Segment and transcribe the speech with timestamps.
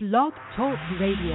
[0.00, 1.34] Blog Talk Radio.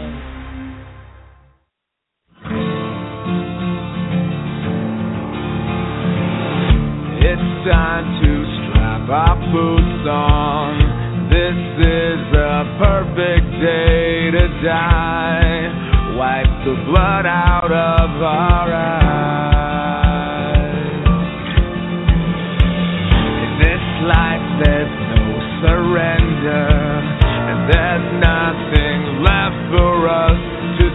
[7.20, 10.79] It's time to strap our boots on.
[11.28, 16.16] This is a perfect day to die.
[16.16, 19.04] Wipe the blood out of our eyes.
[23.43, 25.36] In this life, there's no
[25.68, 26.82] surrender,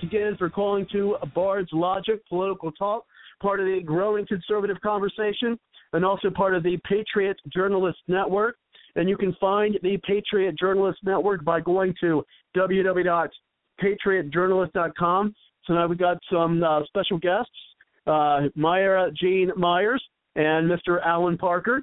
[0.00, 3.04] once again for calling to Bard's Logic Political Talk,
[3.42, 5.58] part of the growing conservative conversation,
[5.92, 8.56] and also part of the Patriot Journalist Network.
[8.96, 12.24] And you can find the Patriot Journalist Network by going to
[12.56, 15.34] www.patriotjournalist.com.
[15.66, 17.50] Tonight we've got some uh, special guests,
[18.06, 20.02] uh, Myra Jean Myers
[20.34, 21.04] and Mr.
[21.04, 21.82] Allen Parker.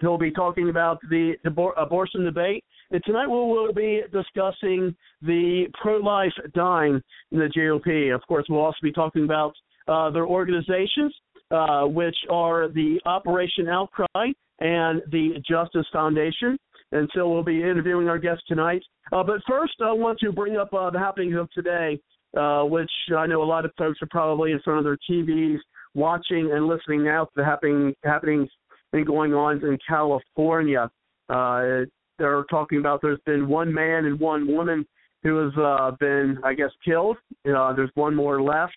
[0.00, 2.64] He'll be talking about the abor- abortion debate.
[2.94, 8.14] And tonight we will be discussing the pro-life dying in the GOP.
[8.14, 9.52] Of course, we'll also be talking about
[9.88, 11.12] uh, their organizations,
[11.50, 16.56] uh, which are the Operation Outcry and the Justice Foundation.
[16.92, 18.82] And so we'll be interviewing our guests tonight.
[19.10, 21.98] Uh, but first, I want to bring up uh, the happenings of today,
[22.36, 25.58] uh, which I know a lot of folks are probably in front of their TVs
[25.94, 28.48] watching and listening now to the happening, happenings
[28.92, 30.88] and going on in California.
[31.28, 31.86] Uh,
[32.18, 34.86] they're talking about there's been one man and one woman
[35.22, 37.16] who has uh, been, I guess, killed.
[37.46, 38.76] Uh, there's one more left,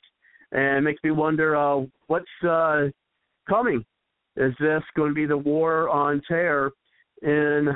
[0.51, 2.85] and it makes me wonder uh, what's uh,
[3.49, 3.83] coming.
[4.37, 6.71] Is this going to be the war on terror
[7.21, 7.69] in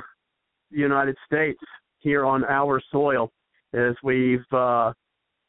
[0.72, 1.60] the United States
[2.00, 3.32] here on our soil?
[3.74, 4.94] As we've uh,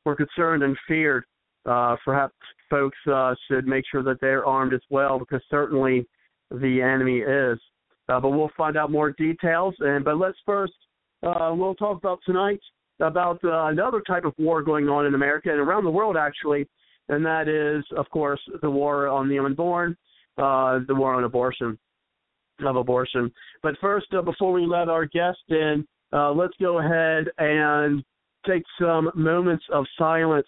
[0.05, 1.25] we're concerned and feared,
[1.67, 2.34] uh, perhaps
[2.71, 6.06] folks uh, should make sure that they're armed as well, because certainly
[6.51, 7.59] the enemy is.
[8.09, 9.75] Uh, but we'll find out more details.
[9.81, 10.73] And but let's first
[11.23, 12.61] uh, we'll talk about tonight
[13.01, 16.67] about uh, another type of war going on in America and around the world actually,
[17.09, 19.97] and that is of course the war on the unborn,
[20.39, 21.79] uh, the war on abortion,
[22.65, 23.33] of abortion.
[23.63, 28.03] But first, uh, before we let our guest in, uh, let's go ahead and
[28.47, 30.47] take some moments of silence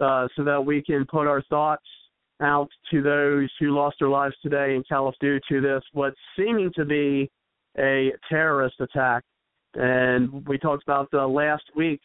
[0.00, 1.84] uh, so that we can put our thoughts
[2.40, 6.72] out to those who lost their lives today in California due to this, what's seeming
[6.74, 7.30] to be
[7.78, 9.22] a terrorist attack.
[9.74, 12.00] And we talked about last week,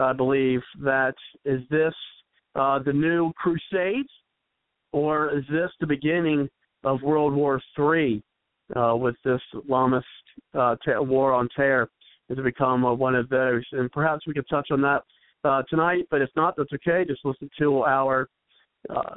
[0.00, 1.14] I believe, that
[1.44, 1.94] is this
[2.54, 4.08] uh, the new Crusades,
[4.92, 6.48] or is this the beginning
[6.84, 8.22] of World War III
[8.76, 10.02] uh, with this Islamist
[10.54, 11.90] uh, ter- war on terror?
[12.28, 13.64] Has become uh, one of those?
[13.72, 15.02] And perhaps we could touch on that
[15.44, 17.04] uh, tonight, but if not, that's okay.
[17.06, 18.28] Just listen to our
[18.88, 19.16] uh,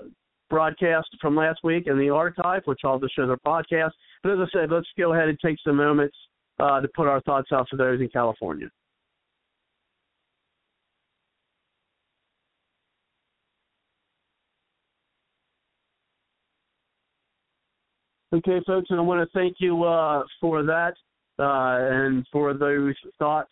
[0.49, 3.91] broadcast from last week in the archive, which all the shows are podcasts.
[4.23, 6.15] But as I said, let's go ahead and take some moments
[6.59, 8.69] uh, to put our thoughts out for those in California.
[18.33, 20.93] Okay, folks, and I want to thank you uh, for that
[21.39, 23.51] uh, and for those thoughts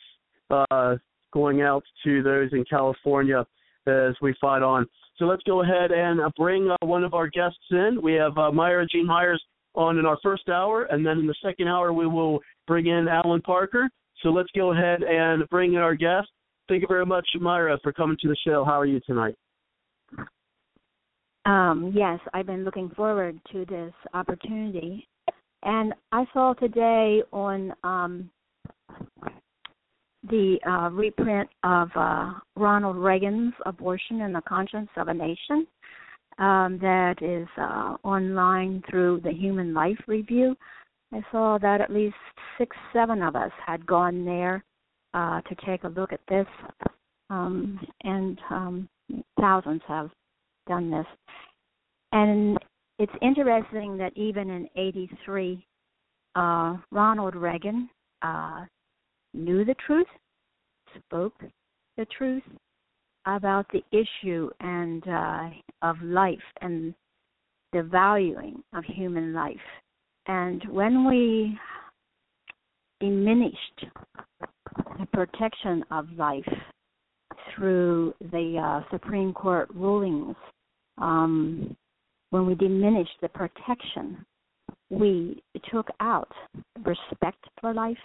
[0.49, 0.95] uh,
[1.33, 3.45] going out to those in California
[3.87, 4.85] as we fight on.
[5.17, 7.99] So let's go ahead and uh, bring uh, one of our guests in.
[8.01, 9.41] We have uh, Myra Jean Myers
[9.73, 13.07] on in our first hour, and then in the second hour we will bring in
[13.07, 13.89] Allen Parker.
[14.23, 16.27] So let's go ahead and bring in our guest.
[16.67, 18.65] Thank you very much, Myra, for coming to the show.
[18.65, 19.35] How are you tonight?
[21.45, 25.07] Um, yes, I've been looking forward to this opportunity.
[25.63, 28.29] And I saw today on um,
[30.29, 35.67] the uh, reprint of uh, Ronald Reagan's Abortion and the Conscience of a Nation
[36.37, 40.55] um, that is uh, online through the Human Life Review.
[41.13, 42.15] I saw that at least
[42.57, 44.63] six, seven of us had gone there
[45.13, 46.47] uh, to take a look at this,
[47.29, 48.89] um, and um,
[49.39, 50.09] thousands have
[50.67, 51.05] done this.
[52.11, 52.57] And
[52.99, 55.65] it's interesting that even in '83,
[56.35, 57.89] uh, Ronald Reagan
[58.21, 58.65] uh,
[59.35, 60.07] knew the truth,
[61.07, 61.33] spoke
[61.97, 62.43] the truth
[63.25, 65.49] about the issue and uh,
[65.81, 66.93] of life and
[67.73, 69.55] the valuing of human life.
[70.27, 71.57] And when we
[72.99, 73.85] diminished
[74.99, 76.47] the protection of life
[77.55, 80.35] through the uh, Supreme Court rulings,
[80.97, 81.75] um,
[82.29, 84.25] when we diminished the protection,
[84.89, 86.31] we took out
[86.83, 87.97] respect for life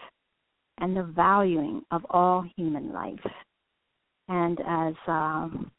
[0.80, 3.20] and the valuing of all human life.
[4.28, 5.70] And as um,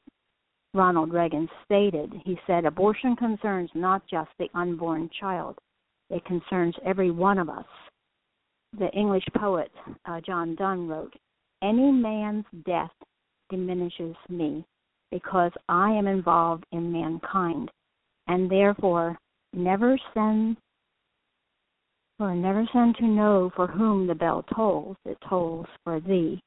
[0.74, 5.58] Ronald Reagan stated, he said, abortion concerns not just the unborn child,
[6.10, 7.66] it concerns every one of us.
[8.78, 9.72] The English poet
[10.06, 11.14] uh, John Donne wrote,
[11.62, 12.92] Any man's death
[13.50, 14.66] diminishes me
[15.12, 17.70] because I am involved in mankind,
[18.28, 19.18] and therefore
[19.54, 20.56] never send
[22.22, 26.40] for never send to know for whom the bell tolls, it tolls for thee.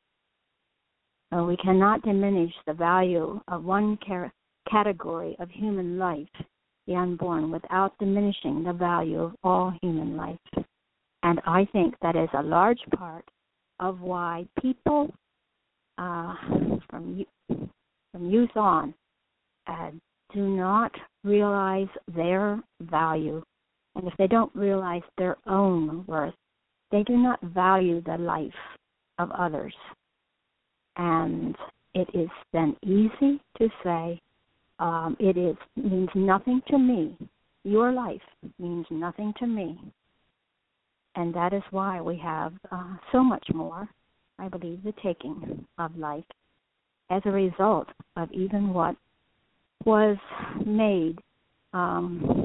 [1.32, 4.32] So we cannot diminish the value of one car-
[4.70, 6.28] category of human life,
[6.86, 10.38] the unborn, without diminishing the value of all human life.
[11.24, 13.28] And I think that is a large part
[13.80, 15.12] of why people
[15.98, 16.34] uh,
[16.88, 18.94] from from youth on
[19.66, 19.90] uh,
[20.32, 20.92] do not
[21.24, 23.42] realize their value
[23.94, 26.34] and if they don't realize their own worth,
[26.90, 28.52] they do not value the life
[29.18, 29.74] of others.
[30.96, 31.56] And
[31.94, 34.20] it is then easy to say,
[34.78, 37.16] um, it is means nothing to me.
[37.64, 38.20] Your life
[38.58, 39.78] means nothing to me.
[41.16, 43.88] And that is why we have uh, so much more,
[44.38, 46.24] I believe, the taking of life
[47.10, 48.96] as a result of even what
[49.84, 50.16] was
[50.66, 51.18] made
[51.72, 52.43] um,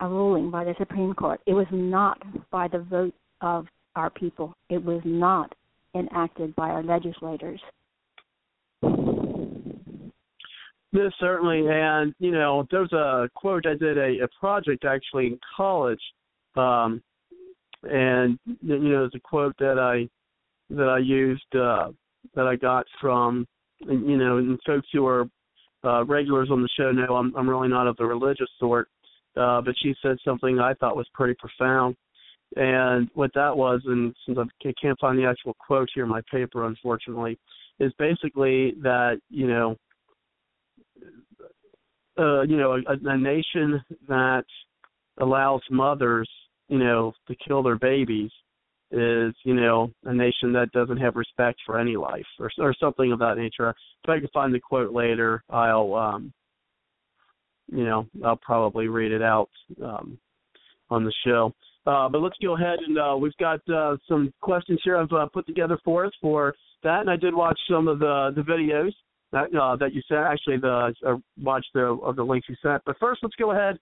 [0.00, 1.40] a ruling by the Supreme Court.
[1.46, 4.54] It was not by the vote of our people.
[4.68, 5.54] It was not
[5.94, 7.60] enacted by our legislators.
[10.92, 13.66] This certainly, and you know, there's a quote.
[13.66, 16.00] I did a, a project actually in college,
[16.54, 17.02] um,
[17.82, 20.08] and you know, there's a quote that I
[20.72, 21.88] that I used uh,
[22.34, 23.46] that I got from
[23.80, 25.26] you know, and folks who are
[25.82, 28.88] uh, regulars on the show know I'm I'm really not of the religious sort,
[29.36, 31.96] uh, but she said something I thought was pretty profound.
[32.56, 36.20] And what that was, and since I can't find the actual quote here in my
[36.30, 37.38] paper, unfortunately,
[37.80, 39.76] is basically that you know,
[42.18, 44.44] uh, you know, a, a nation that
[45.18, 46.28] allows mothers,
[46.68, 48.30] you know, to kill their babies
[48.92, 53.10] is, you know, a nation that doesn't have respect for any life, or or something
[53.10, 53.70] of that nature.
[53.70, 56.32] If I can find the quote later, I'll um,
[57.68, 59.50] you know, I'll probably read it out
[59.82, 60.18] um,
[60.90, 61.52] on the show.
[61.86, 65.26] Uh, but let's go ahead and uh, we've got uh, some questions here I've uh,
[65.32, 68.92] put together for us for that, and I did watch some of the the videos
[69.32, 70.20] that uh, that you sent.
[70.20, 72.82] Actually, the uh, watched the of the links you sent.
[72.86, 73.78] But first, let's go ahead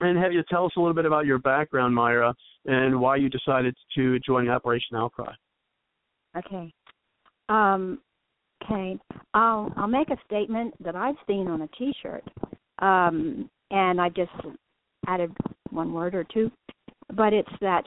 [0.00, 3.28] and have you tell us a little bit about your background, Myra, and why you
[3.28, 5.32] decided to join Operation Outcry.
[6.36, 6.72] Okay.
[7.48, 7.98] Um,
[8.64, 8.98] okay.
[9.34, 12.24] I'll I'll make a statement that I've seen on a T-shirt
[12.80, 14.32] um, and I just
[15.06, 15.32] added
[15.70, 16.50] one word or two,
[17.14, 17.84] but it's that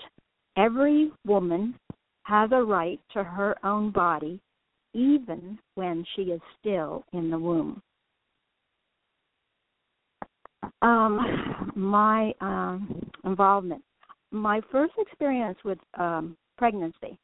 [0.57, 1.75] every woman
[2.23, 4.39] has a right to her own body,
[4.93, 7.81] even when she is still in the womb.
[10.81, 13.83] Um, my um, involvement,
[14.31, 17.17] my first experience with um, pregnancy,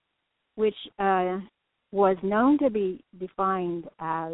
[0.56, 1.40] which uh,
[1.92, 4.34] was known to be defined as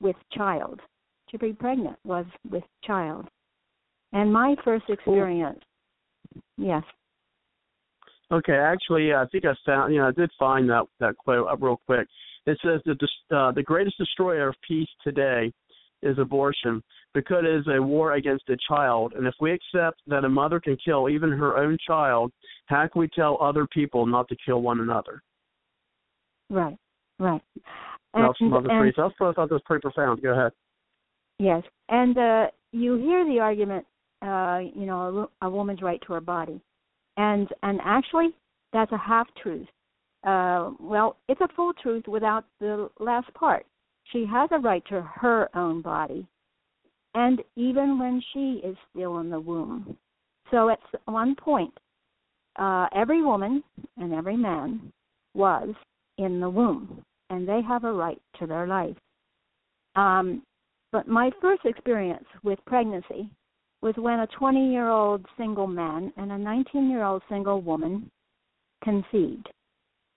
[0.00, 0.80] with child,
[1.30, 3.26] to be pregnant was with child.
[4.12, 5.60] And my first experience,
[6.56, 6.82] yes.
[8.30, 11.48] Okay, actually, yeah, I think I found, you know, I did find that that quote
[11.48, 12.06] up real quick.
[12.46, 15.52] It says that the uh, the greatest destroyer of peace today
[16.02, 16.82] is abortion
[17.14, 19.14] because it is a war against a child.
[19.16, 22.32] And if we accept that a mother can kill even her own child,
[22.66, 25.22] how can we tell other people not to kill one another?
[26.50, 26.76] Right,
[27.18, 27.42] right.
[28.14, 30.22] And, and, I thought that was pretty profound.
[30.22, 30.52] Go ahead.
[31.38, 33.86] Yes, and uh, you hear the argument,
[34.22, 36.60] uh, you know, a, a woman's right to her body,
[37.16, 38.30] and and actually
[38.72, 39.68] that's a half truth
[40.24, 43.66] uh, well, it's a full truth without the last part.
[44.12, 46.26] She has a right to her own body,
[47.14, 49.96] and even when she is still in the womb.
[50.50, 51.72] So at one point,
[52.58, 53.62] uh, every woman
[53.96, 54.92] and every man
[55.34, 55.68] was
[56.16, 58.96] in the womb, and they have a right to their life.
[59.94, 60.42] Um,
[60.92, 63.30] but my first experience with pregnancy
[63.82, 68.10] was when a 20 year old single man and a 19 year old single woman
[68.82, 69.48] conceived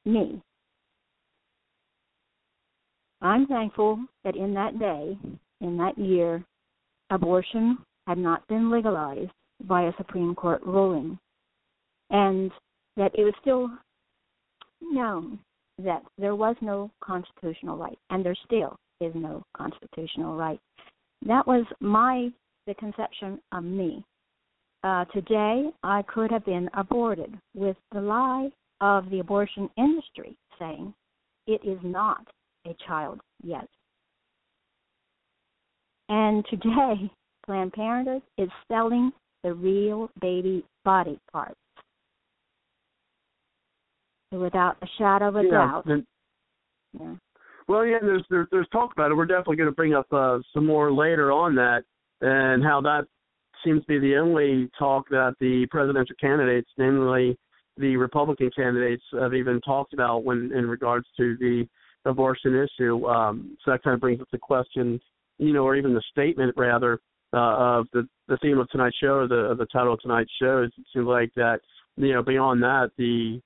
[0.06, 0.42] me.
[3.22, 5.18] I'm thankful that in that day,
[5.60, 6.44] in that year,
[7.12, 9.32] abortion had not been legalized
[9.66, 11.20] by a Supreme Court ruling,
[12.10, 12.52] and
[12.98, 13.70] that it was still
[14.82, 15.38] known
[15.78, 20.60] that there was no constitutional right, and there still is no constitutional right.
[21.26, 22.30] That was my
[22.68, 24.04] the conception of me.
[24.84, 28.50] Uh, today, I could have been aborted with the lie
[28.82, 30.94] of the abortion industry saying
[31.48, 32.26] it is not
[32.66, 33.68] a child yet.
[36.10, 37.12] And today,
[37.46, 39.12] Planned Parenthood is selling
[39.44, 41.56] the real baby body parts
[44.32, 45.86] without a shadow of a yeah, doubt.
[45.88, 46.06] And,
[47.00, 47.14] yeah.
[47.68, 49.16] Well, yeah, there's there's, there's talk about it.
[49.16, 51.84] We're definitely going to bring up uh, some more later on that
[52.22, 53.06] and how that
[53.64, 57.38] seems to be the only talk that the presidential candidates, namely
[57.78, 61.68] the Republican candidates, have even talked about when in regards to the
[62.06, 63.06] abortion issue.
[63.06, 65.00] Um, so that kind of brings up the question,
[65.38, 67.00] you know, or even the statement rather
[67.34, 70.32] uh, of the the theme of tonight's show, or the of the title of tonight's
[70.42, 70.64] show.
[70.64, 71.60] It seems like that,
[71.96, 73.40] you know, beyond that, the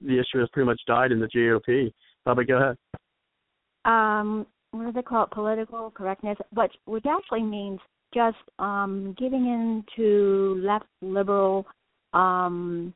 [0.00, 1.92] the issue has pretty much died in the GOP.
[2.24, 2.76] Bobby, go ahead
[3.84, 5.30] um what do they call it?
[5.30, 7.80] Political correctness which which actually means
[8.12, 11.66] just um giving in to left liberal
[12.12, 12.94] um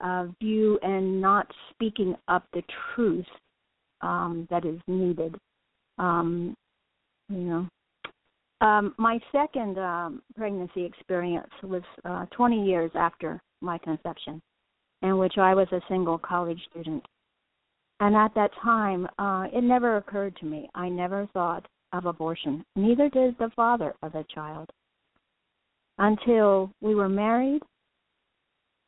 [0.00, 2.62] uh view and not speaking up the
[2.94, 3.26] truth
[4.00, 5.34] um that is needed.
[5.98, 6.54] Um
[7.28, 7.68] you know.
[8.60, 14.40] Um my second um pregnancy experience was uh 20 years after my conception
[15.02, 17.04] in which I was a single college student
[18.02, 20.68] and at that time, uh, it never occurred to me.
[20.74, 22.64] I never thought of abortion.
[22.74, 24.68] Neither did the father of the child.
[25.98, 27.62] Until we were married,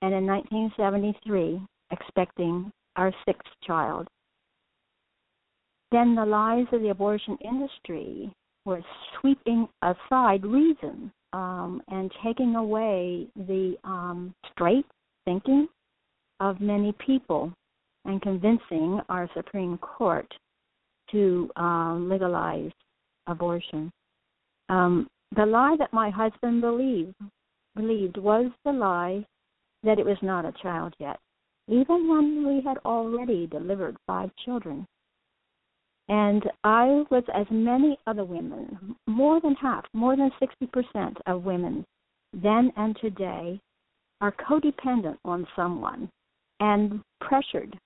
[0.02, 1.60] and in 1973,
[1.92, 4.08] expecting our sixth child.
[5.92, 8.32] Then the lies of the abortion industry
[8.64, 8.82] were
[9.20, 14.86] sweeping aside reason um, and taking away the um, straight
[15.24, 15.68] thinking
[16.40, 17.52] of many people
[18.04, 20.26] and convincing our Supreme Court
[21.10, 22.70] to uh, legalize
[23.26, 23.90] abortion.
[24.68, 27.14] Um, the lie that my husband believed
[27.74, 29.24] believed was the lie
[29.82, 31.18] that it was not a child yet,
[31.68, 34.86] even when we had already delivered five children.
[36.08, 41.84] And I was, as many other women, more than half, more than 60% of women
[42.42, 43.60] then and today
[44.20, 46.08] are codependent on someone
[46.60, 47.76] and pressured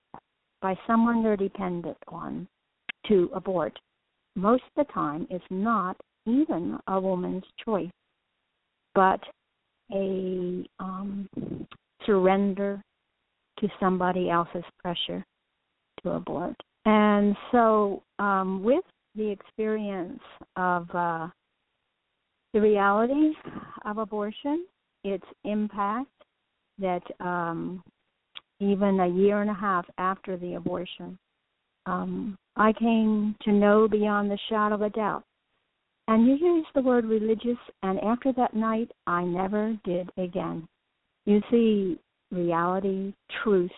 [0.61, 2.47] by someone they're dependent on
[3.07, 3.77] to abort.
[4.35, 7.89] Most of the time, it's not even a woman's choice,
[8.93, 9.19] but
[9.91, 11.27] a um,
[12.05, 12.81] surrender
[13.59, 15.25] to somebody else's pressure
[16.03, 16.55] to abort.
[16.85, 18.83] And so, um, with
[19.15, 20.21] the experience
[20.55, 21.27] of uh,
[22.53, 23.33] the reality
[23.85, 24.65] of abortion,
[25.03, 26.07] its impact
[26.79, 27.83] that um,
[28.59, 31.17] even a year and a half after the abortion.
[31.85, 35.23] Um, I came to know beyond the shadow of a doubt.
[36.07, 40.67] And you use the word religious, and after that night, I never did again.
[41.25, 41.99] You see,
[42.31, 43.13] reality,
[43.43, 43.71] truth,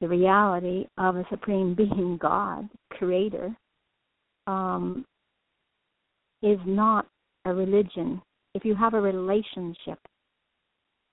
[0.00, 3.54] the reality of a supreme being, God, Creator,
[4.46, 5.04] um,
[6.42, 7.06] is not
[7.44, 8.20] a religion.
[8.54, 9.98] If you have a relationship,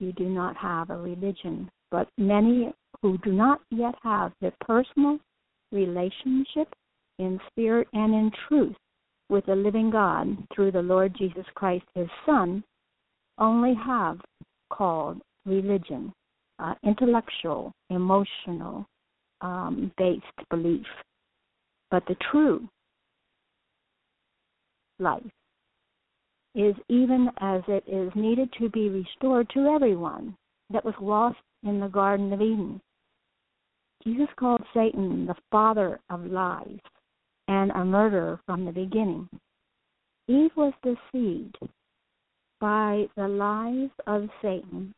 [0.00, 5.18] you do not have a religion but many who do not yet have the personal
[5.72, 6.68] relationship
[7.18, 8.76] in spirit and in truth
[9.28, 12.64] with the living God through the Lord Jesus Christ, his Son,
[13.38, 14.18] only have
[14.70, 16.12] called religion,
[16.58, 18.86] uh, intellectual, emotional
[19.40, 20.86] um, based belief.
[21.90, 22.68] But the true
[24.98, 25.22] life
[26.54, 30.36] is even as it is needed to be restored to everyone
[30.70, 32.80] that was lost in the Garden of Eden.
[34.04, 36.78] Jesus called Satan the father of lies
[37.48, 39.28] and a murderer from the beginning.
[40.28, 41.58] Eve was deceived
[42.60, 44.94] by the lies of Satan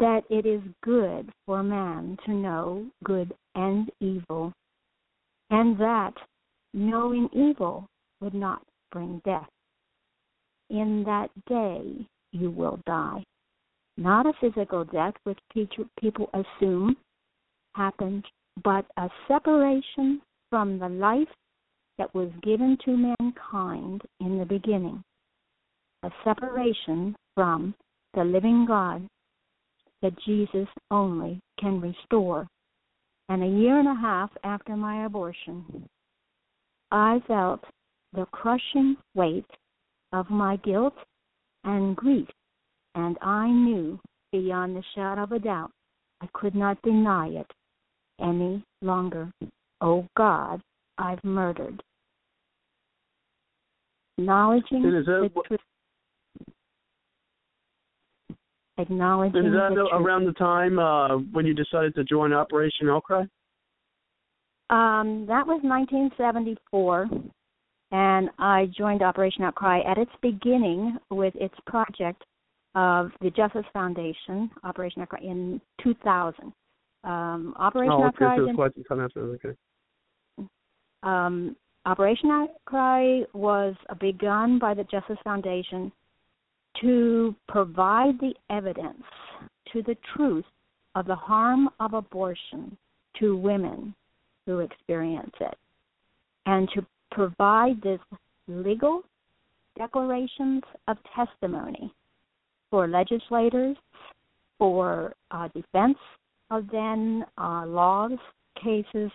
[0.00, 4.52] that it is good for man to know good and evil,
[5.50, 6.14] and that
[6.72, 7.86] knowing evil
[8.20, 9.48] would not bring death.
[10.70, 13.22] In that day you will die.
[13.96, 15.38] Not a physical death, which
[16.00, 16.96] people assume
[17.74, 18.24] happened,
[18.62, 20.20] but a separation
[20.50, 21.28] from the life
[21.98, 25.02] that was given to mankind in the beginning.
[26.02, 27.74] A separation from
[28.14, 29.08] the living God
[30.02, 32.46] that Jesus only can restore.
[33.28, 35.88] And a year and a half after my abortion,
[36.90, 37.64] I felt
[38.12, 39.50] the crushing weight
[40.12, 40.94] of my guilt
[41.64, 42.28] and grief,
[42.94, 43.98] and I knew
[44.32, 45.70] beyond the shadow of a doubt
[46.20, 47.50] I could not deny it
[48.20, 49.30] any longer.
[49.80, 50.60] Oh God,
[50.98, 51.82] I've murdered.
[54.16, 55.60] Acknowledging the truth
[58.78, 59.46] acknowledging.
[59.46, 63.24] Is that the around the time uh, when you decided to join Operation Outcry?
[64.70, 67.08] Um, that was 1974,
[67.92, 72.24] and I joined Operation Outcry at its beginning with its project
[72.74, 76.52] of the Justice Foundation, Operation Outcry, in 2000.
[77.04, 78.36] Um, Operation oh, okay.
[78.36, 79.20] So quite some time after.
[79.34, 80.48] Okay.
[81.02, 85.92] Um, Operation Outcry was begun by the Justice Foundation
[86.80, 89.04] to provide the evidence
[89.72, 90.44] to the truth
[90.94, 92.76] of the harm of abortion
[93.20, 93.94] to women
[94.46, 95.56] who experience it,
[96.46, 98.00] and to provide this
[98.48, 99.02] legal
[99.76, 101.92] declarations of testimony
[102.74, 103.76] for legislators,
[104.58, 105.96] for uh, defense
[106.50, 108.18] of then uh, laws,
[108.60, 109.12] cases,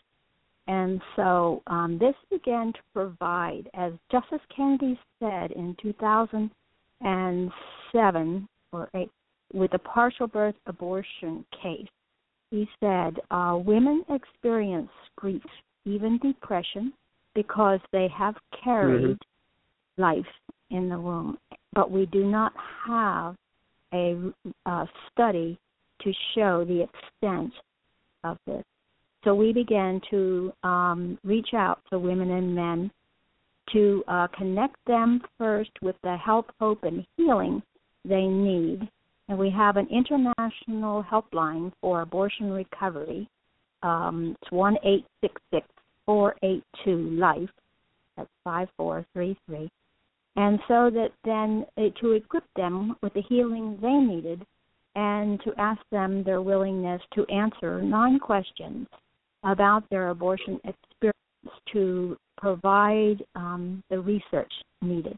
[0.67, 9.11] and so um, this began to provide, as Justice Kennedy said in 2007 or eight
[9.51, 11.89] with the partial birth abortion case.
[12.51, 15.43] He said uh, women experience grief,
[15.83, 16.93] even depression,
[17.35, 20.01] because they have carried mm-hmm.
[20.01, 20.23] life
[20.69, 21.37] in the womb.
[21.73, 22.53] But we do not
[22.87, 23.35] have
[23.93, 24.15] a,
[24.65, 25.57] a study
[26.01, 27.53] to show the extent
[28.23, 28.63] of this.
[29.23, 32.91] So we began to um, reach out to women and men
[33.73, 37.61] to uh, connect them first with the help, hope, and healing
[38.05, 38.87] they need.
[39.27, 43.29] And we have an international helpline for abortion recovery.
[43.83, 45.67] Um, it's one eight six six
[46.05, 47.49] four eight two life.
[48.17, 49.69] That's five four three three.
[50.35, 54.45] And so that then uh, to equip them with the healing they needed,
[54.95, 58.87] and to ask them their willingness to answer nine questions
[59.43, 65.15] about their abortion experience to provide um, the research needed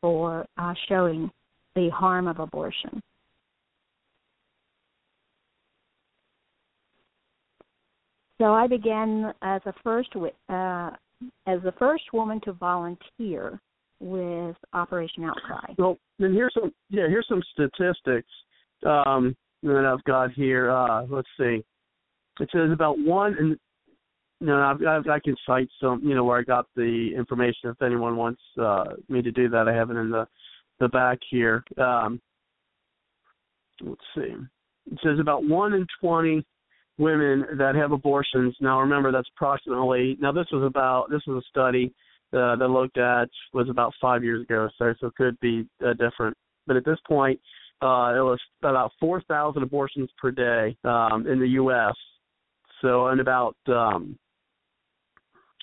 [0.00, 1.30] for uh, showing
[1.74, 3.00] the harm of abortion.
[8.38, 10.90] So I began as a first uh,
[11.46, 13.58] as the first woman to volunteer
[14.00, 15.74] with Operation Outcry.
[15.78, 18.28] Well, then here's some yeah here's some statistics
[18.84, 20.70] um, that I've got here.
[20.70, 21.64] Uh, let's see.
[22.40, 23.58] It says about one in
[24.40, 27.70] no, I've, I've, I can cite some, you know, where I got the information.
[27.70, 30.26] If anyone wants uh, me to do that, I have it in the
[30.78, 31.64] the back here.
[31.78, 32.20] Um,
[33.80, 34.34] let's see.
[34.92, 36.44] It says about one in twenty
[36.98, 38.54] women that have abortions.
[38.60, 40.18] Now, remember that's approximately.
[40.20, 41.94] Now, this was about this was a study
[42.32, 45.92] uh, that looked at was about five years ago, so so it could be uh,
[45.94, 46.36] different.
[46.66, 47.40] But at this point,
[47.82, 51.94] uh, it was about four thousand abortions per day um, in the U.S.
[52.82, 54.18] So, and about um,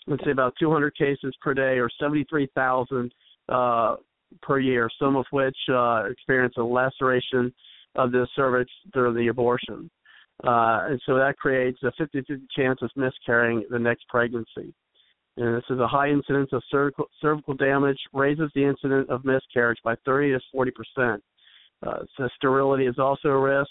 [0.07, 3.11] let's say about 200 cases per day or 73,000
[3.49, 3.95] uh,
[4.41, 7.53] per year, some of which uh, experience a laceration
[7.95, 9.89] of the cervix through the abortion.
[10.43, 14.73] Uh, and so that creates a 50-50 chance of miscarrying the next pregnancy.
[15.37, 19.79] And this is a high incidence of cervical, cervical damage, raises the incidence of miscarriage
[19.83, 21.23] by 30 to 40 percent.
[21.85, 23.69] Uh, so sterility is also a risk.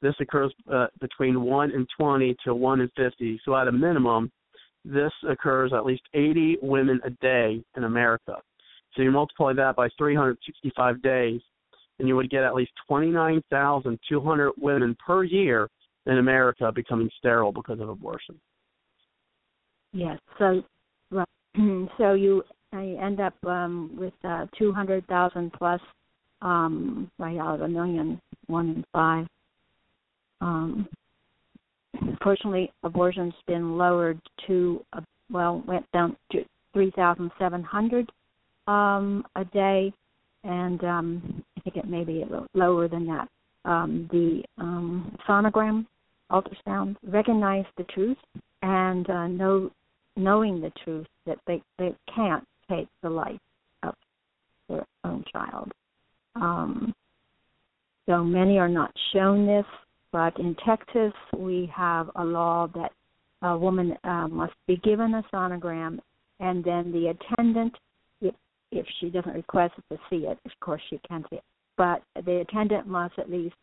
[0.00, 3.40] This occurs uh, between 1 in 20 to 1 in 50.
[3.44, 4.30] So at a minimum,
[4.84, 8.36] this occurs at least 80 women a day in America.
[8.94, 11.40] So you multiply that by 365 days,
[11.98, 15.68] and you would get at least 29,200 women per year
[16.06, 18.38] in America becoming sterile because of abortion.
[19.92, 20.18] Yes.
[20.38, 20.62] So,
[21.14, 21.28] right.
[21.98, 25.80] so you end up um, with uh, 200,000 plus,
[26.42, 29.26] um, right out of a million, one in five.
[30.40, 30.88] Um,
[32.22, 35.00] Fortunately, abortion's been lowered to uh,
[35.30, 38.10] well went down to 3,700
[38.66, 39.92] um, a day,
[40.42, 43.28] and um, I think it may be a little lower than that.
[43.64, 45.86] um, the um, sonogram,
[46.30, 48.18] ultrasound, recognize the truth
[48.62, 49.70] and uh, know,
[50.16, 53.40] knowing the truth that they, they can't take the life
[53.82, 53.94] of
[54.68, 55.72] their own child.
[56.36, 56.94] Um,
[58.06, 59.66] so many are not shown this,
[60.12, 62.92] but in Texas we have a law that
[63.42, 65.98] a woman uh, must be given a sonogram,
[66.40, 67.74] and then the attendant,
[68.20, 68.34] if,
[68.70, 71.44] if she doesn't request to see it, of course she can see it,
[71.76, 73.56] but the attendant must at least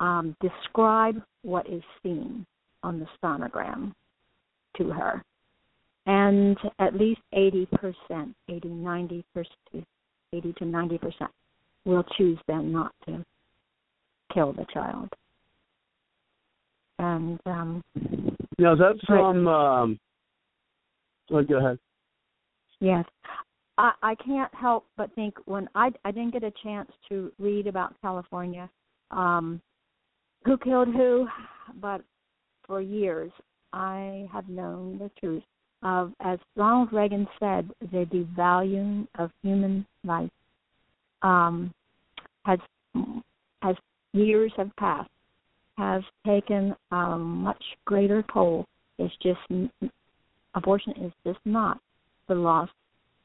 [0.00, 2.44] um, describe what is seen
[2.82, 3.92] on the sonogram
[4.76, 5.22] to her.
[6.06, 7.68] And at least 80%,
[8.48, 9.22] 80, 90%,
[10.32, 11.28] 80 to 90%
[11.84, 13.24] will choose then not to
[14.32, 15.08] kill the child.
[16.98, 17.82] And um
[18.58, 19.98] now that's from um
[21.30, 21.78] oh, go ahead.
[22.80, 23.04] Yes.
[23.78, 27.66] I, I can't help but think when I I didn't get a chance to read
[27.66, 28.68] about California,
[29.10, 29.60] um,
[30.44, 31.26] who killed who,
[31.80, 32.02] but
[32.66, 33.32] for years
[33.72, 35.42] I have known the truth
[35.82, 40.30] of, as Ronald Reagan said, the devaluing of human life
[41.22, 41.72] um,
[42.44, 42.58] has,
[43.62, 43.76] as
[44.12, 45.10] years have passed,
[45.78, 48.66] has taken a much greater toll.
[48.98, 49.40] It's just
[50.54, 51.78] abortion is just not
[52.28, 52.68] the loss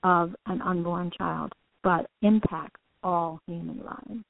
[0.04, 4.24] of an unborn child, but impacts all human lives.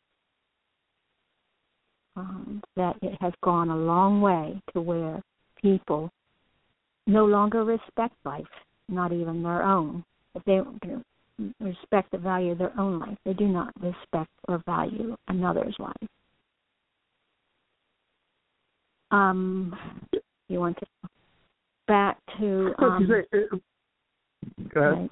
[2.15, 5.21] Um, that it has gone a long way to where
[5.61, 6.09] people
[7.07, 8.45] no longer respect life,
[8.89, 10.03] not even their own.
[10.35, 10.59] If they
[11.59, 15.95] respect the value of their own life, they do not respect or value another's life.
[19.09, 19.73] Um,
[20.49, 21.09] you want to
[21.87, 23.07] back to um,
[24.73, 24.97] go ahead.
[24.99, 25.11] Right.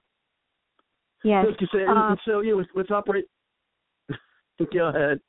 [1.23, 1.45] Yes.
[1.89, 3.25] Uh, so yeah, with, with operate.
[4.73, 5.19] go ahead.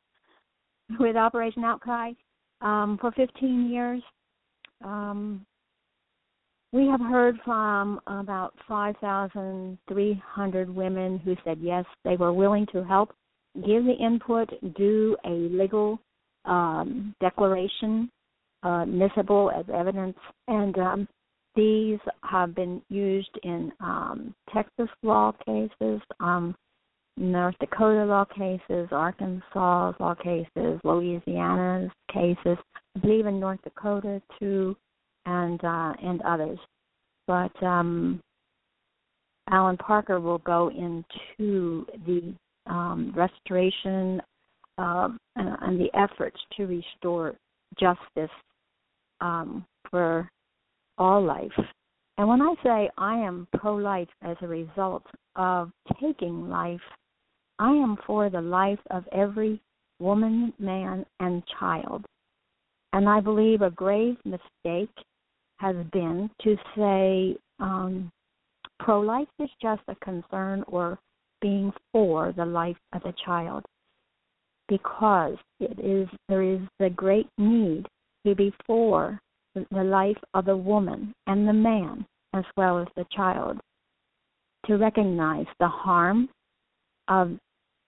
[0.99, 2.13] With Operation Outcry,
[2.61, 4.03] um, for 15 years,
[4.85, 5.45] um,
[6.73, 13.13] we have heard from about 5,300 women who said yes, they were willing to help
[13.65, 16.01] give the input, do a legal
[16.45, 18.11] um, declaration,
[18.65, 20.17] uh, admissible as evidence,
[20.49, 21.09] and um,
[21.55, 26.55] these have been used in um, Texas law cases, um,
[27.17, 32.59] North Dakota law cases, Arkansas law cases, Louisiana's cases,
[32.95, 34.77] I believe in North Dakota too
[35.27, 36.59] and uh, and others.
[37.27, 38.21] But um,
[39.51, 42.35] Allen Parker will go into the
[42.67, 44.23] um, restoration
[44.79, 47.35] uh, and the efforts to restore
[47.79, 48.31] justice
[49.21, 50.29] um, for
[50.99, 51.53] all life.
[52.19, 55.05] And when I say I am pro life as a result
[55.37, 56.81] of taking life,
[57.59, 59.61] I am for the life of every
[59.99, 62.05] woman, man, and child.
[62.93, 64.91] And I believe a grave mistake
[65.59, 68.11] has been to say um,
[68.79, 70.99] pro life is just a concern or
[71.41, 73.65] being for the life of the child
[74.69, 77.87] because it is there is the great need
[78.27, 79.19] to be for
[79.55, 83.59] the life of the woman and the man as well as the child
[84.67, 86.29] to recognize the harm
[87.09, 87.33] of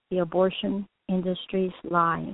[0.09, 2.33] the abortion industry's lie.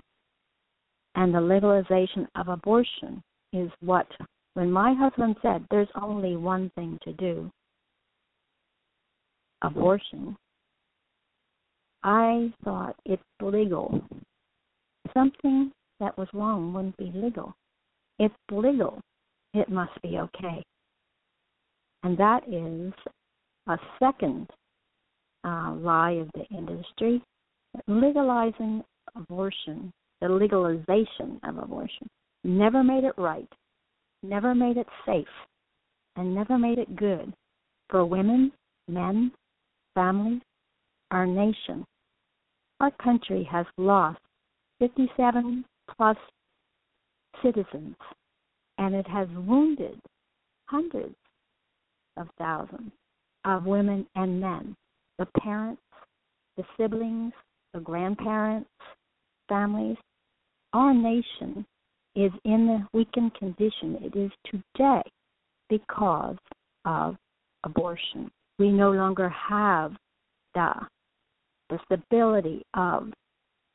[1.15, 3.21] And the legalization of abortion
[3.53, 4.07] is what
[4.55, 7.51] when my husband said there's only one thing to do
[9.61, 10.35] abortion,
[12.03, 14.01] I thought it's legal.
[15.13, 17.53] Something that was wrong wouldn't be legal.
[18.17, 19.01] It's legal.
[19.53, 20.63] It must be okay.
[22.03, 22.93] And that is
[23.67, 24.49] a second
[25.43, 27.21] uh, lie of the industry
[27.87, 28.83] legalizing
[29.15, 29.91] abortion,
[30.21, 32.07] the legalization of abortion,
[32.45, 33.49] never made it right
[34.29, 35.25] never made it safe
[36.15, 37.33] and never made it good
[37.89, 38.51] for women,
[38.87, 39.31] men,
[39.93, 40.41] families,
[41.11, 41.85] our nation.
[42.79, 44.19] Our country has lost
[44.79, 45.63] 57
[45.95, 46.17] plus
[47.43, 47.95] citizens,
[48.77, 49.99] and it has wounded
[50.65, 51.15] hundreds
[52.17, 52.91] of thousands
[53.45, 54.75] of women and men,
[55.19, 55.81] the parents,
[56.57, 57.33] the siblings,
[57.73, 58.69] the grandparents,
[59.47, 59.97] families.
[60.73, 61.65] Our nation
[62.15, 65.01] is in the weakened condition it is today
[65.69, 66.37] because
[66.85, 67.15] of
[67.63, 68.31] abortion.
[68.59, 69.93] We no longer have
[70.53, 70.73] the
[71.69, 73.11] the stability of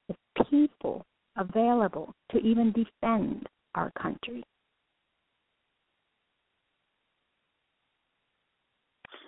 [0.09, 0.15] the
[0.49, 1.05] people
[1.37, 4.45] available to even defend our country.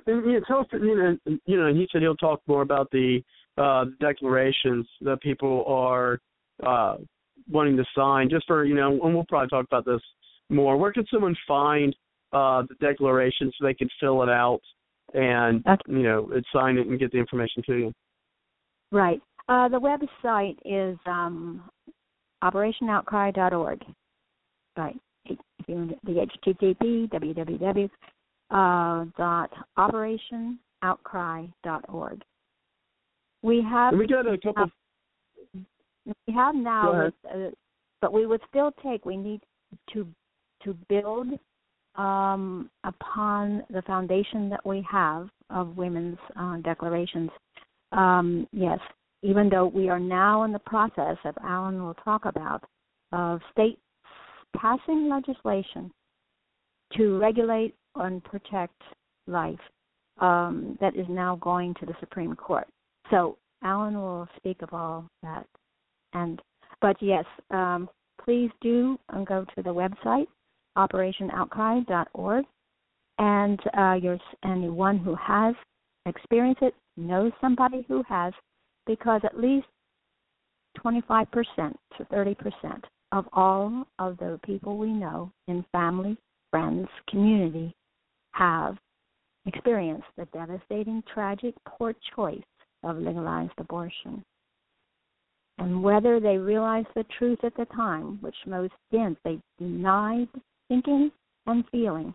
[0.07, 3.21] And, you know, you know, he said he'll talk more about the
[3.59, 6.19] uh, declarations that people are
[6.65, 6.97] uh,
[7.51, 10.01] wanting to sign, just for you know, and we'll probably talk about this
[10.49, 10.77] more.
[10.77, 11.95] Where can someone find
[12.33, 14.61] uh, the declaration so they can fill it out
[15.15, 15.83] and Okay.
[15.89, 17.93] you know sign it and get the information to you?
[18.91, 19.21] Right.
[19.49, 21.63] Uh, the website is um,
[22.43, 23.83] operationoutcry.org.
[24.77, 24.97] Right.
[25.67, 27.91] The HTTP www
[28.53, 32.23] uh, dot operationoutcry.org.
[33.43, 34.71] We have And we got a couple.
[36.07, 37.51] We have now, uh,
[38.01, 39.05] but we would still take.
[39.05, 39.41] We need
[39.93, 40.07] to
[40.65, 41.29] to build
[41.97, 47.31] um, upon the foundation that we have of women's uh, declarations.
[47.93, 48.79] Um, yes,
[49.23, 52.65] even though we are now in the process, as Allen will talk about,
[53.13, 53.81] of states
[54.57, 55.91] passing legislation
[56.97, 58.81] to regulate and protect
[59.27, 59.59] life
[60.21, 62.67] um, that is now going to the Supreme Court.
[63.11, 65.47] So Allen will speak of all that.
[66.15, 66.41] And
[66.81, 67.89] but yes, um,
[68.23, 70.27] please do um, go to the website
[70.77, 72.45] operationoutcry.org,
[73.19, 75.55] and uh, your anyone who has
[76.07, 78.33] experienced it knows somebody who has,
[78.87, 79.67] because at least
[80.79, 81.27] 25%
[81.99, 86.17] to 30% of all of the people we know in family,
[86.51, 87.75] friends, community
[88.33, 88.77] have
[89.47, 92.43] experienced the devastating, tragic, poor choice
[92.83, 94.25] of legalized abortion.
[95.63, 100.27] And whether they realized the truth at the time, which most didn't, they denied
[100.67, 101.13] thinking
[101.47, 102.13] and feeling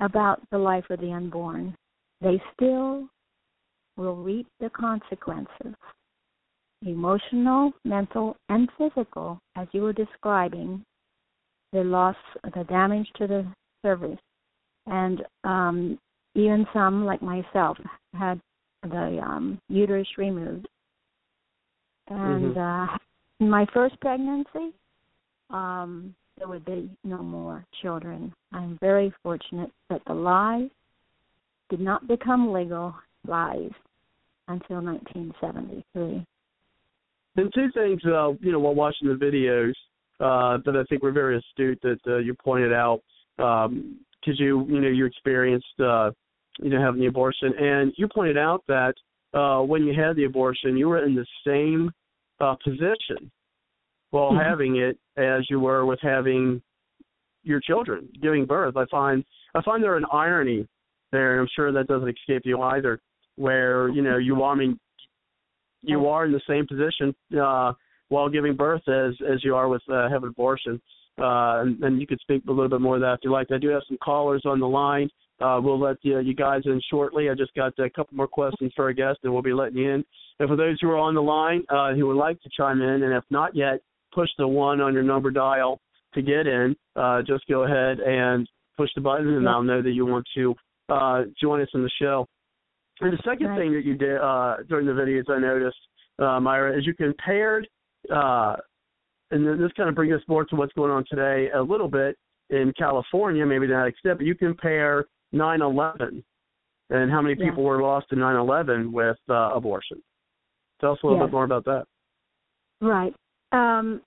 [0.00, 1.74] about the life of the unborn,
[2.20, 3.08] they still
[3.96, 5.74] will reap the consequences
[6.82, 10.82] emotional, mental, and physical, as you were describing,
[11.72, 12.16] the loss,
[12.54, 13.46] the damage to the
[13.82, 14.20] cervix.
[14.86, 15.98] And um,
[16.34, 17.78] even some, like myself,
[18.14, 18.38] had
[18.82, 20.68] the um, uterus removed.
[22.10, 22.86] And uh,
[23.38, 24.74] in my first pregnancy,
[25.50, 28.32] um, there would be no more children.
[28.52, 30.68] I'm very fortunate that the lie
[31.68, 32.94] did not become legal
[33.26, 33.70] lies
[34.48, 36.26] until 1973.
[37.36, 39.74] And two things, uh, you know, while watching the videos
[40.18, 43.02] uh, that I think were very astute that uh, you pointed out,
[43.36, 46.10] because you, you know, you experienced, uh,
[46.58, 48.94] you know, having the abortion, and you pointed out that
[49.32, 51.92] uh, when you had the abortion, you were in the same
[52.40, 53.30] uh, position
[54.10, 54.42] while Mhm.
[54.42, 56.62] having it as you were with having
[57.42, 58.76] your children, giving birth.
[58.76, 59.24] I find
[59.54, 60.68] I find there an irony
[61.10, 63.00] there, and I'm sure that doesn't escape you either,
[63.36, 64.78] where you know you I mean
[65.82, 67.72] you are in the same position uh,
[68.08, 70.80] while giving birth as as you are with uh, having abortion.
[71.18, 73.50] Uh, and, and you could speak a little bit more of that if you like.
[73.50, 75.10] I do have some callers on the line.
[75.40, 77.28] Uh, we'll let you, you guys in shortly.
[77.28, 79.90] I just got a couple more questions for our guest, and we'll be letting you
[79.90, 80.04] in.
[80.40, 83.02] And for those who are on the line uh, who would like to chime in,
[83.02, 83.80] and if not yet,
[84.12, 85.80] push the one on your number dial
[86.14, 86.74] to get in.
[86.96, 90.54] Uh, just go ahead and push the button, and I'll know that you want to
[90.88, 92.26] uh, join us in the show.
[93.00, 93.58] And the second Right.
[93.58, 95.78] thing that you did uh, during the videos, I noticed,
[96.18, 97.68] uh, Myra, is you compared,
[98.10, 98.56] uh,
[99.30, 101.88] and then this kind of brings us more to what's going on today a little
[101.88, 102.16] bit
[102.48, 106.24] in California, maybe to that extent, but you compare 9/11
[106.88, 107.50] and how many Yeah.
[107.50, 110.02] people were lost in 9/11 with uh, abortion.
[110.80, 111.26] Tell us a little Yes.
[111.28, 111.86] bit more about that.
[112.80, 113.14] Right.
[113.52, 114.02] Um,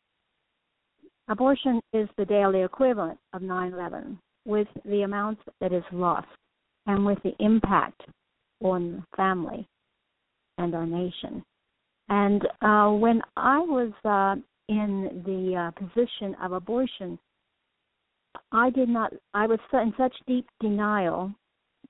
[1.27, 6.27] abortion is the daily equivalent of 9/11, with the amount that is lost,
[6.87, 8.01] and with the impact
[8.61, 9.67] on family
[10.57, 11.43] and our nation.
[12.09, 14.35] And uh, when I was uh,
[14.69, 17.17] in the uh, position of abortion,
[18.51, 19.13] I did not.
[19.33, 21.33] I was in such deep denial.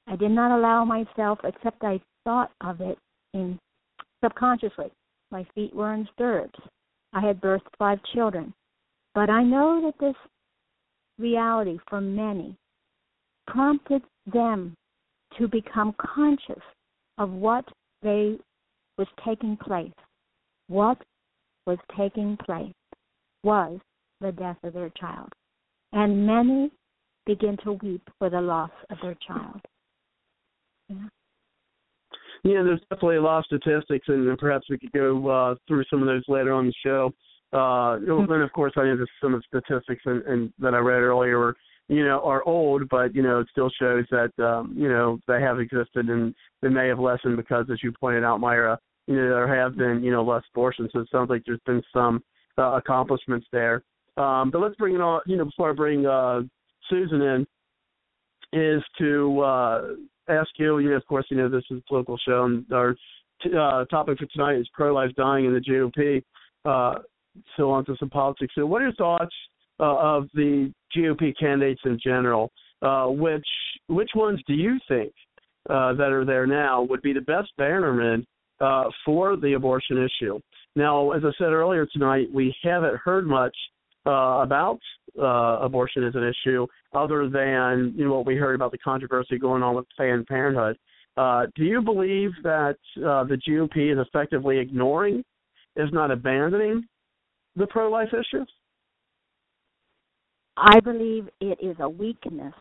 [0.08, 2.98] I did not allow myself, except I thought of it
[3.34, 3.60] in
[4.24, 4.92] subconsciously.
[5.32, 6.60] My feet were in stirrups.
[7.14, 8.54] I had birthed five children.
[9.14, 10.16] But I know that this
[11.20, 12.56] reality for many
[13.48, 14.76] prompted them
[15.38, 16.64] to become conscious
[17.18, 17.66] of what
[18.02, 18.38] they
[18.98, 19.92] was taking place.
[20.68, 20.98] What
[21.66, 22.74] was taking place
[23.44, 23.80] was
[24.22, 25.30] the death of their child.
[25.92, 26.72] And many
[27.26, 29.62] begin to weep for the loss of their child.
[30.90, 31.08] Yeah.
[32.44, 36.02] Yeah, there's definitely a lot of statistics, and perhaps we could go uh, through some
[36.02, 37.14] of those later on the show.
[37.54, 40.80] Uh, and of course, I know that some of the statistics and, and that I
[40.80, 41.56] read earlier were,
[41.88, 45.40] you know, are old, but you know, it still shows that um, you know they
[45.40, 49.30] have existed and they may have lessened because, as you pointed out, Myra, you know,
[49.30, 50.90] there have been you know less abortions.
[50.92, 52.24] So it sounds like there's been some
[52.58, 53.84] uh, accomplishments there.
[54.18, 55.22] Um, but let's bring it on.
[55.28, 56.42] You know, before I bring uh,
[56.90, 57.48] Susan in,
[58.54, 59.82] is to uh,
[60.30, 60.80] ask you.
[60.80, 62.96] You know, of course, you know this is a political show, and our
[63.42, 66.24] t- uh, topic for tonight is pro-life dying in the GOP.
[66.66, 67.00] Uh,
[67.58, 68.54] so on to some politics.
[68.56, 69.36] So, what are your thoughts
[69.80, 72.52] uh, of the GOP candidates in general?
[72.82, 73.48] Uh, which
[73.88, 75.14] which ones do you think
[75.70, 78.26] uh, that are there now would be the best bannermen
[78.60, 80.40] uh, for the abortion issue?
[80.76, 83.56] Now, as I said earlier tonight, we haven't heard much
[84.06, 84.80] uh, about
[85.18, 89.38] uh, abortion as an issue, other than you know what we heard about the controversy
[89.38, 90.78] going on with Planned Parenthood.
[91.16, 95.24] Uh, do you believe that uh, the GOP is effectively ignoring,
[95.76, 96.84] is not abandoning,
[97.56, 98.44] the pro-life issue?
[100.58, 102.54] I believe it is a weakness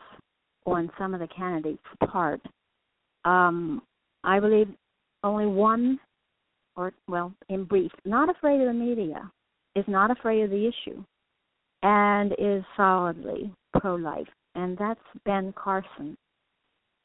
[0.65, 2.41] on some of the candidates' part.
[3.25, 3.81] Um,
[4.23, 4.67] I believe
[5.23, 5.99] only one,
[6.75, 9.29] or well, in brief, not afraid of the media,
[9.75, 11.03] is not afraid of the issue
[11.83, 16.17] and is solidly pro life, and that's Ben Carson.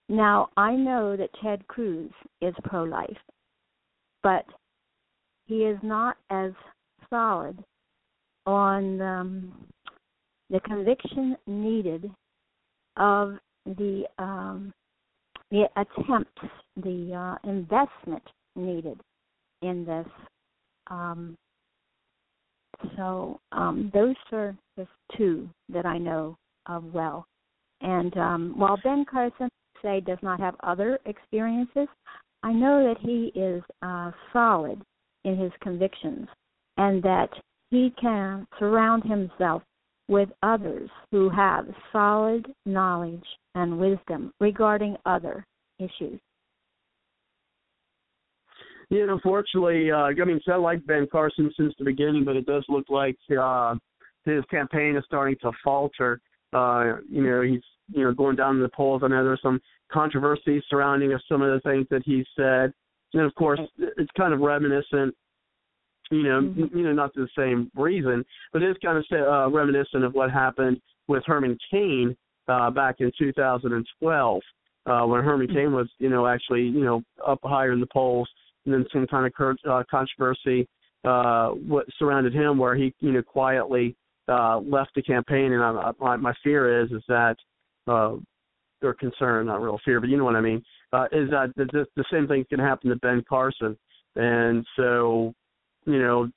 [0.08, 2.10] Now, I know that Ted Cruz
[2.40, 3.18] is pro life,
[4.22, 4.46] but
[5.46, 6.52] he is not as
[7.10, 7.62] solid
[8.46, 9.66] on um,
[10.48, 12.10] the conviction needed
[12.96, 13.34] of
[13.66, 14.72] the um,
[15.50, 16.42] the attempts,
[16.76, 18.22] the uh, investment
[18.54, 19.00] needed
[19.62, 20.06] in this
[20.90, 21.36] um,
[22.96, 26.36] so um, those are just two that I know
[26.66, 27.26] of well.
[27.80, 29.48] And um, while Ben Carson
[29.82, 31.88] say does not have other experiences,
[32.42, 34.80] I know that he is uh, solid
[35.24, 36.28] in his convictions
[36.76, 37.30] and that
[37.70, 39.62] he can surround himself
[40.08, 45.44] with others who have solid knowledge and wisdom regarding other
[45.78, 46.18] issues.
[48.90, 52.64] Yeah, unfortunately, uh, I mean, I like Ben Carson since the beginning, but it does
[52.68, 53.74] look like uh,
[54.24, 56.20] his campaign is starting to falter.
[56.54, 57.60] Uh, you know, he's
[57.92, 59.02] you know going down in the polls.
[59.04, 59.60] I know there's some
[59.92, 62.72] controversy surrounding some of the things that he said,
[63.12, 65.14] and of course, it's kind of reminiscent.
[66.10, 66.78] You know, mm-hmm.
[66.78, 68.24] you know, not to the same reason,
[68.54, 72.16] but it is kind of uh, reminiscent of what happened with Herman Cain
[72.48, 74.42] uh, back in 2012,
[74.86, 75.56] uh, when Herman mm-hmm.
[75.56, 78.26] Cain was, you know, actually, you know, up higher in the polls
[78.68, 80.68] and then some kind of uh, controversy
[81.04, 83.96] uh, what surrounded him, where he you know quietly
[84.28, 85.52] uh, left the campaign.
[85.52, 87.36] And I, my, my fear is is that
[87.86, 88.16] uh,
[88.82, 91.86] or concern, not real fear, but you know what I mean, uh, is that the,
[91.96, 93.76] the same thing's going to happen to Ben Carson,
[94.16, 95.32] and so
[95.86, 96.28] you know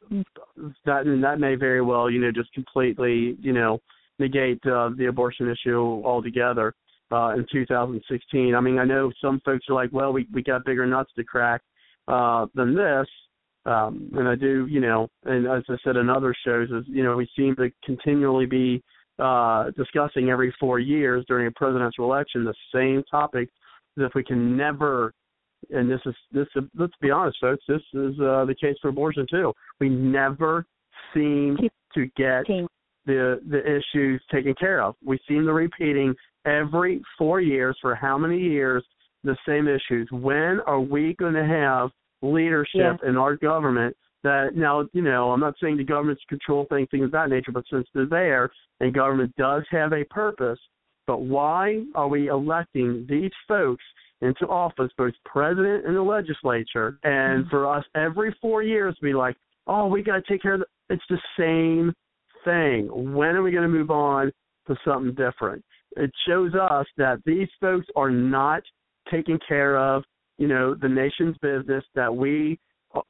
[0.86, 3.80] that and that may very well you know just completely you know
[4.20, 6.74] negate uh, the abortion issue altogether
[7.12, 8.56] uh, in 2016.
[8.56, 11.24] I mean, I know some folks are like, well, we we got bigger nuts to
[11.24, 11.62] crack
[12.08, 13.08] uh, than this.
[13.66, 17.04] Um, and I do, you know, and as I said in other shows, is you
[17.04, 18.84] know we seem to continually be
[19.20, 23.50] uh, discussing every four years during a presidential election the same topic,
[23.98, 25.14] as if we can never.
[25.70, 26.48] And this is this.
[26.76, 27.64] Let's be honest, folks.
[27.68, 29.54] This is uh, the case for abortion too.
[29.80, 30.66] We never
[31.14, 31.56] seem
[31.94, 32.46] to get
[33.06, 34.96] the the issues taken care of.
[35.06, 38.84] We seem to repeating every four years for how many years
[39.24, 40.10] the same issues.
[40.12, 41.90] When are we going to have
[42.22, 43.10] leadership yeah.
[43.10, 47.06] in our government that now, you know, I'm not saying the government's control things, things
[47.06, 50.60] of that nature, but since they're there and government does have a purpose,
[51.08, 53.84] but why are we electing these folks
[54.22, 57.50] into office, both president and the legislature, and mm-hmm.
[57.50, 60.66] for us every four years be like, oh, we got to take care of the,
[60.94, 61.94] it's the same
[62.46, 62.88] thing.
[63.14, 64.32] When are we going to move on
[64.68, 65.64] to something different?
[65.98, 68.62] It shows us that these folks are not
[69.10, 70.04] taking care of,
[70.38, 72.60] you know, the nation's business that we,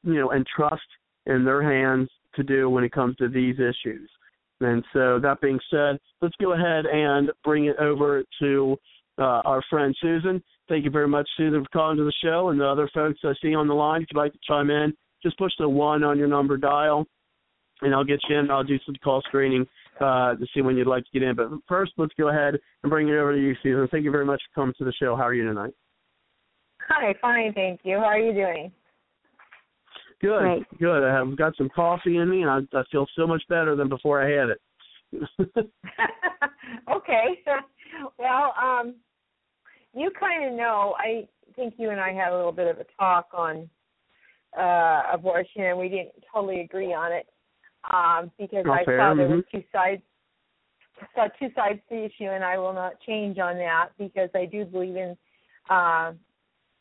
[0.03, 0.81] you know, entrust
[1.25, 4.09] in their hands to do when it comes to these issues.
[4.59, 8.77] And so that being said, let's go ahead and bring it over to
[9.17, 10.41] uh, our friend Susan.
[10.69, 12.49] Thank you very much, Susan, for calling to the show.
[12.49, 14.93] And the other folks I see on the line, if you'd like to chime in,
[15.23, 17.05] just push the one on your number dial,
[17.81, 18.49] and I'll get you in.
[18.49, 19.65] I'll do some call screening
[20.01, 21.35] uh, to see when you'd like to get in.
[21.35, 23.87] But first, let's go ahead and bring it over to you, Susan.
[23.91, 25.15] Thank you very much for coming to the show.
[25.15, 25.73] How are you tonight?
[26.89, 27.97] Hi, fine, thank you.
[27.97, 28.71] How are you doing?
[30.21, 30.79] Good, Great.
[30.79, 31.03] good.
[31.03, 33.89] I have got some coffee in me, and I, I feel so much better than
[33.89, 34.61] before I had it.
[36.91, 37.43] okay.
[38.19, 38.95] well, um,
[39.93, 40.95] you kind of know.
[40.97, 43.69] I think you and I had a little bit of a talk on
[44.57, 47.25] uh abortion, and we didn't totally agree on it
[47.91, 48.99] um, because Not I fair.
[48.99, 49.35] saw there mm-hmm.
[49.37, 50.01] were two sides.
[51.15, 54.45] Saw two sides to the issue, and I will not change on that because I
[54.45, 55.17] do believe in
[55.69, 56.13] uh,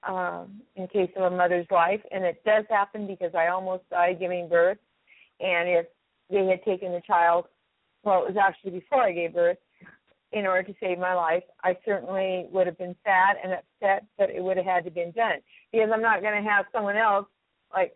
[0.06, 4.18] um, in case of a mother's life, and it does happen because I almost died
[4.18, 4.78] giving birth.
[5.40, 5.86] And if
[6.30, 7.46] they had taken the child,
[8.02, 9.58] well, it was actually before I gave birth,
[10.32, 14.30] in order to save my life, I certainly would have been sad and upset, but
[14.30, 15.38] it would have had to been done
[15.72, 17.26] because I'm not going to have someone else,
[17.72, 17.94] like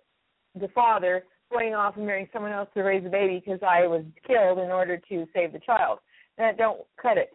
[0.58, 1.24] the father,
[1.54, 4.70] going off and marrying someone else to raise a baby because I was killed in
[4.70, 5.98] order to save the child.
[6.38, 7.32] That don't cut it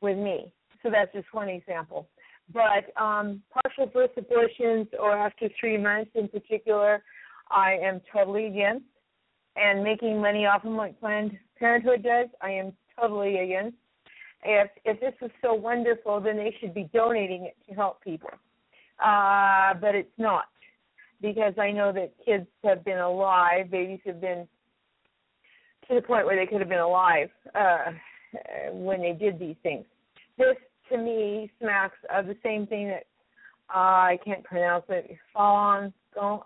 [0.00, 0.52] with me.
[0.82, 2.08] So that's just one example.
[2.52, 7.02] But um, partial birth abortions or after three months in particular,
[7.50, 8.84] I am totally against.
[9.56, 13.76] And making money off them like Planned Parenthood does, I am totally against.
[14.42, 18.30] If if this is so wonderful, then they should be donating it to help people.
[19.02, 20.46] Uh, but it's not
[21.24, 24.46] because I know that kids have been alive, babies have been
[25.88, 27.92] to the point where they could have been alive uh,
[28.72, 29.86] when they did these things.
[30.36, 30.56] This
[30.92, 33.04] to me smacks of the same thing that
[33.74, 35.16] uh, I can't pronounce it.
[35.34, 36.42] Falun Gong.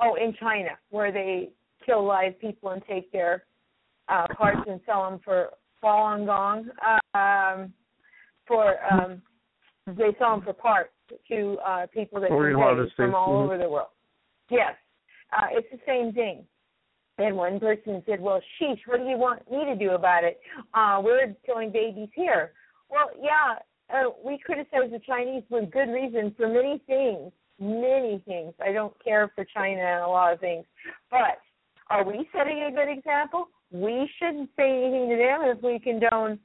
[0.00, 1.50] Oh, in China, where they
[1.86, 3.44] kill live people and take their
[4.08, 5.50] uh, parts and sell them for
[5.82, 6.68] Falun Gong.
[7.14, 7.72] Um,
[8.44, 9.22] for um,
[9.86, 10.90] they sell them for parts
[11.28, 13.44] to uh, people that Organ from all mm-hmm.
[13.44, 13.88] over the world.
[14.50, 14.74] Yes,
[15.36, 16.44] uh, it's the same thing.
[17.18, 20.40] And one person said, "Well, sheesh, what do you want me to do about it?
[20.74, 22.52] Uh, we're killing babies here."
[22.90, 23.58] Well, yeah,
[23.94, 28.54] uh, we criticize the Chinese with good reason for many things, many things.
[28.64, 30.64] I don't care for China and a lot of things,
[31.10, 31.38] but
[31.90, 33.48] are we setting a good example?
[33.70, 36.38] We shouldn't say anything to them if we condone,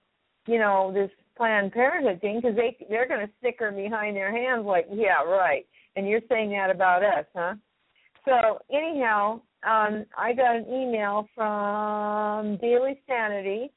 [0.48, 4.66] you know, this Planned Parenthood thing because they they're going to snicker behind their hands
[4.66, 5.66] like, yeah, right.
[5.96, 7.56] And you're saying that about us, huh?
[8.26, 13.72] So anyhow, um, I got an email from Daily Sanity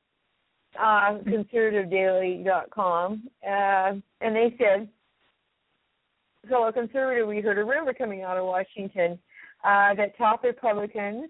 [0.78, 4.88] uh, conservativedaily.com, uh, and they said,
[6.48, 9.18] so a conservative, we heard a rumor coming out of Washington
[9.64, 11.28] uh, that top Republicans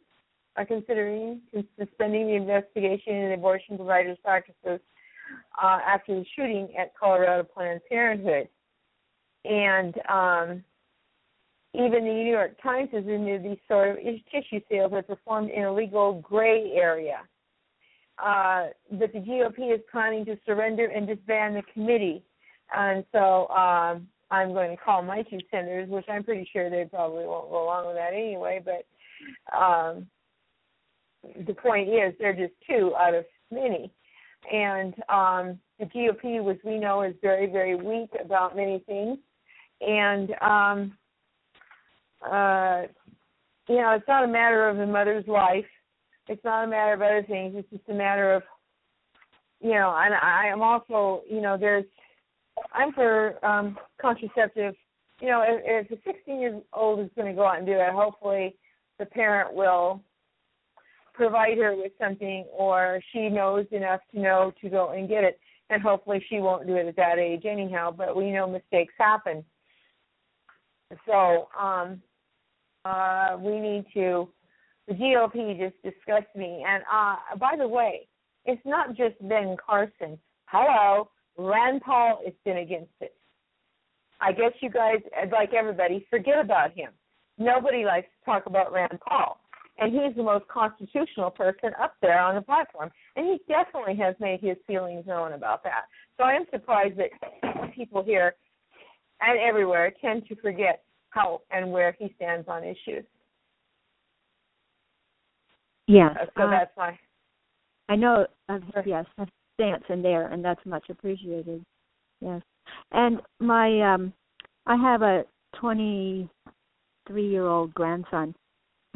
[0.57, 1.41] are considering
[1.79, 4.81] suspending the investigation into abortion providers' practices
[5.63, 8.49] uh, after the shooting at Colorado Planned Parenthood.
[9.45, 10.65] And um,
[11.75, 15.65] even the New York Times has admitted these sort of tissue sales are performed in
[15.65, 17.21] a legal gray area
[18.19, 22.25] uh, that the GOP is planning to surrender and disband the committee.
[22.75, 26.87] And so um, I'm going to call my two senators, which I'm pretty sure they
[26.87, 28.63] probably won't go along with that anyway.
[28.65, 28.87] But
[29.57, 30.07] um,
[31.47, 33.93] the point is, they're just two out of many.
[34.53, 39.19] And um, the GOP, as we know, is very, very weak about many things.
[39.81, 40.97] And um,
[42.23, 42.83] uh,
[43.69, 45.65] you know, it's not a matter of the mother's life
[46.29, 47.55] it's not a matter of other things.
[47.57, 48.43] It's just a matter of,
[49.61, 51.85] you know, and I am also, you know, there's,
[52.73, 54.75] I'm for um contraceptive.
[55.21, 57.73] You know, if, if a 16 year old is going to go out and do
[57.73, 58.57] it, hopefully
[58.99, 60.01] the parent will
[61.17, 65.39] provide her with something, or she knows enough to know to go and get it,
[65.71, 67.91] and hopefully she won't do it at that age anyhow.
[67.91, 69.45] But we know mistakes happen,
[71.07, 72.03] so um,
[72.85, 74.29] uh, we need to
[74.89, 76.65] the GOP just disgusts me.
[76.67, 78.07] And uh, by the way,
[78.45, 80.19] it's not just Ben Carson.
[80.47, 83.15] Hello, Rand Paul has been against it.
[84.21, 85.01] I guess you guys,
[85.31, 86.91] like everybody, forget about him.
[87.39, 89.39] Nobody likes to talk about Rand Paul.
[89.79, 92.91] And he's the most constitutional person up there on the platform.
[93.15, 95.85] And he definitely has made his feelings known about that.
[96.17, 98.35] So I am surprised that people here
[99.21, 103.05] and everywhere tend to forget how and where he stands on issues.
[105.87, 106.17] Yes.
[106.21, 106.99] Uh, so uh, that's why.
[107.89, 108.27] I know.
[108.49, 109.07] Uh, yes,
[109.55, 111.65] stance in there, and that's much appreciated.
[112.21, 112.43] Yes,
[112.93, 114.13] and my um,
[114.67, 115.25] I have a
[115.61, 118.35] 23 year old grandson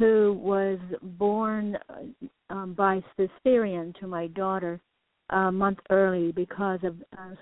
[0.01, 0.79] who was
[1.17, 4.79] born uh, um, by cesarean to my daughter
[5.29, 7.35] a month early because of uh,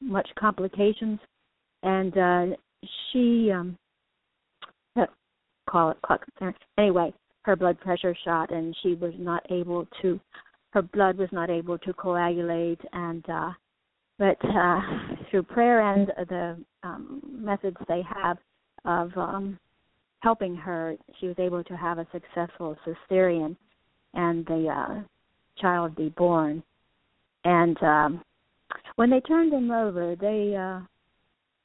[0.00, 1.18] much complications,
[1.82, 2.56] and uh,
[3.12, 3.76] she um,
[5.68, 7.12] call it anyway
[7.44, 10.20] her blood pressure shot and she was not able to
[10.70, 12.80] her blood was not able to coagulate.
[12.92, 13.50] And uh
[14.18, 14.80] but uh
[15.30, 18.38] through prayer and the um methods they have
[18.84, 19.58] of um
[20.22, 23.56] helping her she was able to have a successful cesarean
[24.14, 25.00] and the uh
[25.60, 26.62] child be born
[27.44, 28.22] and um
[28.96, 30.80] when they turned him over they uh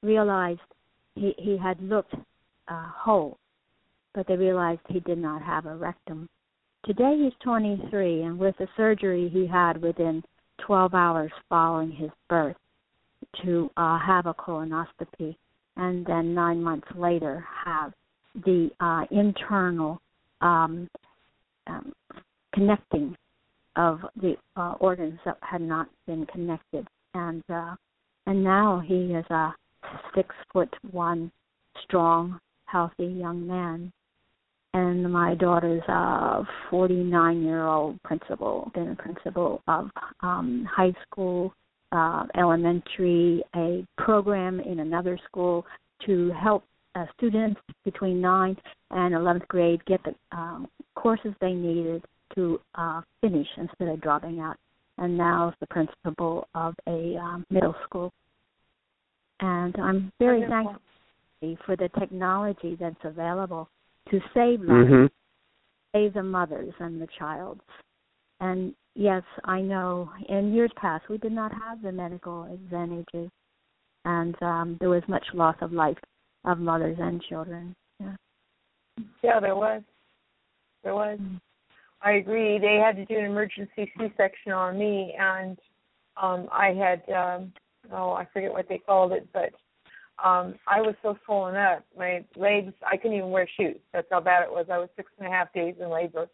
[0.03, 0.60] realized
[1.16, 2.14] he he had looked
[2.68, 3.38] uh whole
[4.18, 6.28] but they realized he did not have a rectum.
[6.86, 10.24] Today he's 23, and with the surgery he had within
[10.66, 12.55] 12 hours following his birth
[13.43, 15.36] to uh, have a colonoscopy,
[15.76, 17.93] and then nine months later have
[18.46, 20.02] the uh, internal
[20.42, 20.88] um,
[21.68, 21.94] um,
[22.54, 23.16] connecting
[23.76, 27.76] of the uh, organs that had not been connected, and uh,
[28.26, 29.54] and now he is a
[30.16, 31.32] six foot one,
[31.84, 33.92] strong, healthy young man.
[34.74, 39.90] And my daughter's a 49 year old principal, been a principal of
[40.22, 41.54] um, high school,
[41.92, 45.66] uh, elementary, a program in another school
[46.06, 46.64] to help
[46.98, 48.58] uh, students between 9th
[48.91, 52.04] and 11th grade get the um, courses they needed
[52.36, 54.56] to uh, finish instead of dropping out.
[54.98, 58.12] And now is the principal of a um, middle school.
[59.39, 60.80] And I'm very Wonderful.
[61.41, 63.70] thankful for the technology that's available
[64.10, 65.06] to save lives, Mm-hmm.
[65.95, 67.62] save the mothers and the childs.
[68.39, 73.30] And yes, I know in years past we did not have the medical advantages,
[74.06, 75.98] and um, there was much loss of life
[76.46, 77.76] of mothers and children.
[78.00, 78.16] Yeah.
[79.24, 79.82] Yeah, there was.
[80.84, 81.20] There was.
[82.02, 82.60] I agree.
[82.60, 85.58] They had to do an emergency C-section on me, and
[86.22, 87.52] um I had um
[87.92, 89.52] oh I forget what they called it, but
[90.24, 91.84] um I was so swollen up.
[91.98, 93.78] My legs I couldn't even wear shoes.
[93.94, 94.68] That's how bad it was.
[94.72, 96.28] I was six and a half days in labor,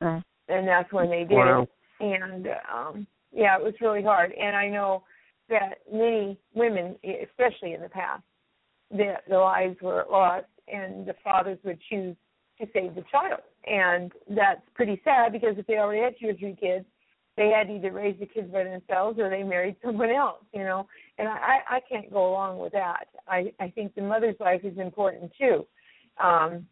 [0.00, 0.22] Right.
[0.48, 1.62] and that's when they did Wow.
[1.62, 1.70] it.
[2.00, 4.32] And um yeah, it was really hard.
[4.32, 5.04] And I know
[5.48, 8.22] that many women, especially in the past,
[8.90, 12.16] that the lives were lost, and the fathers would choose
[12.60, 13.40] to save the child.
[13.66, 16.84] And that's pretty sad because if they already had two or three kids,
[17.36, 20.62] they had to either raise the kids by themselves or they married someone else, you
[20.62, 20.86] know.
[21.18, 23.06] And I, I can't go along with that.
[23.26, 25.66] I, I think the mother's life is important too.
[26.22, 26.66] Um,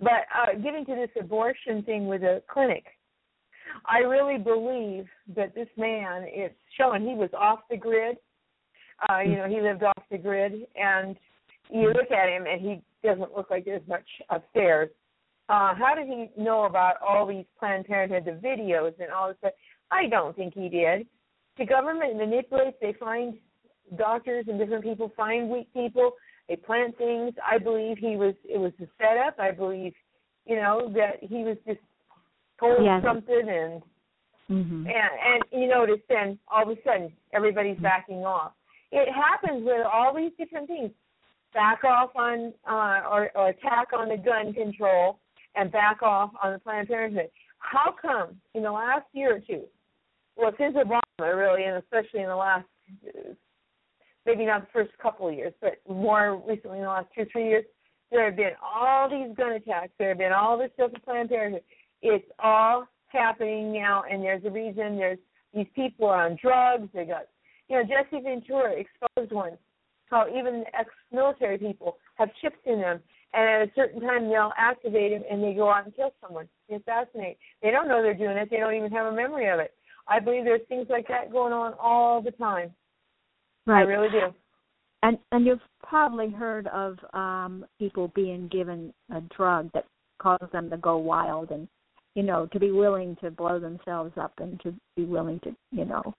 [0.00, 2.84] but uh, getting to this abortion thing with a clinic,
[3.86, 8.16] I really believe that this man, it's showing he was off the grid.
[9.08, 11.16] Uh, you know, he lived off the grid, and
[11.70, 14.90] you look at him and he doesn't look like there's much upstairs.
[15.48, 19.36] Uh, how did he know about all these Planned Parenthood, the videos and all this
[19.38, 19.52] stuff?
[19.90, 21.06] I don't think he did.
[21.58, 22.76] The government manipulates.
[22.80, 23.34] They find
[23.98, 26.12] doctors and different people find weak people.
[26.48, 27.34] They plant things.
[27.46, 28.34] I believe he was.
[28.44, 29.38] It was a setup.
[29.38, 29.92] I believe,
[30.46, 31.80] you know, that he was just
[32.58, 33.02] told Yes.
[33.04, 33.82] something and
[34.50, 34.86] Mm-hmm.
[34.86, 38.52] and and you notice then all of a sudden everybody's backing off.
[38.92, 40.90] It happens with all these different things.
[41.54, 45.18] Back off on uh, or, or attack on the gun control
[45.54, 47.30] and back off on the Planned Parenthood.
[47.58, 49.62] How come in the last year or two,
[50.36, 52.66] well since Obama really, and especially in the last
[54.26, 57.48] maybe not the first couple of years, but more recently in the last two three
[57.48, 57.64] years,
[58.10, 59.92] there have been all these gun attacks.
[59.98, 61.62] There have been all this stuff with Planned Parenthood.
[62.02, 64.96] It's all happening now, and there's a reason.
[64.96, 65.18] There's
[65.54, 66.88] these people are on drugs.
[66.92, 67.28] They got,
[67.68, 69.56] you know, Jesse Ventura exposed one.
[70.10, 73.00] How even ex-military people have chips in them,
[73.32, 76.48] and at a certain time they'll activate them and they go out and kill someone,
[76.68, 77.38] they assassinate.
[77.62, 78.48] They don't know they're doing it.
[78.50, 79.72] They don't even have a memory of it.
[80.06, 82.72] I believe there's things like that going on all the time.
[83.66, 83.80] Right.
[83.80, 84.34] I really do.
[85.02, 89.86] And and you've probably heard of um people being given a drug that
[90.20, 91.66] causes them to go wild and
[92.14, 95.84] you know to be willing to blow themselves up and to be willing to you
[95.84, 96.14] know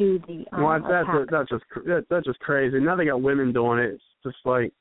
[0.00, 1.28] do the um, Well, that's attack.
[1.30, 2.80] that's just that, that's just crazy.
[2.80, 3.94] Now they got women doing it.
[3.94, 4.72] It's just like,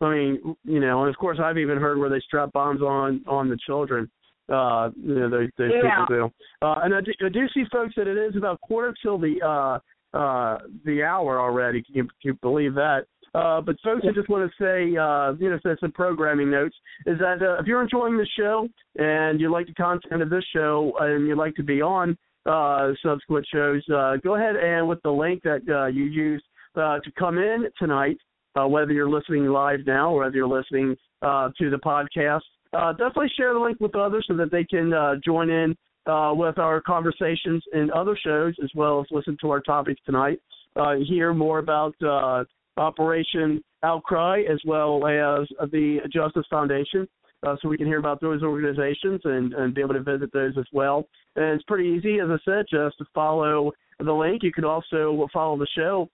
[0.00, 3.22] I mean, you know, and of course I've even heard where they strap bombs on
[3.26, 4.10] on the children.
[4.48, 6.04] Uh, you know, they they Yeah.
[6.06, 6.66] people do.
[6.66, 9.36] Uh, and I do, I do see folks that it is about quarter till the
[9.40, 9.78] uh
[10.16, 11.82] uh the hour already.
[11.82, 13.06] Can you, can you believe that?
[13.34, 16.76] Uh, but folks, I just want to say, uh, you know, so some programming notes
[17.06, 20.44] is that uh, if you're enjoying the show and you like the content of this
[20.54, 25.00] show and you'd like to be on uh, subsequent shows, uh, go ahead and with
[25.02, 26.44] the link that uh, you used
[26.76, 28.16] uh, to come in tonight,
[28.56, 32.40] uh, whether you're listening live now or whether you're listening uh, to the podcast,
[32.72, 35.76] uh, definitely share the link with others so that they can uh, join in
[36.06, 40.38] uh, with our conversations in other shows as well as listen to our topics tonight.
[40.74, 42.44] Uh, hear more about uh,
[42.78, 47.06] Operation Outcry as well as the Justice Foundation.
[47.44, 50.56] Uh, so we can hear about those organizations and, and be able to visit those
[50.56, 51.08] as well.
[51.36, 54.42] And it's pretty easy, as I said, just to follow the link.
[54.42, 56.08] You can also follow the show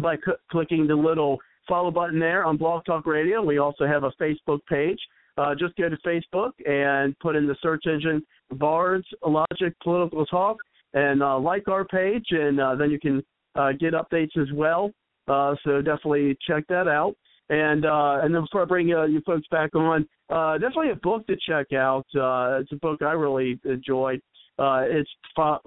[0.00, 0.16] by
[0.50, 1.38] clicking the little
[1.68, 3.42] follow button there on Blog Talk Radio.
[3.42, 4.98] We also have a Facebook page.
[5.38, 10.56] Uh, just go to Facebook and put in the search engine Bards Logic Political Talk
[10.94, 13.22] and uh, like our page, and uh, then you can
[13.54, 14.90] uh, get updates as well.
[15.28, 17.14] Uh, so definitely check that out.
[17.48, 21.26] And uh, and then before I bring you folks back on, uh, definitely a book
[21.26, 22.06] to check out.
[22.14, 24.20] Uh, it's a book I really enjoyed.
[24.58, 25.10] Uh, it's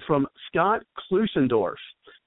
[0.07, 0.81] from Scott
[1.11, 1.75] Klusendorf,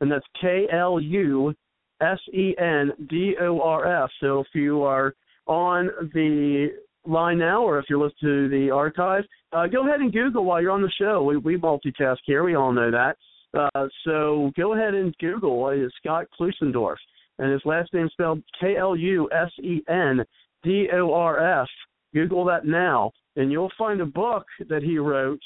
[0.01, 1.55] and that's K L U
[2.01, 4.11] S E N D O R F.
[4.21, 5.15] So if you are
[5.47, 6.69] on the
[7.05, 10.63] line now, or if you're listening to the archive, uh, go ahead and Google while
[10.63, 11.25] you're on the show.
[11.25, 12.45] We, we multitask here.
[12.45, 13.17] We all know that.
[13.59, 16.97] Uh, so go ahead and Google uh, Scott Klusendorf,
[17.39, 20.25] and his last name spelled K L U S E N
[20.63, 21.69] D O R F.
[22.15, 25.41] Google that now, and you'll find a book that he wrote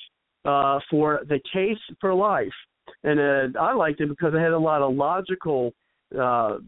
[0.44, 2.48] uh, for the case for life.
[3.04, 5.72] And uh, I liked it because it had a lot of logical,
[6.18, 6.58] uh,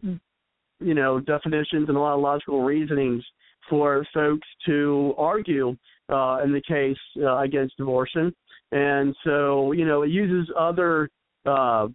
[0.79, 3.23] you know, definitions and a lot of logical reasonings
[3.69, 5.75] for folks to argue
[6.09, 8.33] uh, in the case uh, against abortion.
[8.71, 11.09] And so, you know, it uses other
[11.45, 11.87] uh,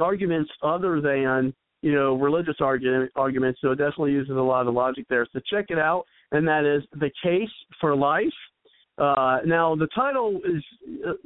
[0.00, 3.60] arguments other than you know religious argument, arguments.
[3.60, 5.26] So it definitely uses a lot of logic there.
[5.32, 7.50] So check it out, and that is the case
[7.80, 8.26] for life.
[8.98, 10.62] Uh, now the title is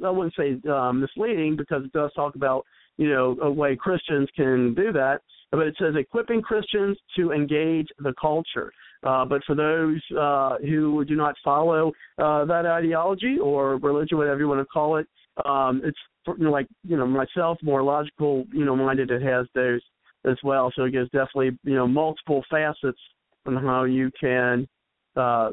[0.05, 2.65] I wouldn't say uh, misleading because it does talk about
[2.97, 7.87] you know a way Christians can do that, but it says equipping Christians to engage
[7.99, 8.71] the culture.
[9.03, 14.39] Uh, but for those uh, who do not follow uh, that ideology or religion, whatever
[14.39, 15.07] you want to call it,
[15.45, 15.97] um, it's
[16.27, 19.11] you know, like you know myself, more logical, you know, minded.
[19.11, 19.81] It has those
[20.25, 20.71] as well.
[20.75, 22.99] So it gives definitely you know multiple facets
[23.45, 24.67] on how you can,
[25.15, 25.51] uh,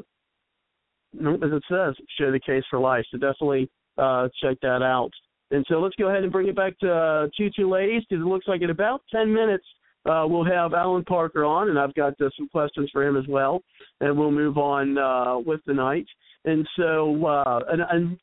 [1.13, 3.05] as it says, show the case for life.
[3.11, 5.11] So definitely uh, check that out.
[5.51, 8.23] And so let's go ahead and bring it back to uh, two two ladies because
[8.23, 9.65] it looks like in about ten minutes
[10.05, 13.27] uh, we'll have Allen Parker on, and I've got uh, some questions for him as
[13.27, 13.61] well,
[13.99, 16.07] and we'll move on uh, with the night.
[16.45, 18.17] And so, uh, and, and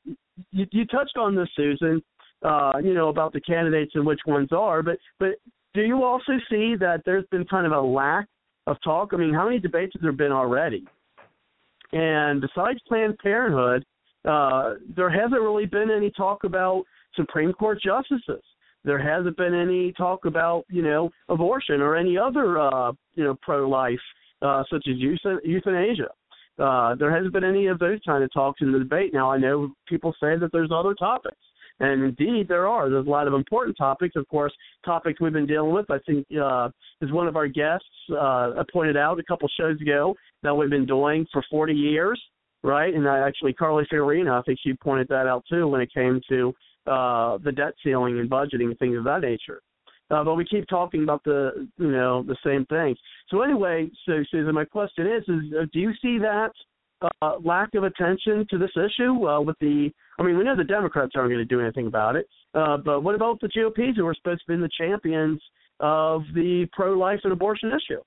[0.51, 2.03] you, you touched on this, Susan,
[2.43, 5.37] uh, you know, about the candidates and which ones are, but but
[5.75, 8.27] do you also see that there's been kind of a lack
[8.67, 9.11] of talk?
[9.13, 10.85] I mean, how many debates have there been already?
[11.93, 13.85] And besides Planned Parenthood,
[14.25, 16.85] uh, there hasn't really been any talk about
[17.15, 18.43] Supreme Court justices.
[18.85, 23.37] There hasn't been any talk about, you know, abortion or any other, uh, you know,
[23.43, 23.99] pro-life,
[24.43, 24.97] uh, such as
[25.45, 26.09] euthanasia.
[26.59, 29.13] Uh, there hasn't been any of those kind of talks in the debate.
[29.15, 31.37] Now, I know people say that there's other topics,
[31.81, 32.91] and indeed there are.
[32.91, 34.53] There's a lot of important topics, of course,
[34.85, 35.91] topics we've been dealing with.
[35.91, 36.69] I think uh,
[37.03, 37.87] as one of our guests
[38.19, 42.21] uh, pointed out a couple shows ago that we've been doing for 40 years,
[42.63, 42.93] right?
[42.93, 46.21] And I actually, Carly Fiorina, I think she pointed that out too when it came
[46.29, 46.55] to
[46.87, 49.61] uh, the debt ceiling and budgeting and things of that nature.
[50.11, 52.97] Uh, but we keep talking about the you know the same things.
[53.29, 56.53] So anyway, so Susan, my question is: is uh, do you see that
[57.03, 59.91] uh, lack of attention to this issue uh, with the?
[60.19, 63.03] I mean, we know the Democrats aren't going to do anything about it, uh, but
[63.03, 65.41] what about the GOPs who are supposed to be the champions
[65.81, 68.01] of the pro-life and abortion issue?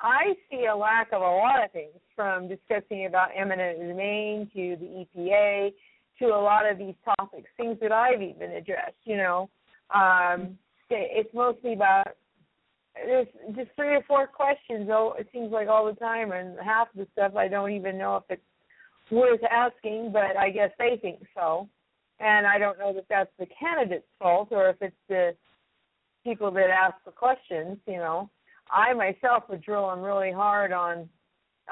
[0.00, 4.76] I see a lack of a lot of things, from discussing about eminent domain to
[4.76, 5.72] the EPA
[6.18, 8.96] to a lot of these topics, things that I've even addressed.
[9.04, 9.50] You know,
[9.94, 10.58] um,
[10.90, 12.16] it's mostly about
[12.94, 13.26] there's
[13.56, 14.88] just three or four questions.
[14.90, 18.16] Oh, it seems like all the time, and half the stuff I don't even know
[18.16, 18.42] if it's
[19.10, 21.68] worth asking, but I guess they think so.
[22.20, 25.34] And I don't know that that's the candidate's fault or if it's the
[26.24, 27.78] people that ask the questions.
[27.86, 28.30] You know,
[28.70, 31.08] I myself would drill them really hard on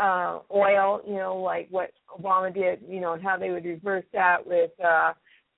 [0.01, 1.01] uh oil.
[1.07, 2.81] You know, like what Obama did.
[2.89, 4.71] You know, and how they would reverse that with.
[4.85, 5.12] uh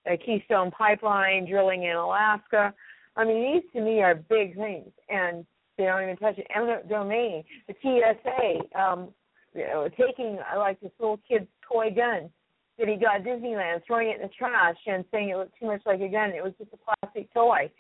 [0.06, 2.74] a Keystone Pipeline drilling in Alaska.
[3.16, 5.46] I mean, these to me are big things, and
[5.82, 6.46] they don't even touch it.
[6.54, 9.08] Eminent domain, the TSA, um,
[9.54, 12.30] you know, taking like this little kid's toy gun
[12.78, 15.66] that he got at Disneyland, throwing it in the trash and saying it looked too
[15.66, 16.30] much like a gun.
[16.30, 17.70] It was just a plastic toy,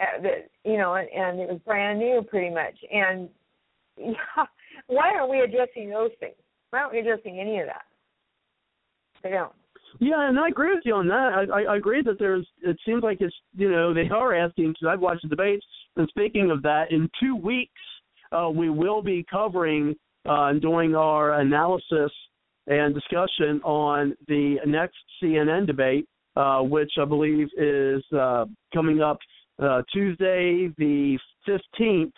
[0.00, 2.76] uh, that you know, and, and it was brand new pretty much.
[2.92, 3.28] And
[3.96, 4.46] yeah,
[4.88, 6.34] why aren't we addressing those things?
[6.70, 7.84] Why aren't we addressing any of that?
[9.22, 9.52] They don't.
[10.00, 11.48] Yeah, and I agree with you on that.
[11.52, 12.46] I, I, I agree that there's.
[12.62, 15.64] It seems like it's you know they are asking because I've watched the debates.
[15.96, 17.72] And speaking of that, in two weeks
[18.32, 19.94] uh, we will be covering
[20.26, 22.12] uh, and doing our analysis
[22.66, 29.18] and discussion on the next CNN debate, uh, which I believe is uh, coming up
[29.60, 31.18] uh, Tuesday the
[31.48, 32.12] 15th.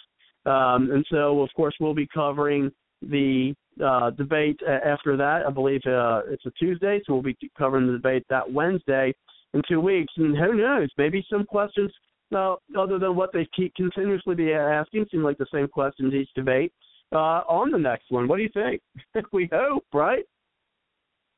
[0.46, 2.70] Um, and so, of course, we'll be covering
[3.00, 3.54] the
[3.84, 5.42] uh, debate after that.
[5.46, 9.14] I believe it's a Tuesday, so we'll be covering the debate that Wednesday
[9.54, 10.12] in two weeks.
[10.16, 10.90] And who knows?
[10.98, 11.90] Maybe some questions,
[12.34, 16.30] uh, other than what they keep continuously be asking, seem like the same questions each
[16.34, 16.72] debate.
[17.12, 18.80] Uh, on the next one, what do you think?
[19.32, 20.24] we hope, right?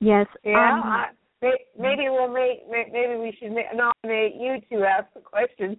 [0.01, 0.27] Yes.
[0.45, 0.73] Yeah.
[0.73, 1.07] Um, I,
[1.79, 2.69] maybe we'll make.
[2.71, 5.77] Maybe we should nominate you to ask the questions.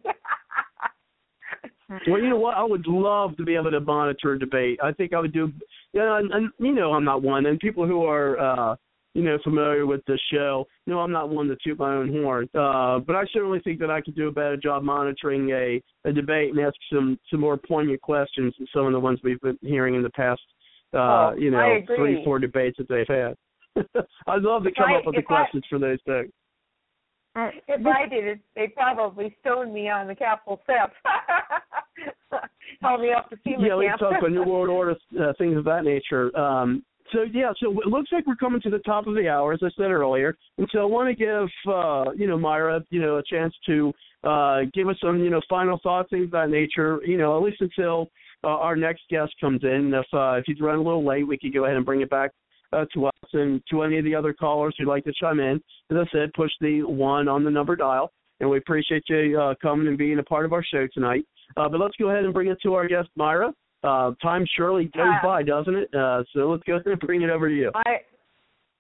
[2.08, 2.58] Well, you know what?
[2.58, 4.80] I would love to be able to monitor a debate.
[4.84, 5.52] I think I would do.
[5.94, 7.46] Yeah, and, and you know, I'm not one.
[7.46, 8.76] And people who are, uh,
[9.14, 12.48] you know, familiar with the show, no, I'm not one to toot my own horn.
[12.54, 16.14] Uh, but I certainly think that I could do a better job monitoring a a
[16.14, 19.58] debate and ask some some more poignant questions than some of the ones we've been
[19.62, 20.42] hearing in the past.
[20.94, 23.36] Uh, oh, you know, three, four debates that they've had.
[24.28, 26.32] I'd love to come I, up with the questions for those things.
[27.38, 30.96] Uh, if I did it, they'd probably stoned me on the Capitol steps.
[32.82, 34.00] Held me up to see Yeah, we camp.
[34.00, 36.36] talk about New World Order, uh, things of that nature.
[36.36, 39.54] Um, so yeah, so it looks like we're coming to the top of the hour,
[39.54, 43.02] as I said earlier, and so I want to give uh, you know Myra, you
[43.02, 43.94] know, a chance to
[44.24, 47.00] uh, give us some you know final thoughts, things of that nature.
[47.06, 48.10] You know, at least until
[48.44, 49.94] uh, our next guest comes in.
[49.94, 52.10] If uh, if he's running a little late, we could go ahead and bring it
[52.10, 52.32] back
[52.74, 55.62] uh, to us and to any of the other callers who'd like to chime in.
[55.92, 59.56] As I said, push the one on the number dial, and we appreciate you uh,
[59.62, 61.26] coming and being a part of our show tonight.
[61.56, 63.54] Uh, but let's go ahead and bring it to our guest, Myra.
[63.84, 65.94] Uh, time surely goes Uh, by, doesn't it?
[65.94, 67.72] Uh, so let's go ahead and bring it over to you.
[67.76, 68.02] I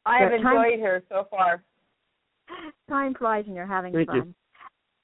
[0.05, 1.61] I have time- enjoyed her so far.
[2.89, 4.21] Time flies when you're having Thank you.
[4.21, 4.35] fun.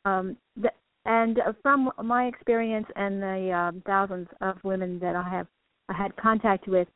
[0.05, 0.71] Um, the,
[1.05, 5.47] and uh, from my experience and the um, thousands of women that I have
[5.89, 6.87] I had contact with,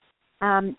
[0.41, 0.77] um,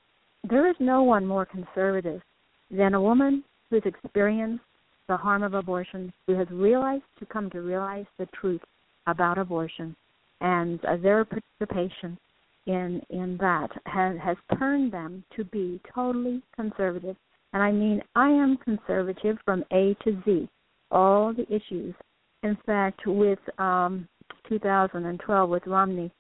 [0.49, 2.23] there is no one more conservative
[2.71, 4.65] than a woman who's experienced
[5.09, 8.63] the harm of abortion, who has realized to come to realize the truth
[9.07, 9.95] about abortion,
[10.41, 12.19] and uh, their participation
[12.67, 17.17] in in that has has turned them to be totally conservative.
[17.53, 20.49] And I mean, I am conservative from A to Z,
[20.91, 21.95] all the issues.
[22.43, 24.07] In fact, with um,
[24.49, 26.11] 2012 with Romney,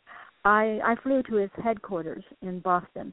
[0.44, 3.12] I I flew to his headquarters in Boston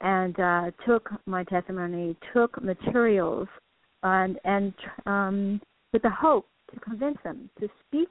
[0.00, 3.48] and uh, took my testimony, took materials,
[4.02, 4.74] and and
[5.06, 5.60] um,
[5.92, 8.08] with the hope to convince them to speak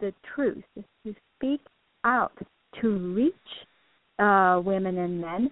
[0.00, 1.60] the truth, to speak
[2.04, 2.36] out,
[2.80, 3.34] to reach
[4.18, 5.50] uh, women and men,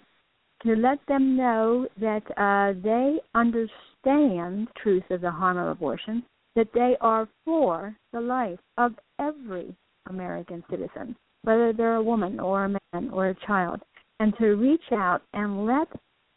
[0.63, 6.23] to let them know that uh, they understand truth of the harm of abortion,
[6.57, 9.75] that they are for the life of every
[10.09, 13.81] American citizen, whether they're a woman or a man or a child,
[14.19, 15.89] and to reach out and let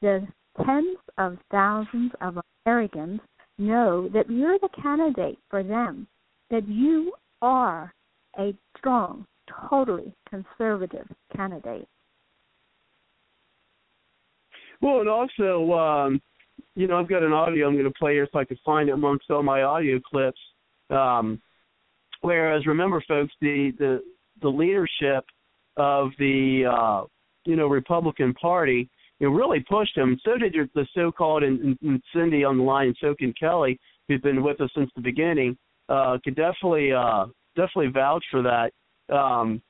[0.02, 0.26] the
[0.66, 3.20] tens of thousands of Americans
[3.58, 6.08] know that you're the candidate for them,
[6.50, 7.12] that you
[7.42, 7.92] are
[8.40, 9.26] a strong,
[9.70, 11.88] totally conservative candidate.
[14.82, 16.22] Well, and also, um,
[16.76, 18.90] you know, I've got an audio I'm going to play here so I can find
[18.90, 20.40] it amongst all my audio clips.
[20.90, 21.42] Um,
[22.22, 24.02] whereas, remember, folks, the the
[24.42, 25.24] the leadership
[25.78, 27.06] of the uh,
[27.46, 28.90] you know Republican Party,
[29.20, 30.20] you know, really pushed him.
[30.26, 34.22] So did your, the so-called and, and Cindy on the line, so can Kelly, who's
[34.22, 35.58] been with us since the beginning.
[35.90, 37.26] Uh, could definitely uh,
[37.56, 38.72] definitely vouch for that.
[39.10, 39.62] Um,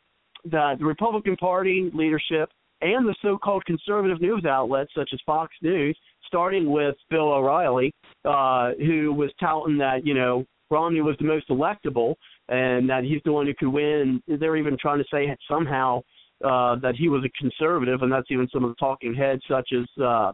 [0.46, 2.50] that the Republican Party leadership
[2.82, 7.94] and the so-called conservative news outlets such as Fox News, starting with Bill O'Reilly,
[8.26, 12.16] uh, who was touting that you know Romney was the most electable
[12.50, 14.22] and that he's the one who could win.
[14.28, 16.02] They're even trying to say somehow
[16.44, 19.70] uh, that he was a conservative, and that's even some of the talking heads such
[19.74, 20.34] as uh,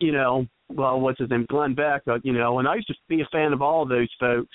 [0.00, 2.94] you know, well, what's his name, Glenn Beck, uh, you know, and I used to
[3.08, 4.54] be a fan of all those folks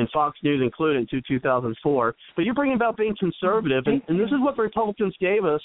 [0.00, 2.14] and Fox News included in 2004.
[2.34, 5.62] But you're bringing about being conservative, and, and this is what the Republicans gave us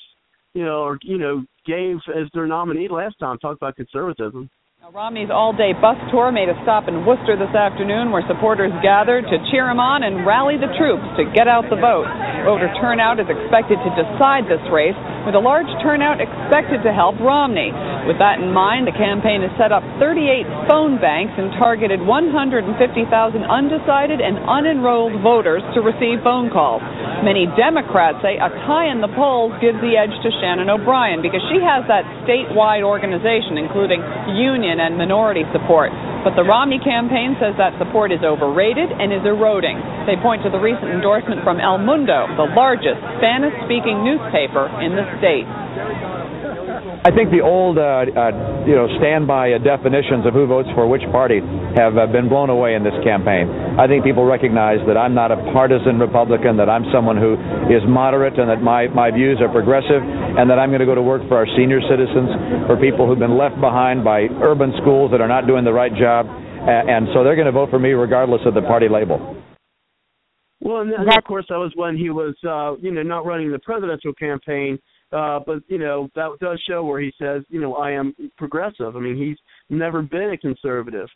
[0.56, 3.38] you know, or you know, gave as their nominee last time.
[3.38, 4.50] Talk about conservatism.
[4.82, 9.28] Now, Romney's all-day bus tour made a stop in Worcester this afternoon, where supporters gathered
[9.28, 12.08] to cheer him on and rally the troops to get out the vote.
[12.48, 14.96] Voter turnout is expected to decide this race,
[15.26, 17.74] with a large turnout expected to help Romney.
[18.06, 22.70] With that in mind, the campaign has set up 38 phone banks and targeted 150,000
[22.70, 26.86] undecided and unenrolled voters to receive phone calls.
[27.26, 31.42] Many Democrats say a tie in the polls gives the edge to Shannon O'Brien because
[31.50, 34.06] she has that statewide organization, including
[34.38, 35.90] union and minority support.
[36.22, 39.78] But the Romney campaign says that support is overrated and is eroding.
[40.10, 44.98] They point to the recent endorsement from El Mundo, the largest Spanish speaking newspaper in
[44.98, 45.46] the state.
[47.06, 50.90] I think the old, uh, uh, you know, standby uh, definitions of who votes for
[50.90, 51.38] which party
[51.78, 53.46] have uh, been blown away in this campaign.
[53.78, 57.38] I think people recognize that I'm not a partisan Republican, that I'm someone who
[57.70, 60.98] is moderate, and that my, my views are progressive, and that I'm going to go
[60.98, 65.14] to work for our senior citizens, for people who've been left behind by urban schools
[65.14, 67.78] that are not doing the right job, uh, and so they're going to vote for
[67.78, 69.22] me regardless of the party label.
[70.62, 73.52] Well, and, and of course, that was when he was, uh, you know, not running
[73.52, 74.80] the presidential campaign.
[75.12, 78.96] Uh, but you know that does show where he says, you know, I am progressive.
[78.96, 79.38] I mean, he's
[79.70, 81.08] never been a conservative.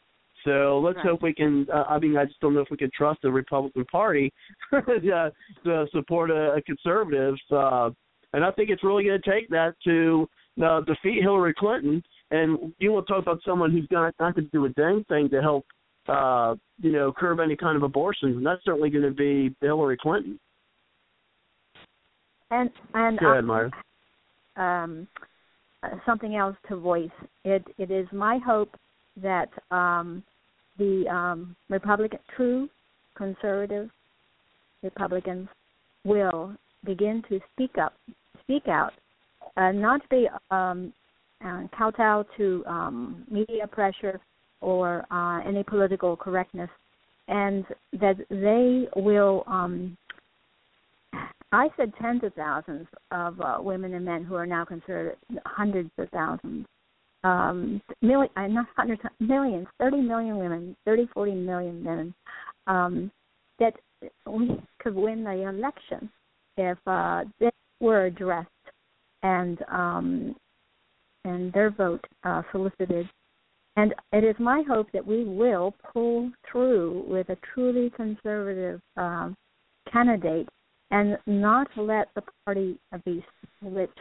[0.46, 1.06] So let's Right.
[1.06, 1.68] hope we can.
[1.74, 4.32] Uh, I mean, I just don't know if we can trust the Republican Party
[4.72, 5.32] to,
[5.66, 7.36] to support a, a conservative.
[7.52, 7.90] Uh,
[8.34, 10.30] and I think it's really going to take that to
[10.64, 12.02] uh, defeat Hillary Clinton.
[12.32, 15.30] And you want to talk about someone who's got not to do a dang thing
[15.30, 15.66] to help,
[16.08, 19.98] uh, you know, curb any kind of abortions, and that's certainly going to be Hillary
[20.00, 20.40] Clinton.
[22.52, 23.72] And and Go ahead, Myra.
[24.56, 25.08] um,
[25.84, 27.10] uh, something else to voice.
[27.43, 28.76] It it is my hope
[29.22, 30.24] that um,
[30.78, 32.70] the um, Republican, true
[33.16, 33.89] conservative
[34.82, 35.47] Republicans,
[36.06, 36.54] will
[36.86, 37.93] begin to speak up,
[38.41, 38.93] speak out,
[39.58, 40.91] uh, not be um,
[41.45, 44.20] uh, kowtow to um, media pressure
[44.62, 46.70] or uh, any political correctness,
[47.28, 49.43] and that they will.
[49.47, 49.97] Um,
[51.52, 55.89] I said tens of thousands of uh, women and men who are now considered hundreds
[55.97, 56.66] of thousands,
[57.24, 62.14] um, million, uh, not hundreds, millions, 30 million women, 30, 40 million men,
[62.68, 63.12] um,
[63.58, 63.74] that
[64.28, 66.10] we could win the election
[66.58, 68.50] if uh, they were addressed
[69.24, 70.36] and um,
[71.26, 73.10] and their vote uh, solicited.
[73.76, 79.36] And it is my hope that we will pull through with a truly conservative um,
[79.91, 80.47] candidate
[80.92, 83.24] and not let the party be
[83.58, 83.92] split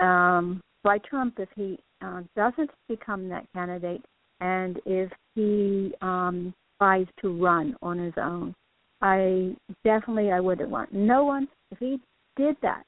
[0.00, 4.04] um, by Trump if he uh, doesn't become that candidate
[4.40, 8.54] and if he um, tries to run on his own.
[9.02, 9.54] I
[9.84, 11.98] definitely I wouldn't want no one if he
[12.36, 12.82] did that.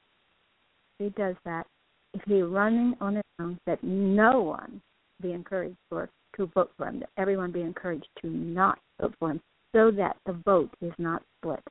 [0.99, 1.67] If he does that,
[2.15, 4.81] if he running on his own, that no one
[5.21, 7.01] be encouraged for to vote for him.
[7.01, 9.41] That everyone be encouraged to not vote for him,
[9.75, 11.63] so that the vote is not split.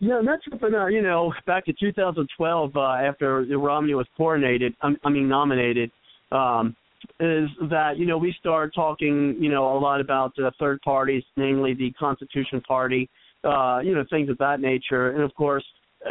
[0.00, 4.74] And that's something uh, you know back in 2012 uh, after Romney was coronated.
[4.82, 5.90] I mean nominated.
[6.32, 6.76] Um,
[7.18, 11.22] is that you know we start talking you know a lot about uh, third parties,
[11.36, 13.08] namely the Constitution Party,
[13.44, 15.64] uh, you know things of that nature, and of course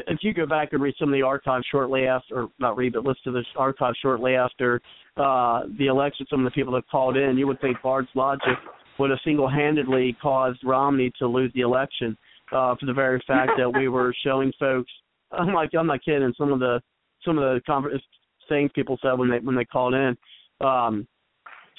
[0.08, 2.94] if you go back and read some of the archives shortly after, or not read,
[2.94, 4.82] but listen to the archives shortly after
[5.18, 8.58] uh, the election, some of the people that called in, you would think Bard's logic
[9.00, 12.16] would have single-handedly caused Romney to lose the election
[12.52, 14.92] uh, for the very fact that we were showing folks.
[15.32, 16.34] I'm like, I'm not kidding.
[16.38, 16.82] Some of the
[17.26, 18.04] some of the conference
[18.48, 20.18] things people said when they when they called in,
[20.62, 21.08] um,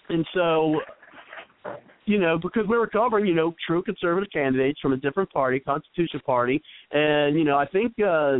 [0.08, 0.80] and so
[2.10, 5.60] you know, because we were covering, you know, true conservative candidates from a different party,
[5.60, 6.60] Constitution Party,
[6.90, 8.38] and you know, I think uh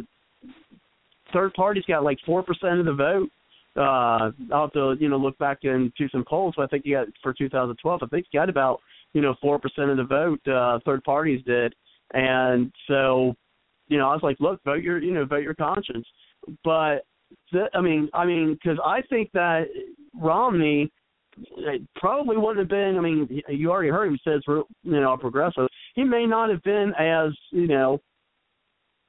[1.32, 3.28] third parties got like four percent of the vote.
[3.76, 6.96] Uh I'll have to, you know, look back into some polls, but I think you
[6.96, 8.80] got for 2012, I think you got about,
[9.12, 10.40] you know, four percent of the vote.
[10.48, 11.74] Uh third parties did,
[12.12, 13.34] and so,
[13.88, 16.06] you know, I was like, look, vote your, you know, vote your conscience.
[16.64, 17.04] But
[17.52, 19.64] th- I mean, I mean, because I think that
[20.14, 20.90] Romney
[21.58, 22.96] eh, probably wouldn't have been.
[22.96, 25.68] I mean, you already heard him says you know a progressive.
[25.94, 28.00] He may not have been as you know,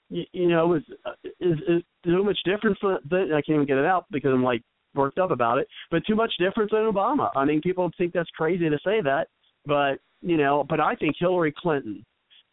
[0.10, 3.78] you, you know, is uh, is is too much difference than I can't even get
[3.78, 4.62] it out because I'm like
[4.93, 5.68] worked up about it.
[5.89, 7.30] But too much difference than Obama.
[7.36, 9.28] I mean, people think that's crazy to say that,
[9.66, 12.04] but you know, but I think Hillary Clinton.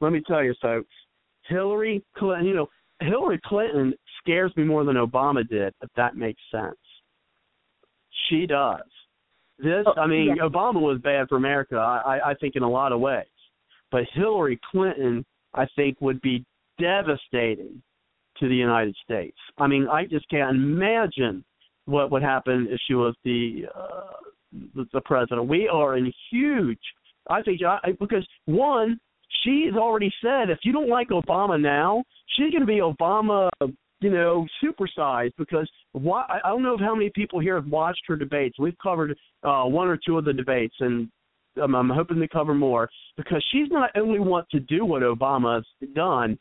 [0.00, 0.90] Let me tell you, folks,
[1.46, 2.46] Hillary Clinton.
[2.46, 2.66] You know,
[3.00, 5.74] Hillary Clinton scares me more than Obama did.
[5.82, 6.76] If that makes sense,
[8.28, 8.80] she does
[9.58, 10.44] this, oh, I mean, yeah.
[10.44, 13.26] Obama was bad for America, I, I think, in a lot of ways.
[13.90, 15.24] But Hillary Clinton,
[15.54, 16.44] I think, would be
[16.78, 17.82] devastating
[18.38, 19.36] to the United States.
[19.58, 21.44] I mean, I just can't imagine
[21.86, 24.12] what would happen if she was the uh,
[24.74, 25.48] the, the president.
[25.48, 26.78] We are in huge.
[27.28, 29.00] I think I, because one,
[29.44, 32.04] she's already said if you don't like Obama now,
[32.36, 33.50] she's going to be Obama
[34.00, 38.16] you know, supersized because why, I don't know how many people here have watched her
[38.16, 38.58] debates.
[38.58, 41.08] We've covered uh, one or two of the debates, and
[41.60, 45.66] um, I'm hoping to cover more because she's not only want to do what Obama's
[45.94, 46.38] done.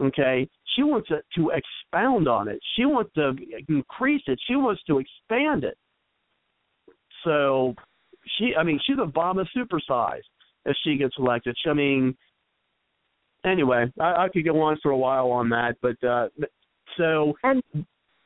[0.00, 2.58] Okay, she wants to, to expound on it.
[2.76, 3.34] She wants to
[3.68, 4.38] increase it.
[4.46, 5.76] She wants to expand it.
[7.24, 7.74] So,
[8.38, 10.20] she, I mean, she's Obama supersized
[10.64, 11.54] if she gets elected.
[11.66, 12.16] I mean,
[13.44, 16.28] anyway, I, I could go on for a while on that, but uh,
[16.96, 17.62] so, and,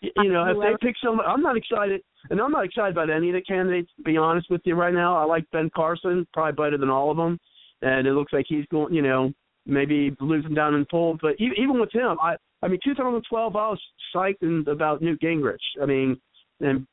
[0.00, 3.30] you know, if they pick some, I'm not excited, and I'm not excited about any
[3.30, 3.90] of the candidates.
[3.96, 7.10] To be honest with you, right now, I like Ben Carson probably better than all
[7.10, 7.38] of them,
[7.82, 9.32] and it looks like he's going, you know,
[9.66, 11.18] maybe losing down in polls.
[11.22, 13.80] But even with him, I, I mean, 2012, I was
[14.14, 15.56] psyched about Newt Gingrich.
[15.82, 16.20] I mean,
[16.60, 16.86] and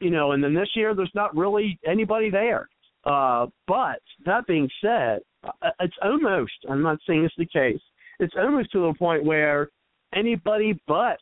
[0.00, 2.68] you know, and then this year, there's not really anybody there.
[3.04, 7.80] Uh, but that being said, uh, it's almost, I'm not saying it's the case,
[8.18, 9.70] it's almost to the point where
[10.14, 11.18] anybody but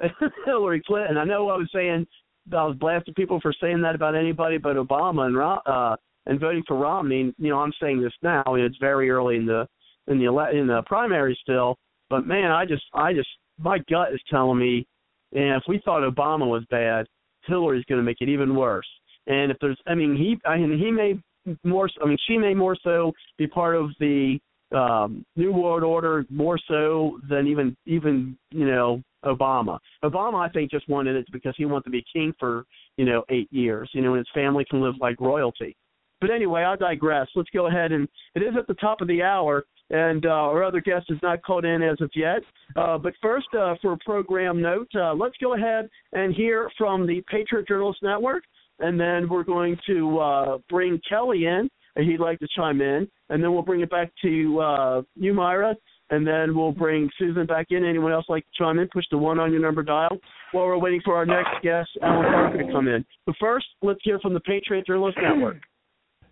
[0.44, 1.16] Hillary Clinton.
[1.16, 2.06] I know I was saying
[2.52, 5.96] I was blasting people for saying that about anybody but Obama and uh
[6.26, 7.34] and voting for Romney.
[7.38, 8.42] You know, I'm saying this now.
[8.48, 9.66] It's very early in the
[10.08, 11.78] in the ele- in the primary still,
[12.10, 14.86] but man, I just I just my gut is telling me,
[15.32, 17.06] and if we thought Obama was bad,
[17.46, 18.86] Hillary's going to make it even worse.
[19.26, 21.18] And if there's, I mean, he I mean he may
[21.64, 21.88] more.
[22.02, 24.38] I mean, she may more so be part of the
[24.72, 29.78] um, New World Order more so than even even you know Obama.
[30.04, 32.64] Obama, I think, just wanted it because he wanted to be king for
[32.96, 33.90] you know eight years.
[33.92, 35.76] You know, and his family can live like royalty.
[36.20, 37.28] But anyway, I digress.
[37.34, 40.64] Let's go ahead and it is at the top of the hour, and uh, our
[40.64, 42.40] other guest is not called in as of yet.
[42.76, 47.06] Uh, but first, uh, for a program note, uh, let's go ahead and hear from
[47.06, 48.44] the Patriot Journalist Network,
[48.80, 53.08] and then we're going to uh, bring Kelly in, and he'd like to chime in,
[53.30, 55.74] and then we'll bring it back to uh, you, Myra,
[56.10, 57.84] and then we'll bring Susan back in.
[57.84, 58.88] Anyone else like to chime in?
[58.88, 60.18] Push the one on your number dial
[60.52, 63.04] while we're waiting for our next guest, Allen Parker, to come in.
[63.26, 65.58] But first, let's hear from the Patriot Journalist Network.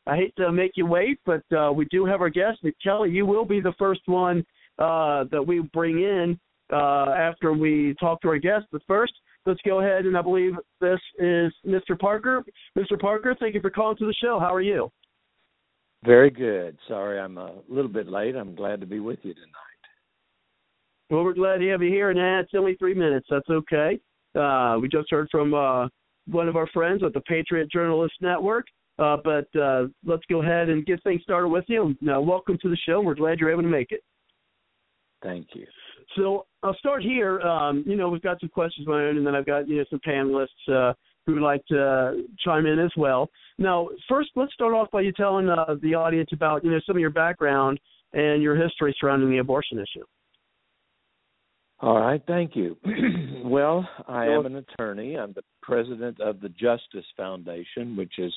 [0.06, 2.60] I hate to make you wait, but uh, we do have our guest.
[2.84, 4.46] Kelly, you will be the first one
[4.80, 6.38] uh, that we bring in
[6.72, 8.66] uh, after we talk to our guest.
[8.72, 9.14] But first,
[9.46, 11.98] let's go ahead and I believe this is Mr.
[11.98, 12.44] Parker.
[12.78, 13.00] Mr.
[13.00, 14.40] Parker, thank you for calling to the show.
[14.40, 14.92] How are you?
[16.06, 16.78] Very good.
[16.88, 18.36] Sorry I'm a little bit late.
[18.36, 19.50] I'm glad to be with you tonight.
[21.10, 23.28] Well, we're glad to have you here, and it's only three minutes.
[23.30, 24.00] That's okay.
[24.36, 25.88] Uh, we just heard from uh,
[26.28, 28.66] one of our friends at the Patriot Journalist Network.
[29.00, 31.96] Uh, but uh, let's go ahead and get things started with you.
[32.02, 33.02] Now, welcome to the show.
[33.02, 34.02] We're glad you're able to make it.
[35.24, 35.66] Thank you.
[36.16, 37.40] So I'll start here.
[37.42, 39.78] Um, you know, we've got some questions of my own, and then I've got you
[39.78, 40.94] know some panelists uh,
[41.26, 42.12] who would like to uh,
[42.44, 43.30] chime in as well.
[43.58, 46.98] Now, first, let's start off by you telling uh, the audience about you know some
[46.98, 47.80] of your background
[48.14, 50.06] and your history surrounding the abortion issue.
[51.80, 52.78] All right, thank you.
[53.44, 55.16] well, I am an attorney.
[55.16, 58.34] I'm the president of the Justice Foundation, which is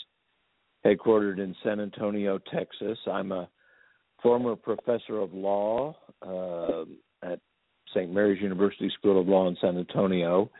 [0.87, 2.99] headquartered in San Antonio, Texas.
[3.11, 3.49] I'm a
[4.23, 6.83] former professor of law uh,
[7.23, 7.41] at
[7.95, 8.13] St.
[8.13, 10.51] Mary's University School of Law in San Antonio,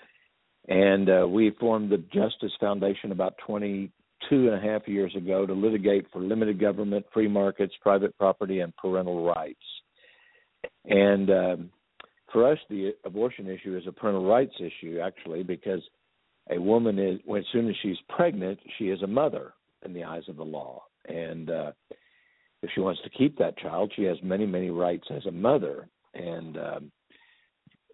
[0.69, 3.91] and uh, we formed the Justice Foundation about 22
[4.31, 8.75] and a half years ago to litigate for limited government, free markets, private property, and
[8.77, 9.61] parental rights.
[10.87, 11.71] And um,
[12.33, 15.83] for us, the abortion issue is a parental rights issue, actually, because
[16.51, 19.53] a woman is, as soon as she's pregnant, she is a mother
[19.87, 20.83] in the eyes of the law.
[21.09, 21.73] And uh,
[22.63, 25.89] if she wants to keep that child, she has many, many rights as a mother.
[26.15, 26.93] And um,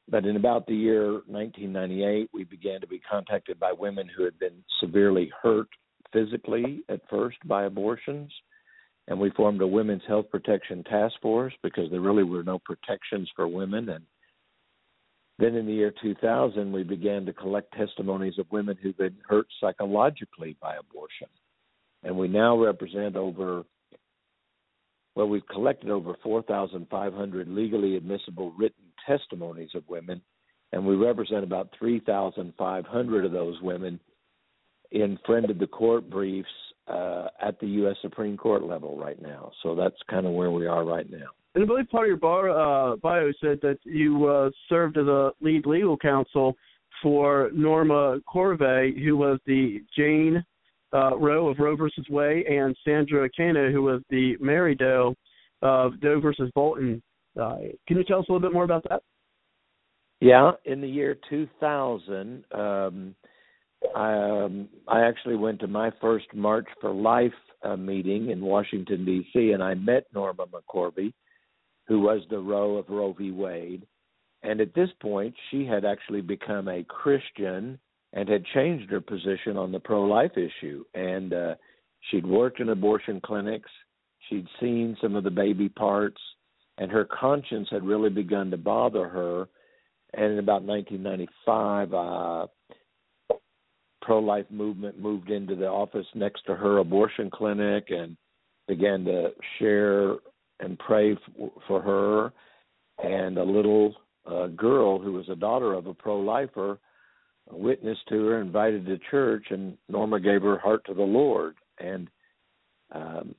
[0.08, 4.38] but in about the year 1998, we began to be contacted by women who had
[4.38, 5.68] been severely hurt
[6.12, 8.32] physically at first by abortions.
[9.08, 13.30] And we formed a women's health protection task force because there really were no protections
[13.34, 13.88] for women.
[13.88, 14.04] And
[15.38, 19.46] then in the year 2000, we began to collect testimonies of women who've been hurt
[19.60, 21.28] psychologically by abortion.
[22.02, 23.64] And we now represent over
[25.14, 30.22] well, we've collected over 4,500 legally admissible written testimonies of women,
[30.72, 34.00] and we represent about 3,500 of those women
[34.90, 36.48] in friend of the court briefs
[36.88, 37.96] uh, at the U.S.
[38.00, 39.52] Supreme Court level right now.
[39.62, 41.28] So that's kind of where we are right now.
[41.54, 45.06] And I believe part of your bar, uh, bio said that you uh, served as
[45.06, 46.56] a lead legal counsel
[47.02, 50.42] for Norma McCorvey, who was the Jane
[50.92, 55.14] uh, Roe of Roe versus Wade, and Sandra Cano, who was the Mary Doe
[55.62, 57.02] of Doe versus Bolton.
[57.40, 57.56] Uh,
[57.88, 59.02] can you tell us a little bit more about that?
[60.20, 63.14] Yeah, in the year 2000, um,
[63.96, 67.32] I, um, I actually went to my first March for Life
[67.64, 69.52] uh, meeting in Washington D.C.
[69.52, 71.12] and I met Norma McCorvey,
[71.88, 73.30] who was the Roe of Roe v.
[73.30, 73.86] Wade.
[74.42, 77.78] And at this point, she had actually become a Christian
[78.12, 80.84] and had changed her position on the pro life issue.
[80.94, 81.54] And uh,
[82.10, 83.70] she'd worked in abortion clinics,
[84.28, 86.20] she'd seen some of the baby parts,
[86.78, 89.48] and her conscience had really begun to bother her.
[90.14, 93.36] And in about 1995, uh,
[94.02, 98.16] pro life movement moved into the office next to her abortion clinic and
[98.68, 100.16] began to share
[100.60, 102.32] and pray f- for her
[103.02, 103.94] and a little
[104.26, 106.78] uh, girl who was a daughter of a pro-lifer
[107.50, 111.56] witnessed to her, invited to church, and Norma gave her heart to the Lord.
[111.78, 112.08] And
[112.92, 113.34] um,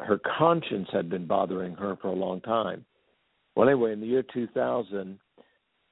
[0.00, 2.84] her conscience had been bothering her for a long time.
[3.54, 5.18] Well, anyway, in the year 2000,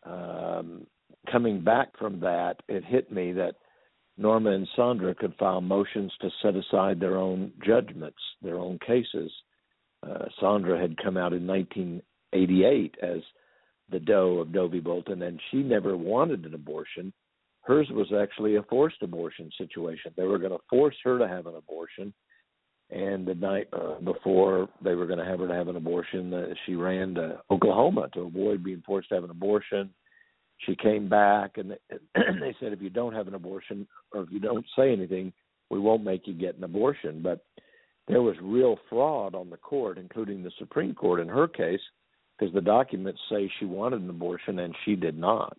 [0.04, 0.86] um,
[1.30, 3.54] coming back from that, it hit me that
[4.16, 9.32] Norma and Sandra could file motions to set aside their own judgments, their own cases.
[10.06, 13.20] Uh, Sandra had come out in 1988 as
[13.90, 14.80] the doe of Doe v.
[14.80, 17.12] Bolton, and she never wanted an abortion.
[17.64, 20.12] Hers was actually a forced abortion situation.
[20.16, 22.12] They were going to force her to have an abortion,
[22.90, 26.34] and the night uh, before they were going to have her to have an abortion,
[26.34, 29.90] uh, she ran to Oklahoma to avoid being forced to have an abortion.
[30.58, 31.72] She came back, and
[32.14, 35.32] they said, if you don't have an abortion or if you don't say anything,
[35.70, 37.22] we won't make you get an abortion.
[37.22, 37.44] But
[38.08, 41.80] there was real fraud on the court, including the Supreme Court in her case,
[42.38, 45.56] because the documents say she wanted an abortion and she did not.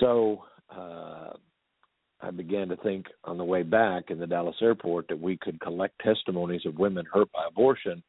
[0.00, 0.44] So
[0.76, 1.32] uh,
[2.20, 5.60] I began to think on the way back in the Dallas airport that we could
[5.60, 8.02] collect testimonies of women hurt by abortion.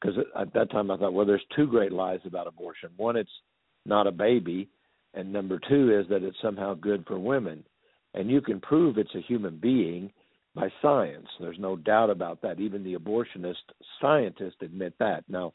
[0.00, 2.90] Because at that time I thought, well, there's two great lies about abortion.
[2.96, 3.30] One, it's
[3.86, 4.68] not a baby,
[5.14, 7.64] and number two is that it's somehow good for women.
[8.14, 10.10] And you can prove it's a human being
[10.54, 11.28] by science.
[11.38, 12.60] There's no doubt about that.
[12.60, 13.54] Even the abortionist
[14.00, 15.24] scientists admit that.
[15.28, 15.52] Now,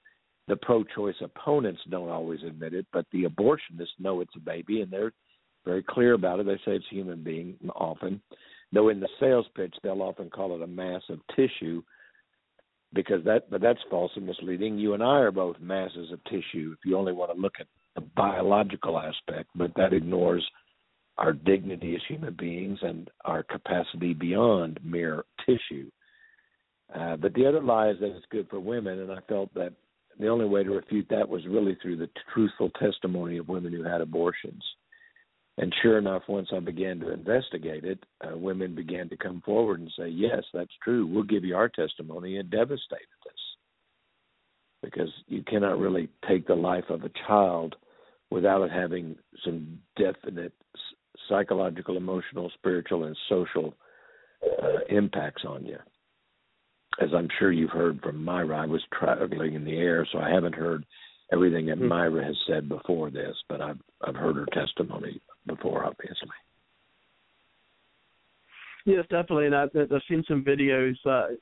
[0.47, 4.91] the pro-choice opponents don't always admit it, but the abortionists know it's a baby, and
[4.91, 5.11] they're
[5.66, 6.45] very clear about it.
[6.45, 8.22] They say it's human being often,
[8.72, 11.82] though in the sales pitch they'll often call it a mass of tissue,
[12.93, 14.78] because that but that's false and misleading.
[14.78, 17.68] You and I are both masses of tissue if you only want to look at
[17.95, 20.45] the biological aspect, but that ignores
[21.18, 25.89] our dignity as human beings and our capacity beyond mere tissue.
[26.93, 29.74] Uh, but the other lie is that it's good for women, and I felt that
[30.20, 33.84] the only way to refute that was really through the truthful testimony of women who
[33.84, 34.63] had abortions.
[35.58, 39.80] And sure enough, once I began to investigate it, uh, women began to come forward
[39.80, 41.06] and say, "Yes, that's true.
[41.06, 43.58] We'll give you our testimony." It devastated us
[44.84, 47.76] because you cannot really take the life of a child
[48.30, 50.53] without it having some definite
[51.30, 53.74] psychological, emotional, spiritual, and social
[54.62, 55.80] uh, impacts on you
[57.01, 60.30] as I'm sure you've heard from Myra, I was traveling in the air, so I
[60.30, 60.86] haven't heard
[61.32, 61.88] everything that mm-hmm.
[61.88, 66.30] Myra has said before this, but I've I've heard her testimony before, obviously.
[68.86, 70.96] Yes, definitely, and I, I've seen some videos.
[71.06, 71.36] Uh,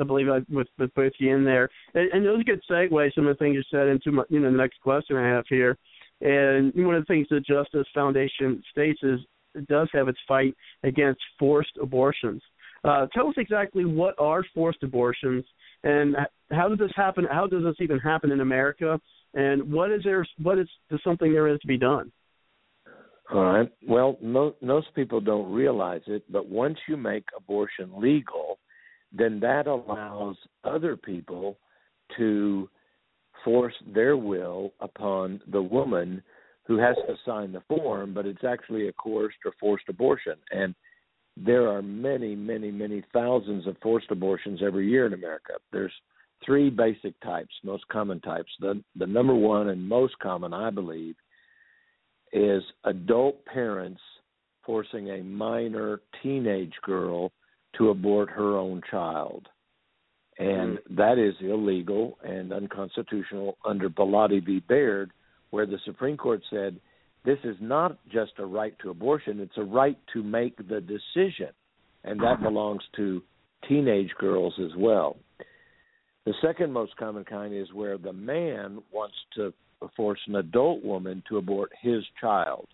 [0.00, 2.62] I believe I, with with both you in there, and, and it was a good
[2.70, 3.14] segue.
[3.14, 5.44] Some of the things you said into my, you know, the next question I have
[5.48, 5.76] here,
[6.20, 9.20] and one of the things the Justice Foundation states is
[9.54, 12.42] it does have its fight against forced abortions.
[12.84, 15.44] Uh, tell us exactly what are forced abortions
[15.84, 16.16] and
[16.50, 17.26] how does this happen?
[17.30, 19.00] How does this even happen in America?
[19.34, 20.26] And what is there?
[20.42, 20.68] What is
[21.04, 22.10] something there is to be done?
[23.30, 23.70] All right.
[23.86, 28.58] Well, mo- most people don't realize it, but once you make abortion legal,
[29.12, 31.58] then that allows other people
[32.16, 32.68] to
[33.44, 36.22] force their will upon the woman
[36.66, 40.34] who has to sign the form, but it's actually a coerced or forced abortion.
[40.50, 40.74] And
[41.36, 45.54] there are many, many, many thousands of forced abortions every year in America.
[45.72, 45.92] There's
[46.44, 48.50] three basic types, most common types.
[48.60, 51.16] The the number one and most common, I believe,
[52.32, 54.00] is adult parents
[54.64, 57.32] forcing a minor teenage girl
[57.76, 59.48] to abort her own child.
[60.38, 60.96] And mm-hmm.
[60.96, 64.60] that is illegal and unconstitutional under Bellotti v.
[64.60, 65.10] Baird,
[65.50, 66.78] where the Supreme Court said
[67.24, 71.52] this is not just a right to abortion, it's a right to make the decision.
[72.04, 73.22] And that belongs to
[73.68, 75.16] teenage girls as well.
[76.24, 79.52] The second most common kind is where the man wants to
[79.96, 82.66] force an adult woman to abort his child.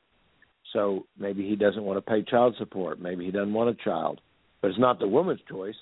[0.72, 4.20] So maybe he doesn't want to pay child support, maybe he doesn't want a child,
[4.60, 5.76] but it's not the woman's choice.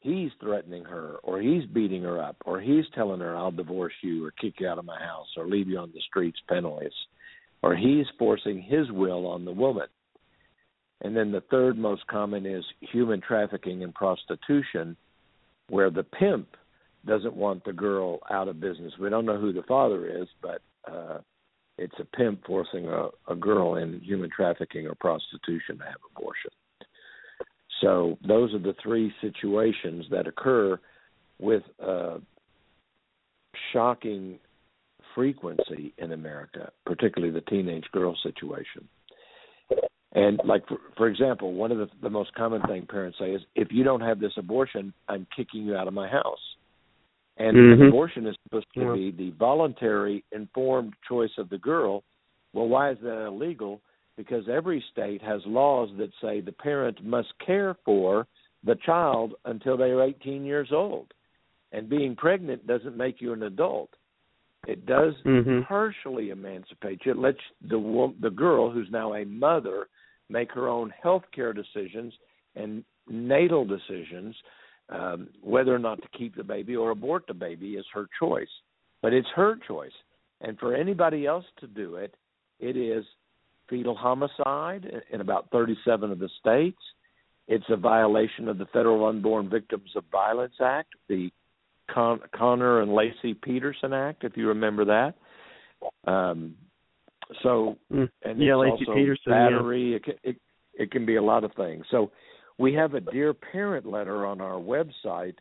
[0.00, 4.26] He's threatening her, or he's beating her up, or he's telling her, I'll divorce you,
[4.26, 6.92] or kick you out of my house, or leave you on the streets penniless
[7.64, 9.86] or he's forcing his will on the woman.
[11.00, 14.98] And then the third most common is human trafficking and prostitution,
[15.70, 16.46] where the pimp
[17.06, 18.92] doesn't want the girl out of business.
[18.98, 21.18] We don't know who the father is, but uh,
[21.78, 26.50] it's a pimp forcing a, a girl in human trafficking or prostitution to have abortion.
[27.80, 30.78] So those are the three situations that occur
[31.38, 32.18] with uh,
[33.72, 34.38] shocking
[35.14, 38.88] frequency in America, particularly the teenage girl situation.
[40.12, 43.42] And like for, for example, one of the, the most common thing parents say is,
[43.56, 46.38] "If you don't have this abortion, I'm kicking you out of my house."
[47.36, 47.88] And Mhm.
[47.88, 48.92] abortion is supposed to Yeah.
[48.94, 52.04] be the voluntary, informed choice of the girl.
[52.52, 53.82] Well, why is that illegal?
[54.16, 58.28] Because every state has laws that say the parent must care for
[58.62, 61.12] the child until they are 18 years old.
[61.72, 63.90] And being pregnant doesn't make you an adult.
[64.68, 65.66] It does Mhm.
[65.66, 67.12] partially emancipate you.
[67.12, 69.88] It lets the the girl who's now a mother
[70.28, 72.16] make her own health care decisions
[72.54, 74.40] and natal decisions.
[74.90, 78.48] Um, whether or not to keep the baby or abort the baby is her choice,
[79.00, 79.92] but it's her choice.
[80.42, 82.14] And for anybody else to do it,
[82.60, 83.04] it is
[83.68, 86.80] fetal homicide in- about 37 of the states.
[87.48, 91.30] It's a violation of the Federal Unborn Victims of Violence Act, the
[91.90, 95.14] Con- Conner and Laci Peterson Act, if you remember that.
[96.10, 96.56] Um,
[97.42, 98.10] so, Mm.
[98.22, 99.48] and Yeah, it's Laci also Peterson, yeah.
[99.50, 99.94] battery.
[99.94, 100.36] It, can, it
[100.76, 101.86] it can be a lot of things.
[101.90, 102.10] So,
[102.58, 105.36] we have a dear parent letter on our website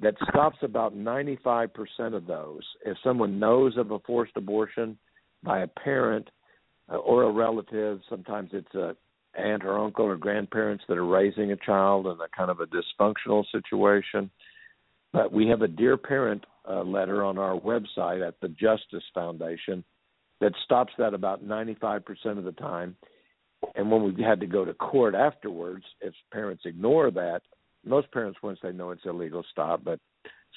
[0.00, 1.68] that stops about 95%
[2.12, 2.62] of those.
[2.84, 4.98] If someone knows of a forced abortion
[5.42, 6.28] by a parent
[6.92, 8.96] uh, or a relative, sometimes it's a
[9.38, 12.66] aunt or uncle or grandparents that are raising a child in a kind of a
[12.66, 14.30] dysfunctional situation.
[15.12, 19.84] But we have a dear parent uh, letter on our website at the Justice Foundation
[20.40, 22.02] that stops that about 95%
[22.38, 22.96] of the time.
[23.74, 27.42] And when we've had to go to court afterwards, if parents ignore that,
[27.84, 29.84] most parents, once they know it's illegal, stop.
[29.84, 30.00] But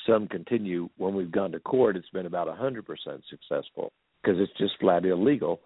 [0.08, 0.90] some continue.
[0.98, 2.84] When we've gone to court, it's been about 100%
[3.30, 3.92] successful
[4.22, 5.62] because it's just flat illegal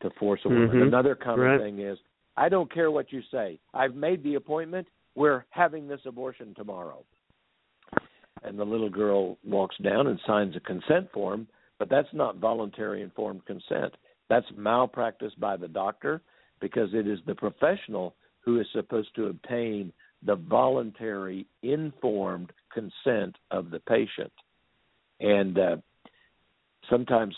[0.00, 0.70] to force a woman.
[0.70, 0.88] Mhm.
[0.88, 1.60] Another common Right.
[1.60, 1.98] thing is,
[2.36, 3.58] I don't care what you say.
[3.74, 4.86] I've made the appointment.
[5.14, 7.04] We're having this abortion tomorrow.
[8.44, 11.48] And the little girl walks down and signs a consent form,
[11.78, 13.96] but that's not voluntary informed consent.
[14.28, 16.20] That's malpractice by the doctor
[16.60, 19.92] because it is the professional who is supposed to obtain
[20.24, 24.32] the voluntary informed consent of the patient.
[25.20, 25.76] And uh,
[26.90, 27.34] sometimes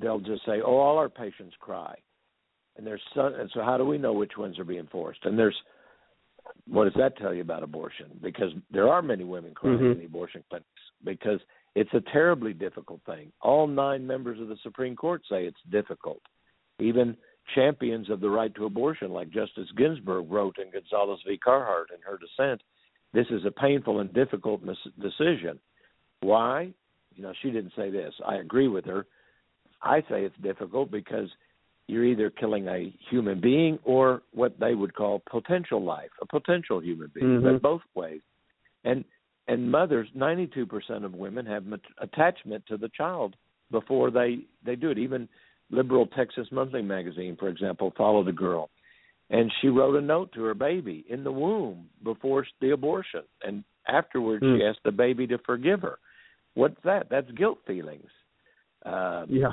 [0.00, 1.96] they'll just say, "Oh, all our patients cry,"
[2.76, 5.24] and there's some, and so how do we know which ones are being forced?
[5.24, 5.56] And there's
[6.68, 8.06] what does that tell you about abortion?
[8.22, 9.92] Because there are many women crying Mhm.
[9.92, 10.68] in the abortion clinics
[11.04, 11.40] because
[11.74, 13.32] it's a terribly difficult thing.
[13.40, 16.22] All nine members of the Supreme Court say it's difficult.
[16.78, 17.16] Even
[17.54, 21.36] champions of the right to abortion, like Justice Ginsburg wrote in Gonzales v.
[21.36, 22.62] Carhart in her dissent,
[23.12, 25.58] this is a painful and difficult mis- decision.
[26.20, 26.72] Why?
[27.14, 28.14] You know, she didn't say this.
[28.26, 29.06] I agree with her.
[29.82, 31.28] I say it's difficult because
[31.88, 36.80] you're either killing a human being or what they would call potential life, a potential
[36.80, 37.42] human being, Mhm.
[37.42, 38.22] but both ways.
[38.84, 39.04] And
[39.48, 41.64] and mothers, 92% of women have
[41.98, 43.34] attachment to the child
[43.72, 44.98] before they they do it.
[44.98, 45.28] Even
[45.72, 48.70] liberal Texas Monthly magazine, for example, followed a girl,
[49.30, 53.64] and she wrote a note to her baby in the womb before the abortion, and
[53.88, 54.58] afterwards Hmm.
[54.58, 55.98] she asked the baby to forgive her.
[56.54, 57.08] What's that?
[57.08, 58.10] That's guilt feelings.
[58.84, 59.52] Um, Yeah.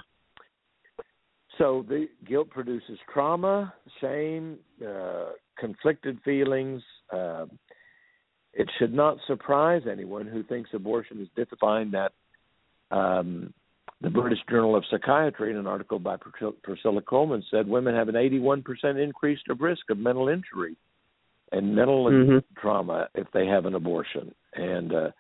[1.58, 6.84] so the guilt produces trauma, shame, uh, conflicted feelings.
[7.10, 7.46] Uh,
[8.54, 12.14] it should not surprise anyone who thinks abortion is defined that
[12.92, 13.54] um,
[14.02, 18.16] the British Journal of Psychiatry, in an article by Priscilla- Coleman, said women have an
[18.16, 20.76] 81% increased of risk of mental injury
[21.52, 22.44] and mental Mhm.
[22.58, 25.12] trauma if they have an abortion, and uh,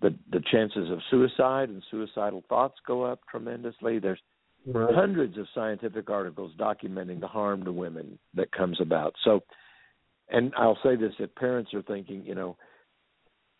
[0.00, 3.98] the the chances of suicide and suicidal thoughts go up tremendously.
[3.98, 4.20] There's
[4.64, 4.94] Right.
[4.94, 9.16] hundreds of scientific articles documenting the harm to women that comes about.
[9.24, 9.42] So,
[10.28, 12.56] and I'll say this: if parents are thinking, you know,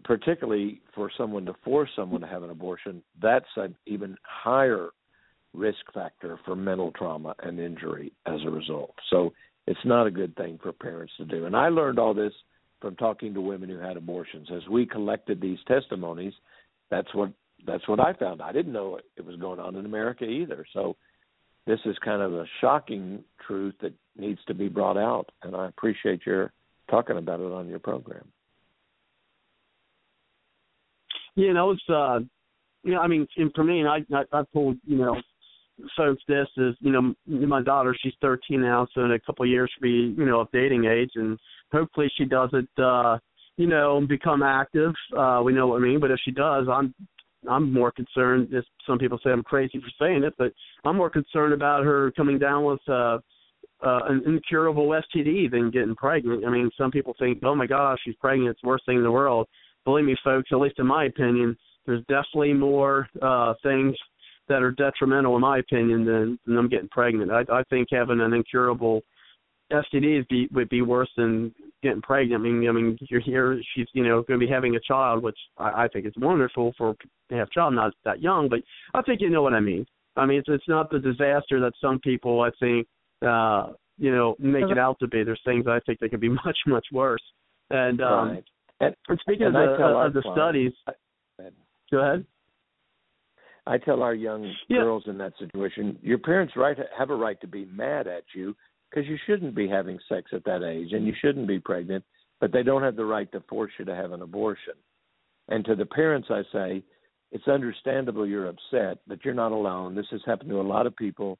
[0.04, 4.90] particularly for someone to force someone to have an abortion, that's an even higher
[5.54, 8.94] risk factor for mental trauma and injury as a result.
[9.10, 9.32] So,
[9.66, 11.46] it's not a good thing for parents to do.
[11.46, 12.32] And I learned all this
[12.80, 14.48] from talking to women who had abortions.
[14.54, 16.34] As we collected these testimonies,
[16.90, 17.30] that's what
[17.64, 18.42] that's what I found.
[18.42, 20.66] I didn't know it, was going on in America either.
[20.72, 20.96] So
[21.64, 25.68] this is kind of a shocking truth that needs to be brought out, and I
[25.68, 26.52] appreciate your
[26.90, 28.26] talking about it on your program.
[31.34, 32.20] You know, it's uh,
[32.82, 35.16] you know, I mean, and for me, I, I I've told you know,
[35.96, 39.50] folks this is you know, my daughter, she's 13 now, so in a couple of
[39.50, 41.38] years she'll be you know of dating age, and
[41.72, 43.18] hopefully she doesn't uh,
[43.56, 44.92] you know, become active.
[45.16, 46.94] Uh, we know what I mean, but if she does, I'm
[47.48, 48.54] I'm more concerned.
[48.56, 50.52] As some people say, I'm crazy for saying it, but
[50.84, 53.18] I'm more concerned about her coming down with uh,
[53.84, 56.44] uh, an incurable STD than getting pregnant.
[56.46, 58.50] I mean, some people think, oh my gosh, she's pregnant.
[58.50, 59.48] It's the worst thing in the world.
[59.84, 61.56] Believe me, folks, at least in my opinion,
[61.86, 63.96] there's definitely more uh, things
[64.48, 67.30] that are detrimental, in my opinion, than, than them getting pregnant.
[67.30, 69.02] I, I think having an incurable
[69.72, 72.40] STDs be, would be worse than getting pregnant.
[72.40, 73.60] I mean, I mean, you're here.
[73.74, 76.72] She's you know going to be having a child, which I, I think is wonderful
[76.76, 76.94] for
[77.30, 78.48] to have a child not that young.
[78.48, 78.60] But
[78.94, 79.86] I think you know what I mean.
[80.16, 82.86] I mean, it's it's not the disaster that some people I think
[83.26, 83.68] uh,
[83.98, 85.24] you know make it out to be.
[85.24, 87.22] There's things I think that could be much much worse.
[87.70, 88.44] And um, right.
[88.82, 90.72] And, speaking and of the, uh, of the studies,
[91.90, 92.26] go ahead.
[93.66, 94.78] I tell our young yeah.
[94.78, 98.56] girls in that situation, your parents right have a right to be mad at you
[98.90, 102.04] because you shouldn't be having sex at that age and you shouldn't be pregnant,
[102.40, 104.74] but they don't have the right to force you to have an abortion.
[105.48, 106.82] And to the parents, I say,
[107.30, 109.94] it's understandable you're upset, but you're not alone.
[109.94, 111.38] This has happened to a lot of people.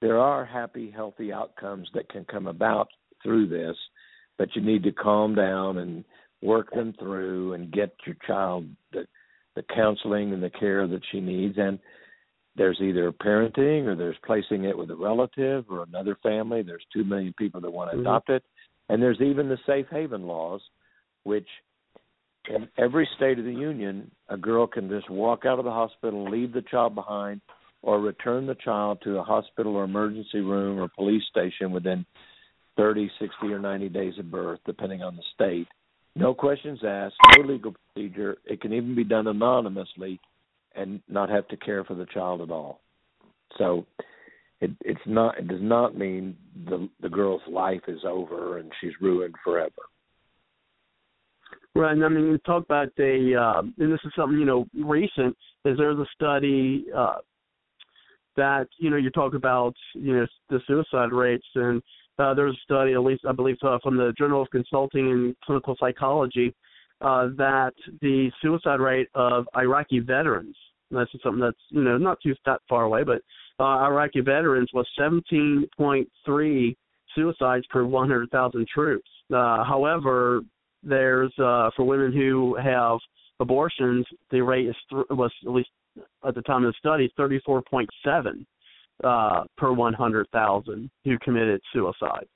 [0.00, 2.88] There are happy, healthy outcomes that can come about
[3.22, 3.76] through this,
[4.38, 6.04] but you need to calm down and
[6.42, 9.06] work them through and get your child the,
[9.56, 11.56] the counseling and the care that she needs.
[11.58, 11.78] And
[12.56, 16.62] there's either parenting or there's placing it with a relative or another family.
[16.62, 18.00] There's two million people that want to Mhm.
[18.02, 18.44] adopt it,
[18.88, 20.62] and there's even the safe haven laws,
[21.24, 21.48] which
[22.48, 26.28] in every state of the union, a girl can just walk out of the hospital,
[26.28, 27.40] leave the child behind,
[27.82, 32.04] or return the child to a hospital or emergency room or police station within
[32.76, 35.68] 30, 60, or 90 days of birth, depending on the state.
[36.16, 38.38] No questions asked, no legal procedure.
[38.44, 40.20] It can even be done anonymously
[40.74, 42.80] and not have to care for the child at all.
[43.58, 43.86] So
[44.60, 48.92] it it's not it does not mean the the girl's life is over and she's
[49.00, 49.82] ruined forever.
[51.74, 54.66] Right, and I mean, you talk about the, uh, and this is something you know
[54.74, 55.36] recent.
[55.64, 57.18] Is there's a study uh,
[58.36, 61.80] that you know you talk about you know the suicide rates, and
[62.20, 65.36] uh, there's a study, at least I believe, uh, from the Journal of Consulting and
[65.44, 66.54] Clinical Psychology,
[67.00, 70.56] uh, that the suicide rate of Iraqi veterans.
[70.90, 73.22] This is something that's you know not too that far away, but
[73.60, 76.76] uh, Iraqi veterans was 17.3
[77.14, 79.08] suicides per 100,000 troops.
[79.32, 80.40] Uh, however,
[80.82, 82.98] there's uh, for women who have
[83.38, 85.70] abortions, the rate is th- was at least
[86.26, 88.44] at the time of the study 34.7
[89.04, 92.26] uh, per 100,000 who committed suicide.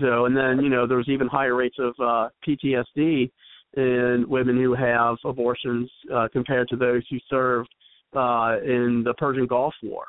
[0.00, 3.30] So, and then you know there's even higher rates of uh, PTSD
[3.76, 7.68] in women who have abortions uh, compared to those who served
[8.14, 10.04] uh, in the Persian Gulf War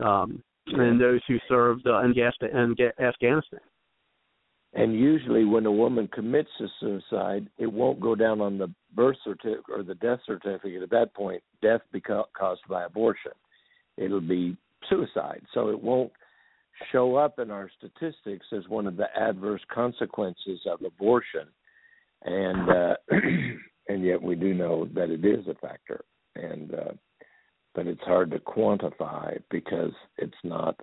[0.00, 2.10] um, and those who served uh, in,
[3.00, 3.60] Afghanistan.
[4.72, 9.16] And usually, when a woman commits a suicide, it won't go down on the birth
[9.24, 10.82] certificate or the death certificate.
[10.82, 13.32] At that point, death beca- caused by abortion.
[13.96, 14.56] It'll be
[14.88, 16.12] suicide, so it won't
[16.92, 21.46] show up in our statistics as one of the adverse consequences of abortion.
[22.24, 22.94] And uh,
[23.88, 26.04] and yet, we do know that it is a factor.
[26.36, 26.92] And uh,
[27.74, 30.76] but it's hard to quantify because it's not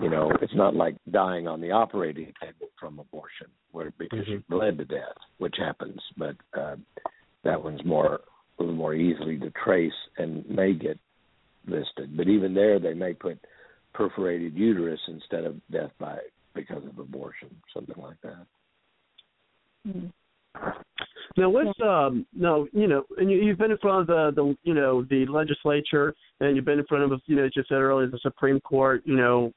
[0.00, 4.28] you know, it's not like dying on the operating table from abortion, where because Mhm.
[4.28, 6.76] you bled to death, which happens, but uh,
[7.44, 8.20] that one's more
[8.58, 10.98] a little more easily to trace and may get
[11.66, 12.16] listed.
[12.16, 13.38] But even there, they may put
[13.94, 16.18] perforated uterus instead of death by
[16.54, 18.46] because of abortion, something like that.
[19.86, 20.12] Mm.
[21.36, 24.56] Now let's um no you know and you, you've been in front of the the
[24.62, 27.76] you know the legislature and you've been in front of you know as you said
[27.76, 29.52] earlier the Supreme Court you know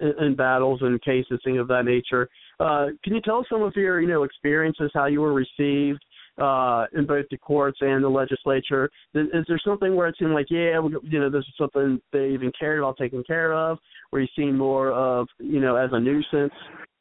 [0.00, 2.28] in, in battles and cases things of that nature.
[2.60, 6.04] Uh, can you tell us some of your you know experiences how you were received
[6.38, 8.90] uh in both the courts and the legislature?
[9.14, 12.52] Is, there something where it seemed like yeah you know this is something they even
[12.58, 13.78] cared about taking care of,
[14.10, 16.52] or you seen more of you know as a nuisance?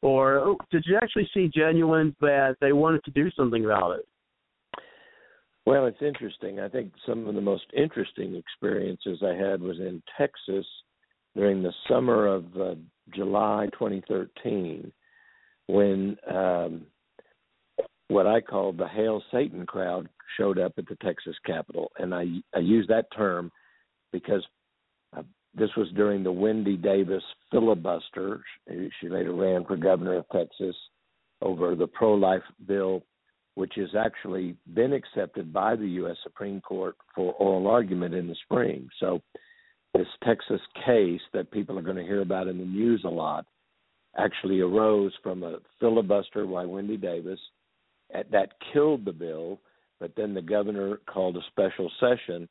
[0.01, 4.07] Or oh, did you actually see genuine that they wanted to do something about it?
[5.65, 6.59] Well, it's interesting.
[6.59, 10.65] I think some of the most interesting experiences I had was in Texas
[11.35, 12.75] during the summer of uh,
[13.15, 14.91] July 2013
[15.67, 16.85] when um,
[18.11, 21.91] what I called the Hail Satan crowd showed up at the Texas Capitol.
[21.97, 23.51] And I, I use that term
[24.11, 24.45] because
[25.15, 25.23] uh,
[25.55, 28.41] this was during the Wendy Davis filibuster.
[28.99, 30.75] She later ran for governor of Texas
[31.41, 33.03] over the pro life bill,
[33.55, 36.17] which has actually been accepted by the U.S.
[36.21, 38.89] Supreme Court for oral argument in the spring.
[38.99, 39.21] So,
[39.93, 43.45] this Texas case that people are going to hear about in the news a lot
[44.17, 47.39] actually arose from a filibuster by Wendy Davis
[48.31, 49.59] that killed the bill,
[49.99, 52.47] but then the governor called a special session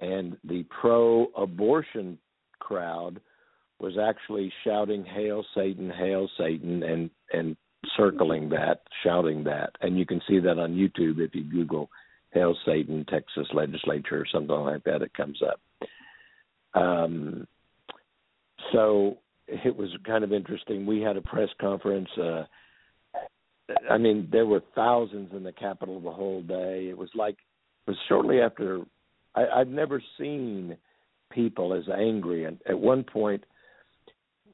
[0.00, 2.18] and the pro abortion
[2.58, 3.20] crowd
[3.80, 7.56] was actually shouting hail satan hail satan and and
[7.96, 11.88] circling that shouting that and you can see that on youtube if you google
[12.32, 15.60] hail satan texas legislature or something like that it comes up
[16.80, 17.46] um
[18.72, 20.86] so it was kind of interesting.
[20.86, 22.08] We had a press conference.
[22.20, 22.44] Uh,
[23.90, 26.88] I mean, there were thousands in the Capitol the whole day.
[26.88, 27.36] It was like
[27.86, 28.80] it was shortly after.
[29.34, 30.76] I, I'd never seen
[31.32, 33.44] people as angry, and at one point,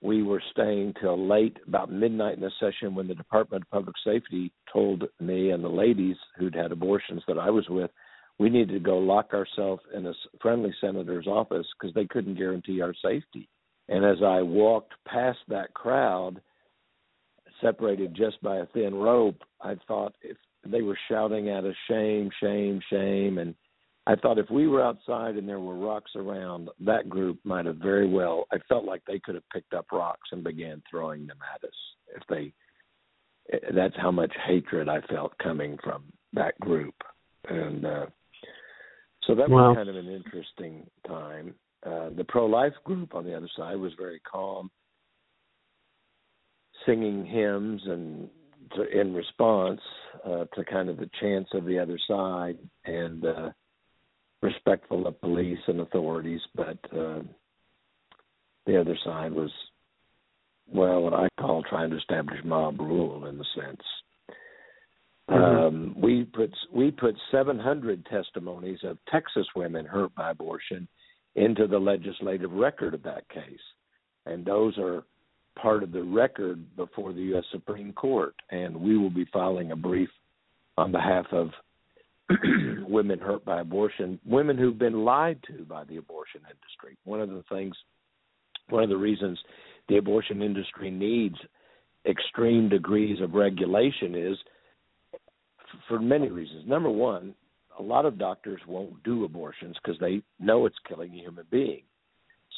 [0.03, 3.97] we were staying till late, about midnight in the session, when the Department of Public
[4.05, 7.91] Safety told me and the ladies who'd had abortions that I was with,
[8.39, 12.81] we needed to go lock ourselves in a friendly senator's office because they couldn't guarantee
[12.81, 13.49] our safety.
[13.89, 16.41] And as I walked past that crowd,
[17.61, 22.31] separated just by a thin rope, I thought if they were shouting at us, shame,
[22.41, 23.39] shame, shame.
[23.39, 23.55] And
[24.07, 27.77] I thought if we were outside and there were rocks around, that group might have
[27.77, 31.39] very well, I felt like they could have picked up rocks and began throwing them
[31.55, 31.75] at us
[32.17, 32.53] if they,
[33.75, 36.95] that's how much hatred I felt coming from that group.
[37.49, 38.07] And, uh,
[39.27, 39.69] so that wow.
[39.69, 41.55] was kind of an interesting time.
[41.87, 44.71] Uh, the pro life group on the other side was very calm,
[46.87, 48.29] singing hymns and
[48.77, 49.81] to, in response
[50.25, 53.51] uh, to kind of the chants of the other side and uh,
[54.43, 56.41] respectful of police and authorities.
[56.55, 57.21] But uh,
[58.67, 59.51] the other side was,
[60.67, 63.83] well, what I call trying to establish mob rule in the sense.
[65.29, 65.67] Mm-hmm.
[65.67, 70.89] Um, we put we put 700 testimonies of Texas women hurt by abortion
[71.37, 73.61] into the legislative record of that case.
[74.27, 75.05] And those are
[75.61, 77.45] part of the record before the U.S.
[77.53, 78.35] Supreme Court.
[78.51, 80.09] And we will be filing a brief
[80.77, 81.51] on behalf of
[82.89, 86.97] women hurt by abortion, women who've been lied to by the abortion industry.
[87.05, 87.75] One of the things,
[88.69, 89.39] one of the reasons
[89.89, 91.37] the abortion industry needs
[92.09, 94.39] extreme degrees of regulation is
[95.89, 96.67] for many reasons.
[96.67, 97.35] Number one,
[97.79, 101.83] a lot of doctors won't do abortions because they know it's killing a human being.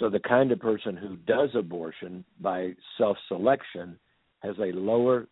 [0.02, 3.96] So the kind of person who does abortion by self-selection
[4.40, 5.28] has a lower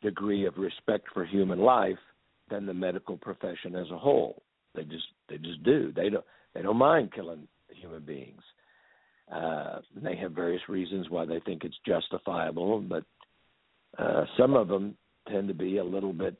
[0.00, 1.98] degree of respect for human life
[2.48, 4.42] than the medical profession as a whole.
[4.74, 5.92] They just they just do.
[5.94, 6.24] They don't
[6.54, 8.40] they don't mind killing human beings.
[9.30, 13.04] Uh, they have various reasons why they think it's justifiable, but
[13.98, 14.96] uh, some of them
[15.30, 16.38] tend to be a little bit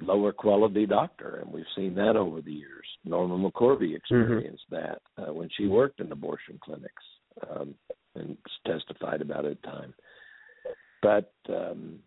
[0.00, 2.86] lower quality doctor, and we've seen that over the years.
[3.04, 3.96] Norma McCorvey mm-hmm.
[3.96, 4.86] experienced mm-hmm.
[5.16, 7.02] that uh, when she worked in abortion clinics
[7.50, 7.74] um,
[8.14, 8.36] and
[8.66, 9.94] testified about it at time.
[11.02, 12.00] But um,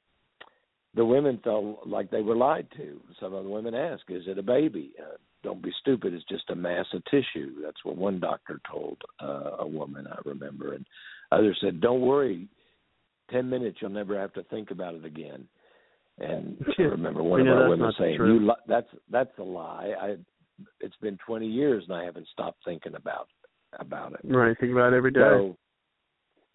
[0.95, 2.99] the women felt like they were lied to.
[3.20, 6.14] Some of the women asked, "Is it a baby?" Uh, don't be stupid.
[6.14, 7.61] It's just a mass of tissue.
[7.64, 10.86] That's what one doctor told uh, a woman I remember, and
[11.32, 12.48] others said, "Don't worry.
[13.32, 15.48] Ten minutes, you'll never have to think about it again."
[16.19, 19.94] And I remember one of our women saying, "You li- that's that's a lie.
[19.99, 20.15] I
[20.80, 23.27] it's been 20 years and I haven't stopped thinking about
[23.80, 25.19] about it." Right, think about it every day.
[25.19, 25.57] So,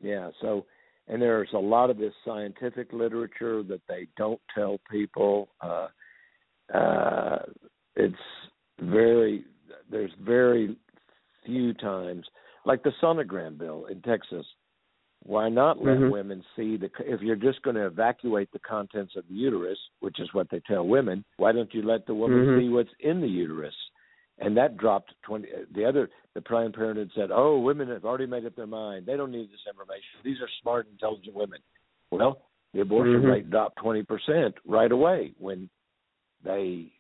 [0.01, 0.65] yeah, so
[1.09, 5.49] and there's a lot of this scientific literature that they don't tell people.
[5.61, 5.89] Uh,
[6.73, 7.39] uh,
[7.97, 8.15] it's
[8.81, 9.45] very
[9.91, 10.77] there's very
[11.45, 12.27] few times
[12.65, 14.45] like the sonogram bill in Texas
[15.25, 16.11] why not let mm-hmm.
[16.11, 20.21] women see the if you're just going to evacuate the contents of the uterus, which
[20.21, 22.61] is what they tell women, why don't you let the woman mm-hmm.
[22.61, 23.75] see what's in the uterus?
[24.39, 28.47] And that dropped 20 the other the Planned Parenthood said, "Oh, women have already made
[28.47, 29.07] up their mind.
[29.07, 30.23] They don't need this information.
[30.25, 31.59] These are smart intelligent women."
[32.11, 32.43] Well,
[32.73, 33.27] the abortion mm-hmm.
[33.27, 35.69] rate dropped 20% right away when
[36.45, 36.93] they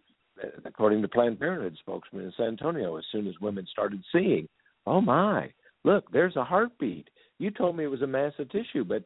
[0.65, 4.49] according to Planned Parenthood spokesman in San Antonio as soon as women started seeing,
[4.87, 5.53] "Oh my,
[5.85, 7.09] look, there's a heartbeat."
[7.39, 9.05] You told me it was a mass of tissue, but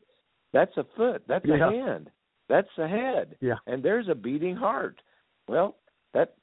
[0.52, 1.68] that's a foot, that's yeah.
[1.68, 2.10] a hand,
[2.48, 3.54] that's a head, yeah.
[3.66, 5.00] and there's a beating heart.
[5.48, 5.76] Well,
[6.14, 6.34] that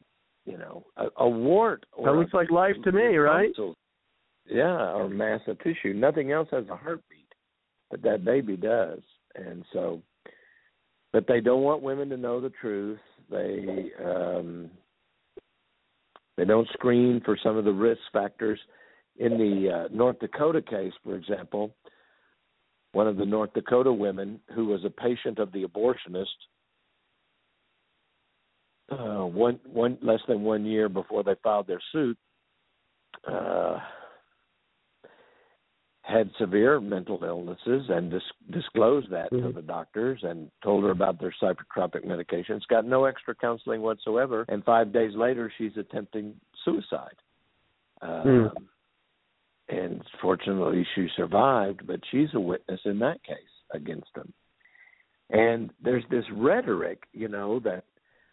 [0.45, 1.85] you know, a, a wart.
[2.03, 3.51] that looks like life to me, right?
[4.47, 5.93] Yeah, or mass of tissue.
[5.93, 7.27] Nothing else has a heartbeat,
[7.91, 9.01] but that baby does,
[9.35, 10.01] and so.
[11.11, 12.99] But they don't want women to know the truth.
[13.31, 14.69] They um,
[16.37, 18.59] they don't screen for some of the risk factors
[19.19, 21.75] in the uh, North Dakota case, for example,
[22.93, 26.25] one of the North Dakota women who was a patient of the abortionist,
[28.91, 32.17] uh, one one less than one year before they filed their suit,
[33.27, 33.77] uh,
[36.01, 38.21] had severe mental illnesses and dis-
[38.51, 39.47] disclosed that mm-hmm.
[39.47, 42.61] to the doctors and told her about their psychotropic medications.
[42.67, 46.33] Got no extra counseling whatsoever, and five days later, she's attempting
[46.63, 47.17] suicide.
[48.01, 48.51] mm
[49.69, 53.37] and fortunately she survived, but she's a witness in that case
[53.73, 54.33] against them.
[55.29, 57.83] And there's this rhetoric, you know, that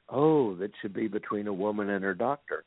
[0.09, 2.65] oh, that should be between a woman and her doctor.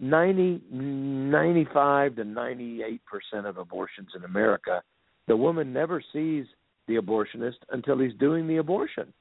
[0.00, 3.00] 90 95 to 98%
[3.44, 4.80] of abortions in America
[5.26, 6.46] the woman never sees
[6.86, 9.12] the abortionist until he's doing the abortion.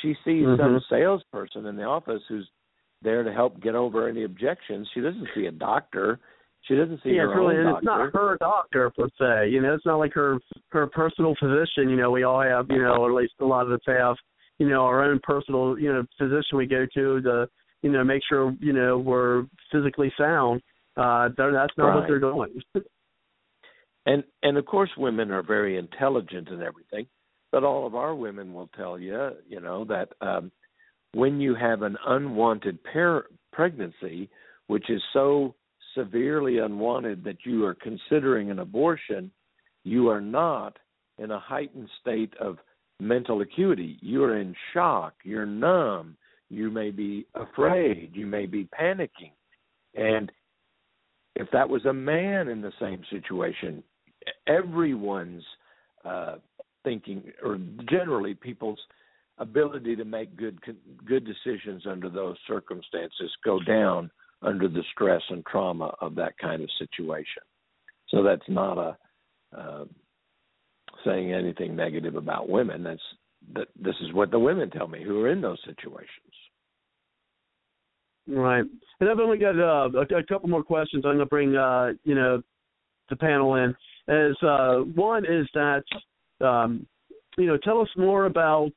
[0.00, 0.58] She sees Mhm.
[0.58, 2.48] some salesperson in the office who's
[3.02, 4.88] there to help get over any objections.
[4.90, 6.20] She doesn't see a doctor.
[6.66, 9.50] She doesn't see yeah, her it's really, own and it's not her doctor per se.
[9.50, 10.38] You know, it's not like her
[10.70, 11.88] her personal physician.
[11.88, 14.16] You know, we all have, you know, or at least a lot of us have,
[14.58, 17.48] you know, our own personal, you know, physician we go to to,
[17.82, 20.60] you know, make sure you know we're physically sound.
[20.96, 22.60] Uh, that's not what they're doing.
[24.06, 27.06] and and of course women are very intelligent and everything
[27.52, 30.50] but all of our women will tell you you know that um
[31.12, 34.28] when you have an unwanted par- pregnancy
[34.68, 35.54] which is so
[35.94, 39.30] severely unwanted that you are considering an abortion
[39.84, 40.76] you are not
[41.18, 42.58] in a heightened state of
[43.00, 43.98] mental acuity.
[44.02, 45.14] You're in shock.
[45.24, 46.16] You're numb.
[46.50, 48.10] You may be afraid.
[48.14, 49.32] You may be panicking.
[49.94, 50.30] And
[51.34, 53.82] if that was a man in the same situation
[54.46, 55.42] everyone's
[56.04, 56.36] uh,
[56.84, 57.58] thinking, or
[57.88, 58.80] generally people's
[59.38, 60.58] ability to make good
[61.06, 64.10] good decisions under those circumstances go down
[64.42, 67.42] under the stress and trauma of that kind of situation.
[68.08, 68.96] So that's not a
[69.56, 69.84] uh,
[71.04, 72.82] saying anything negative about women.
[72.82, 73.00] That's
[73.54, 73.68] that.
[73.80, 76.08] This is what the women tell me who are in those situations.
[78.28, 78.64] Right.
[79.00, 81.04] And I've only got uh, a, a couple more questions.
[81.04, 82.42] I'm going to bring uh, you know
[83.08, 83.74] the panel in.
[84.08, 85.84] As uh, one is that
[86.40, 86.86] um,
[87.36, 88.72] you know tell us more about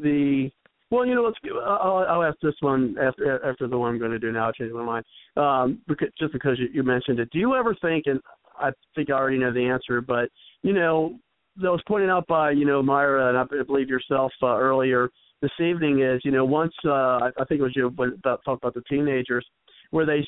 [0.00, 0.50] the
[0.90, 4.10] well you know let's I'll, I'll ask this one after after the one I'm going
[4.10, 4.48] to do now.
[4.48, 5.04] I changed my mind
[5.36, 7.30] um, because, just because you, you mentioned it.
[7.30, 8.20] Do you ever think and
[8.58, 10.28] I think I already know the answer, but
[10.62, 11.18] you know
[11.60, 15.10] that was pointed out by you know Myra and I believe yourself uh, earlier
[15.40, 18.44] this evening is you know once uh I, I think it was you when about
[18.44, 19.46] talked about the teenagers
[19.90, 20.26] where they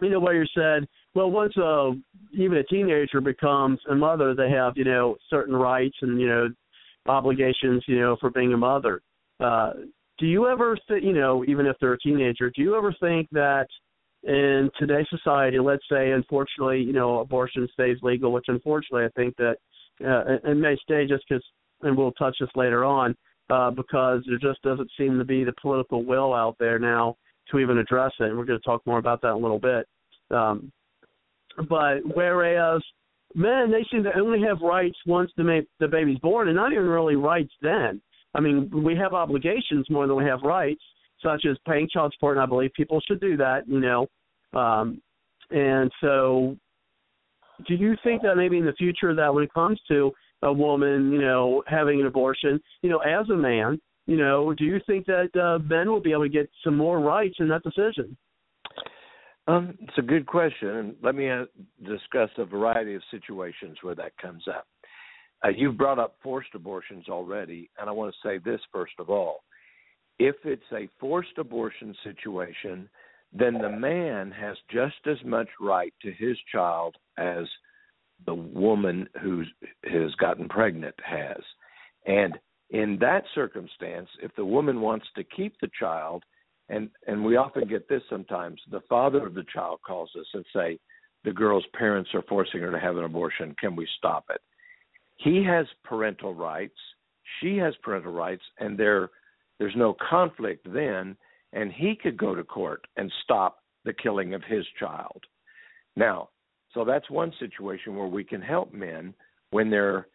[0.00, 1.90] you know where you said well once uh
[2.32, 6.48] even a teenager becomes a mother they have you know certain rights and you know
[7.06, 9.00] obligations you know for being a mother
[9.40, 9.72] uh
[10.18, 13.28] do you ever th- you know even if they're a teenager do you ever think
[13.32, 13.66] that
[14.24, 19.34] in today's society let's say unfortunately you know abortion stays legal which unfortunately i think
[19.36, 19.56] that
[20.04, 21.42] uh, it, may stay just because
[21.82, 23.14] and we'll touch this later on
[23.50, 27.16] uh, because there just doesn't seem to be the political will out there now
[27.50, 28.24] to even address it.
[28.24, 29.86] And we're going to talk more about that in a little bit.
[30.30, 30.72] Um,
[31.68, 32.82] but whereas
[33.34, 36.72] men, they seem to only have rights once the ma- the baby's born, and not
[36.72, 38.00] even really rights then.
[38.36, 40.82] I mean, we have obligations more than we have rights,
[41.22, 43.66] such as paying child support, and I believe people should do that.
[43.66, 44.06] You know,
[44.52, 45.00] um,
[45.50, 46.56] and so
[47.66, 51.12] do you think that maybe in the future that when it comes to a woman,
[51.12, 55.06] you know, having an abortion, you know, as a man, you know, do you think
[55.06, 58.16] that uh, men will be able to get some more rights in that decision?
[59.48, 61.44] Um, it's a good question, and let me uh,
[61.84, 64.66] discuss a variety of situations where that comes up.
[65.44, 69.10] Uh, you've brought up forced abortions already, and I want to say this first of
[69.10, 69.44] all.
[70.18, 72.88] If it's a forced abortion situation,
[73.32, 77.44] then the man has just as much right to his child as
[78.24, 79.44] the woman who
[79.84, 81.40] has gotten pregnant has.
[82.06, 82.38] And
[82.70, 86.24] in that circumstance, if the woman wants to keep the child,
[86.68, 90.44] and and we often get this sometimes, the father of the child calls us and
[90.54, 90.78] say,
[91.24, 93.54] the girl's parents are forcing her to have an abortion.
[93.58, 94.40] Can we stop it?
[95.16, 96.76] He has parental rights.
[97.40, 99.10] She has parental rights, and there
[99.58, 101.16] there's no conflict then,
[101.52, 105.22] and he could go to court and stop the killing of his child.
[105.96, 106.28] Now,
[106.74, 109.14] so that's one situation where we can help men
[109.50, 110.08] when they're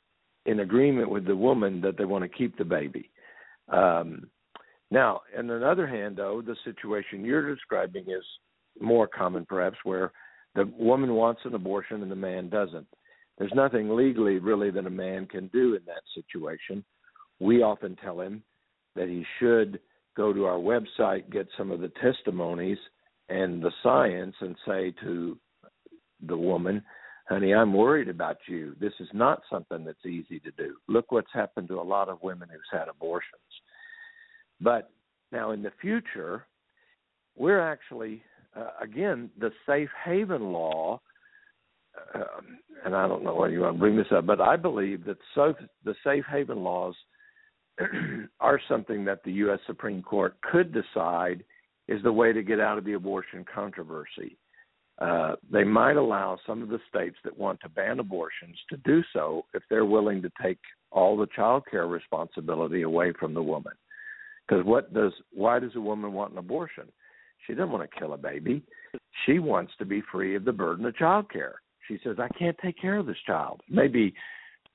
[0.46, 3.10] in agreement with the woman that they want to keep the baby.
[3.70, 4.28] Um,
[4.92, 8.24] now, on the other hand, though, the situation you're describing is
[8.80, 10.12] more common, perhaps, where
[10.54, 12.88] the woman wants an abortion and the man doesn't.
[13.42, 16.84] There's nothing legally, really, that a man can do in that situation.
[17.40, 18.44] We often tell him
[18.96, 19.80] that he should
[20.16, 22.78] go to our website, get some of the testimonies
[23.30, 25.40] and the science, and say to
[26.28, 26.84] the woman,
[27.30, 28.76] honey, I'm worried about you.
[28.80, 30.76] This is not something that's easy to do.
[30.88, 33.42] Look what's happened to a lot of women who's had abortions.
[34.60, 34.92] But
[35.32, 36.46] now in the future,
[37.36, 38.22] we're actually,
[38.56, 41.02] uh, again, the safe haven law,
[42.16, 42.24] uh,
[42.86, 45.18] and I don't know why you want to bring this up, but I believe that
[45.36, 45.54] so,
[45.84, 46.96] the safe haven laws
[48.40, 49.60] are something that the U.S.
[49.68, 51.44] Supreme Court could decide
[51.88, 54.38] is the way to get out of the abortion controversy.
[55.00, 59.02] Uh, they might allow some of the states that want to ban abortions to do
[59.14, 60.60] so if they're willing to take
[60.92, 63.74] all the child care responsibility away from the woman.
[64.48, 66.86] Because what does why does a woman want an abortion?
[67.48, 68.62] She doesn't want to kill a baby.
[69.26, 71.56] She wants to be free of the burden of child care.
[71.92, 73.60] She says, I can't take care of this child.
[73.70, 74.14] Maybe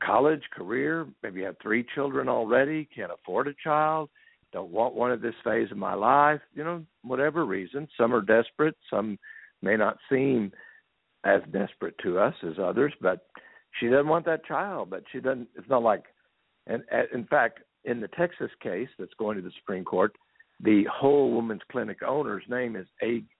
[0.04, 4.10] college, career, maybe have three children already, can't afford a child,
[4.52, 7.88] don't want one at this phase of my life, you know, whatever reason.
[7.96, 9.18] Some are desperate, some
[9.62, 10.52] may not seem
[11.24, 13.26] as desperate to us as others, but
[13.80, 16.04] she doesn't want that child, but she doesn't it's not like
[16.66, 16.82] and
[17.14, 20.12] in fact, in the Texas case that's going to the Supreme Court,
[20.60, 22.86] the Whole Woman's Clinic owner's name is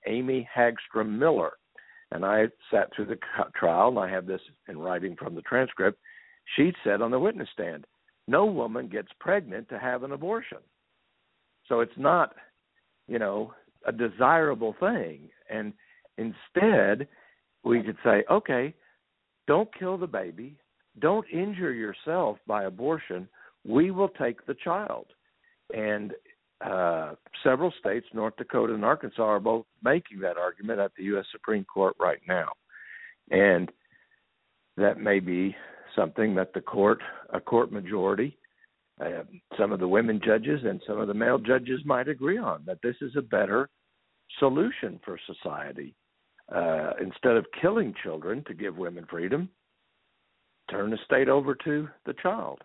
[0.07, 1.53] Amy Hagstrom Miller.
[2.13, 3.19] And I sat through the
[3.55, 5.99] trial, and I have this in writing from the transcript.
[6.55, 7.87] She said on the witness stand,
[8.29, 10.59] no woman gets pregnant to have an abortion.
[11.69, 12.35] So it's not,
[13.09, 13.53] you know,
[13.87, 15.29] a desirable thing.
[15.51, 15.73] And
[16.19, 17.09] instead,
[17.65, 18.75] we could say, okay,
[19.47, 20.57] don't kill the baby,
[21.01, 23.29] don't injure yourself by abortion.
[23.65, 25.07] We will take the child.
[25.75, 26.13] And
[26.65, 31.27] uh, several states, North Dakota and Arkansas, are both making that argument at the U.S.
[31.33, 32.49] Supreme Court right now.
[33.31, 33.71] And
[34.77, 35.55] that may be
[35.95, 37.01] something that the court,
[37.33, 38.37] a court majority,
[39.01, 39.25] uh,
[39.59, 42.79] some of the women judges and some of the male judges might agree on that
[42.83, 43.69] this is a better
[44.39, 45.95] solution for society.
[46.55, 49.49] Uh, instead of killing children to give women freedom,
[50.71, 52.63] turn the state over to the child.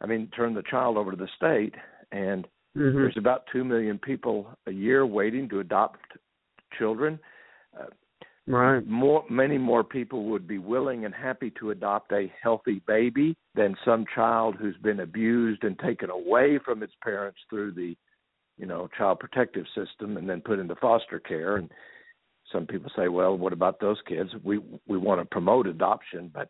[0.00, 1.74] I mean, turn the child over to the state,
[2.12, 2.96] and mm-hmm.
[2.96, 6.00] there's about two million people a year waiting to adopt
[6.78, 7.18] children.
[7.78, 7.86] Uh,
[8.46, 8.86] right.
[8.86, 13.76] More, many more people would be willing and happy to adopt a healthy baby than
[13.84, 17.96] some child who's been abused and taken away from its parents through the,
[18.58, 21.56] you know, child protective system and then put into foster care.
[21.56, 21.70] And
[22.52, 24.30] some people say, well, what about those kids?
[24.42, 26.48] We we want to promote adoption, but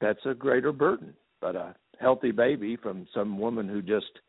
[0.00, 1.14] that's a greater burden.
[1.40, 4.20] But a healthy baby from some woman who just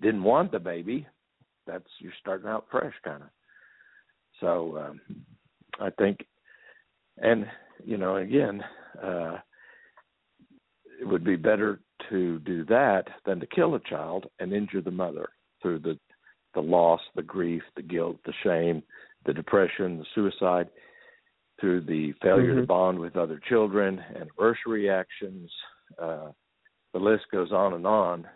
[0.00, 1.06] didn't want the baby,
[1.66, 3.28] that's you're starting out fresh, kind of.
[4.40, 5.00] So um,
[5.80, 6.26] I think,
[7.18, 7.46] and
[7.84, 8.62] you know, again,
[9.02, 9.38] uh,
[11.00, 14.90] it would be better to do that than to kill a child and injure the
[14.90, 15.28] mother
[15.62, 15.98] through the
[16.54, 18.82] the loss, the grief, the guilt, the shame,
[19.26, 20.68] the depression, the suicide
[21.60, 22.60] through the failure mm-hmm.
[22.60, 25.50] to bond with other children, anniversary actions.
[26.00, 26.28] Uh,
[26.92, 28.26] the list goes on and on.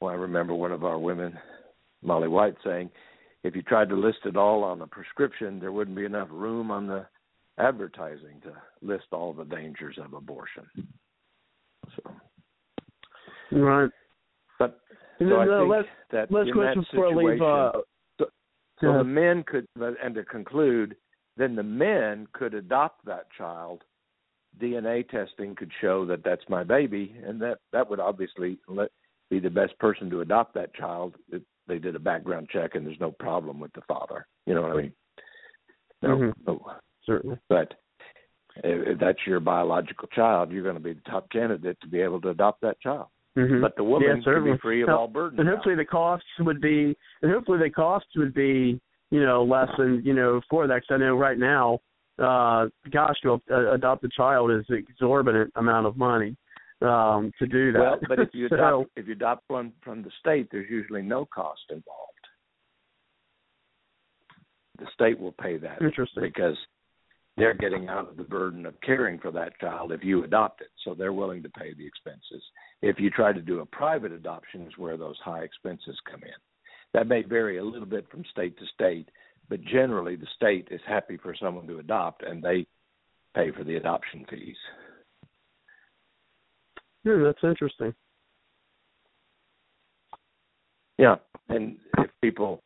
[0.00, 1.36] Well, I remember one of our women,
[2.02, 2.90] Molly White, saying,
[3.44, 6.70] if you tried to list it all on a prescription, there wouldn't be enough room
[6.70, 7.06] on the
[7.58, 8.52] advertising to
[8.82, 10.64] list all the dangers of abortion.
[11.96, 12.12] So,
[13.52, 13.90] right.
[14.58, 14.80] But
[15.20, 17.42] and so then, I uh, think last, that last in question that I leave.
[17.42, 17.72] Uh,
[18.18, 18.26] so,
[18.80, 20.96] so the men could, and to conclude,
[21.36, 23.82] then the men could adopt that child.
[24.60, 28.90] DNA testing could show that that's my baby, and that that would obviously let,
[29.30, 32.86] be the best person to adopt that child if they did a background check and
[32.86, 34.26] there's no problem with the father.
[34.46, 34.92] You know what I mean?
[36.02, 36.30] No, mm-hmm.
[36.46, 36.72] no.
[37.04, 37.36] certainly.
[37.48, 37.74] But
[38.56, 42.20] if that's your biological child, you're going to be the top candidate to be able
[42.22, 43.08] to adopt that child.
[43.36, 43.60] Mm-hmm.
[43.60, 45.38] But the woman yeah, be free of all burden.
[45.38, 48.80] And hopefully the costs would be, and hopefully the costs would be
[49.10, 50.74] you know, less than you know for that.
[50.76, 51.80] Because I know right now,
[52.18, 56.36] uh, gosh, to uh, adopt a child is an exorbitant amount of money
[56.82, 57.80] um, to do that.
[57.80, 61.02] Well, but if you so, adopt if you adopt one from the state, there's usually
[61.02, 62.12] no cost involved.
[64.78, 65.82] The state will pay that.
[65.82, 66.22] Interesting.
[66.22, 66.56] Because
[67.36, 70.70] they're getting out of the burden of caring for that child if you adopt it,
[70.84, 72.42] so they're willing to pay the expenses.
[72.82, 76.30] If you try to do a private adoption, is where those high expenses come in.
[76.94, 79.08] That may vary a little bit from state to state,
[79.48, 82.66] but generally the state is happy for someone to adopt and they
[83.34, 84.56] pay for the adoption fees.
[87.04, 87.94] Yeah, that's interesting.
[90.98, 91.16] Yeah,
[91.48, 92.62] and if people,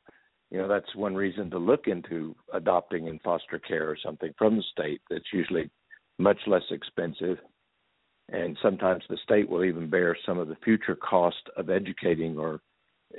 [0.51, 4.57] you know, that's one reason to look into adopting in foster care or something from
[4.57, 5.03] the state.
[5.11, 5.71] That's usually
[6.19, 7.39] much less expensive,
[8.31, 12.61] and sometimes the state will even bear some of the future cost of educating or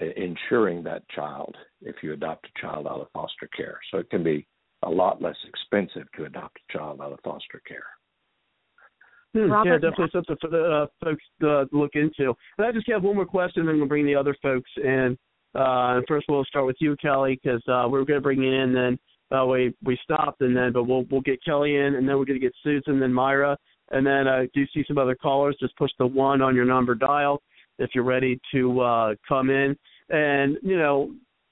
[0.01, 3.79] uh, insuring that child if you adopt a child out of foster care.
[3.91, 4.47] So it can be
[4.83, 7.85] a lot less expensive to adopt a child out of foster care.
[9.33, 12.33] Hmm, yeah, definitely something for the uh, folks to look into.
[12.57, 15.17] And I just have one more question, and then we'll bring the other folks in.
[15.55, 18.43] Uh, and first, we'll start with you, Kelly, because uh, we are going to bring
[18.43, 18.73] you in.
[18.73, 18.99] Then
[19.35, 22.25] uh, we we stopped, and then but we'll we'll get Kelly in, and then we're
[22.25, 23.57] going to get Susan, then Myra,
[23.91, 25.57] and then uh, do see some other callers?
[25.59, 27.41] Just push the one on your number dial,
[27.79, 29.75] if you're ready to uh, come in.
[30.09, 31.11] And you know,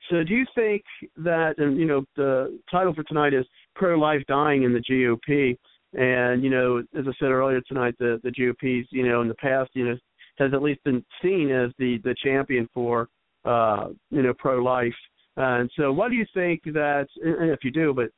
[0.09, 0.83] so do you think
[1.17, 1.55] that?
[1.57, 3.45] And you know, the title for tonight is
[3.75, 5.57] "Pro-Life Dying in the GOP."
[5.93, 9.35] And you know, as I said earlier tonight, the the GOP's you know in the
[9.35, 9.97] past you know
[10.37, 13.09] has at least been seen as the the champion for
[13.45, 14.93] uh, you know pro-life.
[15.37, 17.07] And so, why do you think that?
[17.17, 18.09] If you do, but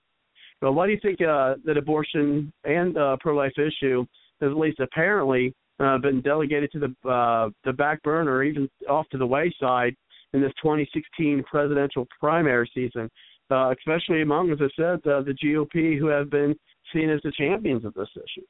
[0.62, 4.06] well, why do you think uh, that abortion and uh, pro-life issue
[4.41, 9.08] has at least apparently uh, been delegated to the uh, the back burner, even off
[9.10, 9.95] to the wayside
[10.34, 13.10] in this 2016 presidential primary season,
[13.52, 16.56] uh, especially among, as I said, uh, the GOP who have been
[16.94, 18.45] seen as the champions of this issue.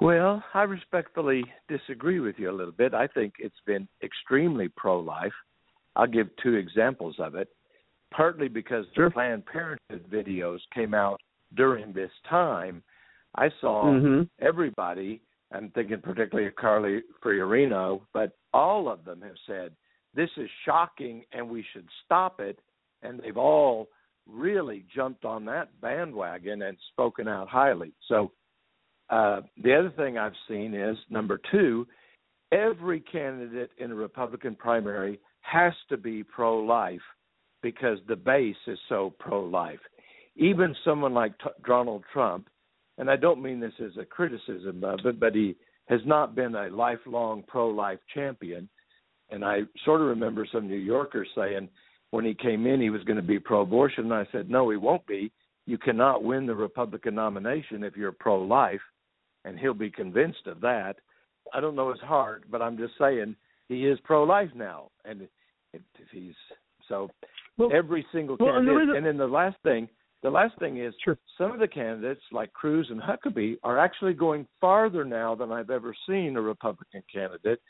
[0.00, 2.94] Well, I respectfully disagree with you a little bit.
[2.94, 5.32] I think it's been extremely pro life.
[5.96, 7.48] I'll give two examples of it.
[8.12, 9.08] Partly because sure.
[9.08, 11.20] the Planned Parenthood videos came out
[11.56, 12.82] during this time,
[13.36, 14.22] I saw mm-hmm.
[14.44, 15.20] everybody,
[15.52, 19.72] I'm thinking particularly of Carly Fiorina, but all of them have said,
[20.14, 22.58] this is shocking and we should stop it.
[23.02, 23.88] And they've all
[24.26, 27.92] really jumped on that bandwagon and spoken out highly.
[28.08, 28.32] So
[29.10, 31.86] uh, the other thing I've seen is number two,
[32.52, 37.00] every candidate in a Republican primary has to be pro life
[37.62, 39.80] because the base is so pro life.
[40.36, 42.48] Even someone like T- Donald Trump,
[42.98, 45.56] and I don't mean this as a criticism of it, but he
[45.88, 48.68] has not been a lifelong pro life champion.
[49.30, 51.68] And I sort of remember some New Yorkers saying
[52.14, 54.04] when he came in he was going to be pro abortion.
[54.04, 55.32] And I said, no, he won't be.
[55.66, 58.80] You cannot win the Republican nomination if you're pro life.
[59.44, 60.94] And he'll be convinced of that.
[61.52, 63.34] I don't know his heart, but I'm just saying
[63.68, 64.92] he is pro life now.
[65.04, 65.22] And
[65.72, 65.80] if,
[66.12, 66.34] he's
[66.88, 67.10] so
[67.58, 68.90] well, every single well, candidate.
[68.90, 69.88] And, and then the last thing,
[70.22, 71.18] the last thing is sure.
[71.36, 75.70] some of the candidates like Cruz and Huckabee are actually going farther now than I've
[75.70, 77.60] ever seen a Republican candidate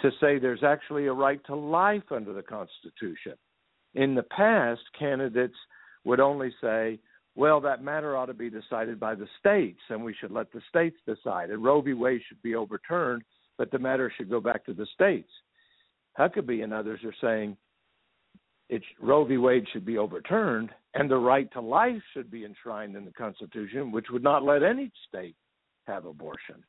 [0.00, 3.34] to say there's actually a right to life under the Constitution.
[3.94, 5.56] In the past, candidates
[6.04, 6.98] would only say,
[7.36, 10.60] well, that matter ought to be decided by the states, and we should let the
[10.68, 11.50] states decide.
[11.50, 11.92] And Roe v.
[11.92, 13.22] Wade should be overturned,
[13.58, 15.30] but the matter should go back to the states.
[16.18, 17.56] Huckabee and others are saying
[18.68, 19.36] it's Roe v.
[19.36, 23.90] Wade should be overturned, and the right to life should be enshrined in the Constitution,
[23.90, 25.34] which would not let any state
[25.86, 26.62] have abortion.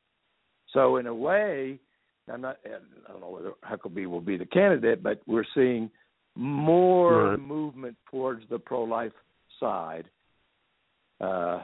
[0.74, 1.80] So, in a way,
[2.32, 2.58] I'm not.
[2.66, 5.90] I don't know whether Huckabee will be the candidate, but we're seeing
[6.36, 7.40] more right.
[7.40, 9.14] movement towards the pro-life
[9.60, 10.06] side
[11.22, 11.62] uh,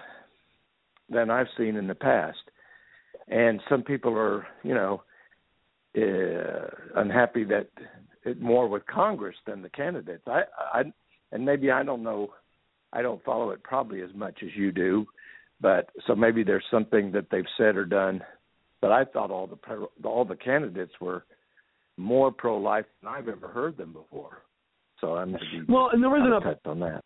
[1.09, 2.39] than I've seen in the past.
[3.27, 5.03] And some people are, you know,
[5.97, 7.67] uh, unhappy that
[8.23, 10.23] it more with Congress than the candidates.
[10.27, 10.43] I,
[10.73, 10.81] I,
[11.31, 12.29] and maybe I don't know.
[12.93, 15.05] I don't follow it probably as much as you do,
[15.59, 18.21] but so maybe there's something that they've said or done.
[18.79, 21.23] But I thought all the all the candidates were
[21.97, 24.39] more pro-life than I've ever heard them before.
[25.01, 25.35] So I'm
[25.67, 27.01] well, and the reason I on that.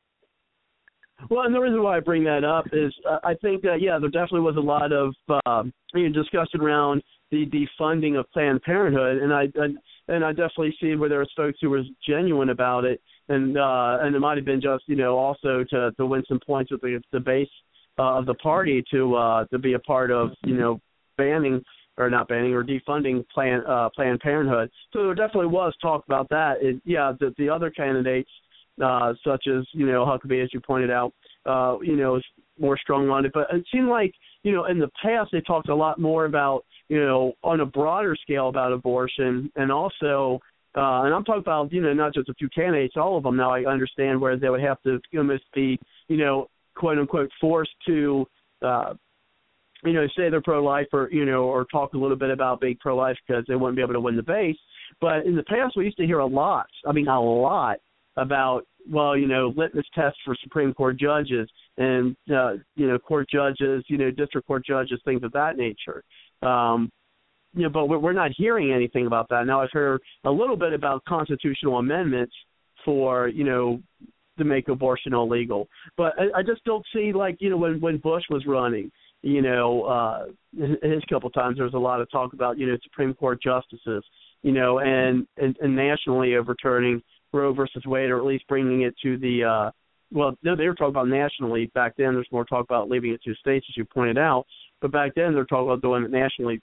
[1.30, 3.97] Well, and the reason why I bring that up is uh, I think that yeah,
[3.99, 5.13] there definitely was a lot of
[5.45, 7.01] um, you know, discussion around
[7.31, 11.27] the defunding of Planned Parenthood, and I, I and I definitely see where there were
[11.35, 14.97] folks who were genuine about it, and uh, and it might have been just you
[14.97, 17.49] know also to to win some points with the the base
[17.97, 20.80] uh, of the party to uh, to be a part of you know
[21.17, 21.63] banning
[21.97, 24.69] or not banning or defunding Planned uh, Planned Parenthood.
[24.93, 26.55] So there definitely was talk about that.
[26.61, 28.30] It, yeah, the the other candidates
[28.84, 31.13] uh, such as you know Huckabee, as you pointed out,
[31.45, 32.23] uh, you know, is
[32.59, 33.31] more strong on it.
[33.34, 34.13] But it seemed like
[34.43, 37.65] you know in the past they talked a lot more about you know on a
[37.65, 40.39] broader scale about abortion, and also,
[40.76, 43.38] uh, and I'm talking about you know not just a few candidates, all of them.
[43.38, 47.76] Now I understand where they would have to almost be you know quote unquote forced
[47.88, 48.26] to.
[48.61, 48.93] Uh,
[49.86, 52.78] you know, say they're pro-life or you know, or talk a little bit about being
[52.80, 54.57] pro-life because they wouldn't be able to win the base.
[55.02, 56.68] But in the past, we used to hear a lot.
[56.88, 57.78] I mean, a lot
[58.18, 63.28] about well, you know, litmus tests for Supreme Court judges and uh, you know, court
[63.30, 66.03] judges, you know, district court judges, things of that nature.
[66.41, 66.91] Um,
[67.53, 69.45] you know, but we're not hearing anything about that.
[69.45, 72.34] Now I've heard a little bit about constitutional amendments
[72.84, 73.82] for you know
[74.38, 75.68] to make abortion illegal,
[75.98, 78.91] but I, I just don't see like you know when when Bush was running,
[79.26, 80.26] you know, uh,
[80.56, 84.03] his couple times there was a lot of talk about you know Supreme Court justices,
[84.43, 87.02] you know, and and, and nationally overturning
[87.34, 89.43] Roe versus Wade, or at least bringing it to the.
[89.43, 89.72] uh
[90.11, 92.14] well, no, they were talking about nationally back then.
[92.14, 94.45] There's more talk about leaving it to states, as you pointed out.
[94.80, 96.61] But back then, they're talking about doing it nationally.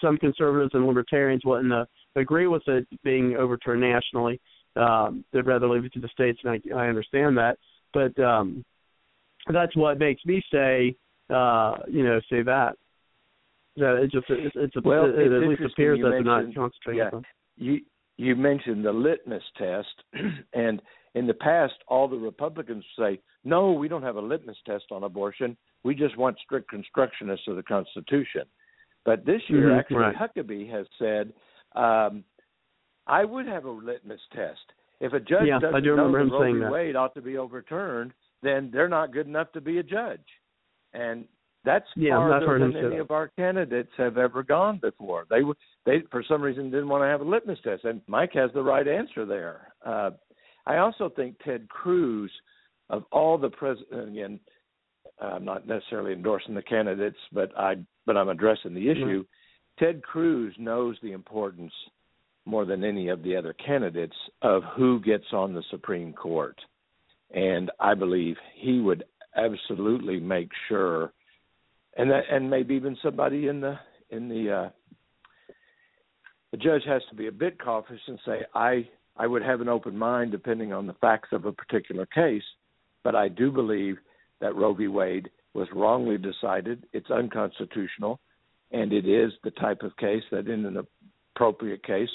[0.00, 4.40] Some conservatives and libertarians wouldn't uh, agree with it being overturned nationally.
[4.76, 7.58] Um, they'd rather leave it to the states, and I, I understand that.
[7.92, 8.64] But um,
[9.52, 10.94] that's what makes me say,
[11.30, 12.76] uh, you know, say that.
[13.76, 16.22] That it just it's, it's a, well, it, it's it at least appears that they're
[16.22, 17.24] not concentrating yeah, on.
[17.56, 17.80] You
[18.16, 19.88] you mentioned the litmus test,
[20.54, 20.80] and
[21.14, 25.04] in the past, all the Republicans say, no, we don't have a litmus test on
[25.04, 25.56] abortion.
[25.82, 28.42] We just want strict constructionists of the Constitution.
[29.04, 30.16] But this year, mm-hmm, actually, right.
[30.16, 31.32] Huckabee has said,
[31.76, 32.24] um,
[33.06, 34.60] I would have a litmus test.
[35.00, 36.60] If a judge yeah, doesn't I do know remember him Roe saying v.
[36.60, 36.72] that.
[36.72, 40.20] Wade ought to be overturned, then they're not good enough to be a judge.
[40.94, 41.26] And
[41.64, 45.26] That's Yeah, farther than any of our candidates have ever gone before.
[45.30, 45.40] They
[45.86, 48.62] they for some reason didn't want to have a litmus test, and Mike has the
[48.62, 49.72] right answer there.
[49.84, 50.10] Uh,
[50.66, 52.30] I also think Ted Cruz,
[52.90, 54.40] of all the president, again,
[55.20, 57.76] I'm not necessarily endorsing the candidates, but I
[58.06, 59.24] but I'm addressing the issue.
[59.78, 61.72] Ted Cruz knows the importance
[62.44, 66.58] more than any of the other candidates of who gets on the Supreme Court,
[67.32, 69.04] and I believe he would
[69.36, 71.12] absolutely make sure,
[71.96, 73.78] and that, and maybe even somebody in the
[74.10, 74.70] in the uh,
[76.50, 79.68] the judge has to be a bit cautious and say I I would have an
[79.68, 82.42] open mind depending on the facts of a particular case,
[83.02, 83.96] but I do believe
[84.40, 84.88] that Roe v.
[84.88, 86.84] Wade was wrongly decided.
[86.92, 88.20] It's unconstitutional,
[88.72, 90.84] and it is the type of case that, in an
[91.34, 92.08] appropriate case,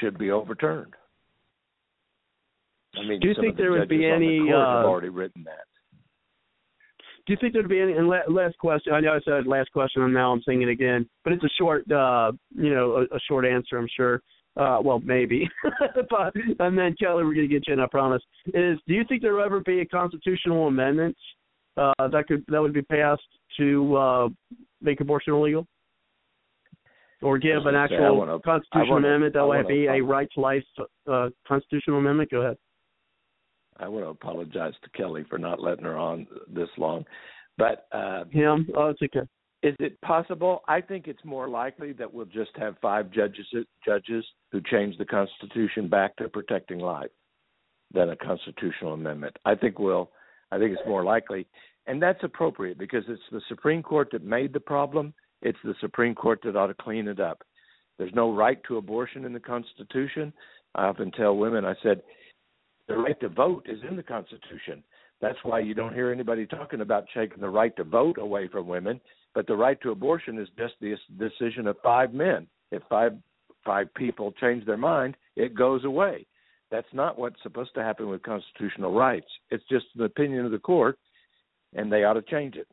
[0.00, 0.94] should be overturned.
[2.96, 5.44] I mean, Do you think the there would be any, court have uh, already written
[5.44, 5.66] that.
[7.26, 7.92] Do you think there'd be any?
[7.94, 8.92] And la- last question.
[8.92, 11.08] I know I said last question, and now I'm saying it again.
[11.24, 13.78] But it's a short, uh, you know, a, a short answer.
[13.78, 14.20] I'm sure.
[14.56, 15.48] Uh, well, maybe.
[16.10, 17.80] but and then Kelly, we're going to get you in.
[17.80, 18.22] I promise.
[18.48, 21.16] Is do you think there ever be a constitutional amendment
[21.76, 23.22] uh, that could that would be passed
[23.56, 24.28] to uh,
[24.82, 25.66] make abortion illegal,
[27.22, 30.40] or give an say, actual wanna- constitutional wanna- amendment that would be a right to
[30.40, 30.62] life
[31.10, 32.30] uh, constitutional amendment?
[32.30, 32.56] Go ahead.
[33.78, 37.04] I want to apologize to Kelly for not letting her on this long,
[37.58, 38.68] but uh, Him?
[38.76, 39.26] Oh, it's okay.
[39.62, 40.62] is it possible?
[40.68, 43.46] I think it's more likely that we'll just have five judges
[43.84, 47.10] judges who change the Constitution back to protecting life
[47.92, 49.36] than a constitutional amendment.
[49.44, 50.10] I think we'll.
[50.52, 51.46] I think it's more likely,
[51.86, 55.14] and that's appropriate because it's the Supreme Court that made the problem.
[55.42, 57.42] It's the Supreme Court that ought to clean it up.
[57.98, 60.32] There's no right to abortion in the Constitution.
[60.74, 62.02] I often tell women, I said,
[62.88, 64.82] the right to vote is in the Constitution.
[65.20, 68.66] That's why you don't hear anybody talking about taking the right to vote away from
[68.66, 69.00] women.
[69.34, 72.46] But the right to abortion is just the decision of five men.
[72.70, 73.12] If five
[73.64, 76.26] five people change their mind, it goes away.
[76.70, 79.26] That's not what's supposed to happen with constitutional rights.
[79.50, 80.98] It's just an opinion of the court,
[81.74, 82.68] and they ought to change it.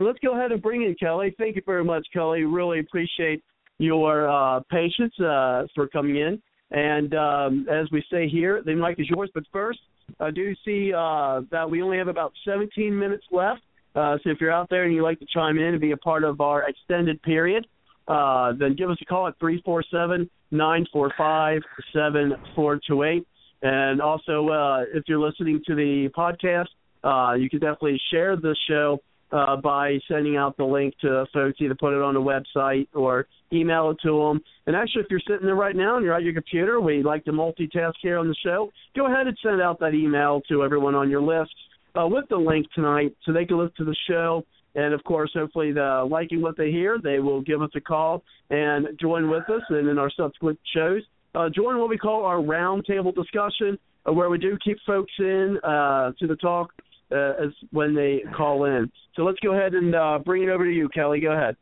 [0.00, 1.34] Let's go ahead and bring in Kelly.
[1.38, 2.44] Thank you very much, Kelly.
[2.44, 3.42] Really appreciate
[3.78, 6.42] your uh, patience uh, for coming in.
[6.72, 9.30] And um, as we say here, the mic is yours.
[9.34, 9.78] But first,
[10.18, 13.60] I do see uh, that we only have about 17 minutes left.
[13.94, 15.96] Uh, so if you're out there and you'd like to chime in and be a
[15.98, 17.66] part of our extended period,
[18.08, 21.62] uh, then give us a call at 347 945
[21.92, 23.26] 7428.
[23.62, 26.66] And also, uh, if you're listening to the podcast,
[27.04, 28.98] uh, you can definitely share the show
[29.32, 33.26] uh, by sending out the link to folks, either put it on the website or
[33.52, 34.40] email it to them.
[34.66, 37.24] And actually, if you're sitting there right now and you're at your computer, we like
[37.24, 38.70] to multitask here on the show.
[38.94, 41.54] Go ahead and send out that email to everyone on your list
[41.98, 44.44] uh, with the link tonight so they can look to the show.
[44.74, 48.22] And of course, hopefully, the, liking what they hear, they will give us a call
[48.50, 49.62] and join with us.
[49.68, 51.02] And in our subsequent shows,
[51.34, 55.58] uh, join what we call our roundtable discussion, uh, where we do keep folks in
[55.62, 56.72] uh, to the talk
[57.12, 58.90] uh, as when they call in.
[59.14, 61.20] So let's go ahead and uh, bring it over to you, Kelly.
[61.20, 61.56] Go ahead.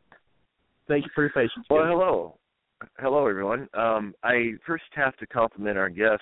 [0.87, 1.65] Thank you for your patience.
[1.69, 2.37] Well, hello.
[2.97, 3.67] Hello, everyone.
[3.73, 6.21] Um, I first have to compliment our guest,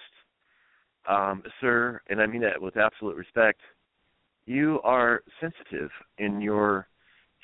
[1.07, 3.59] um, sir, and I mean that with absolute respect.
[4.45, 6.87] You are sensitive in your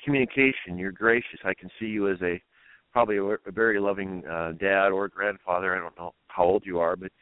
[0.04, 0.76] communication.
[0.76, 1.40] You're gracious.
[1.44, 2.40] I can see you as a
[2.92, 5.74] probably a, a very loving uh, dad or grandfather.
[5.74, 7.12] I don't know how old you are, but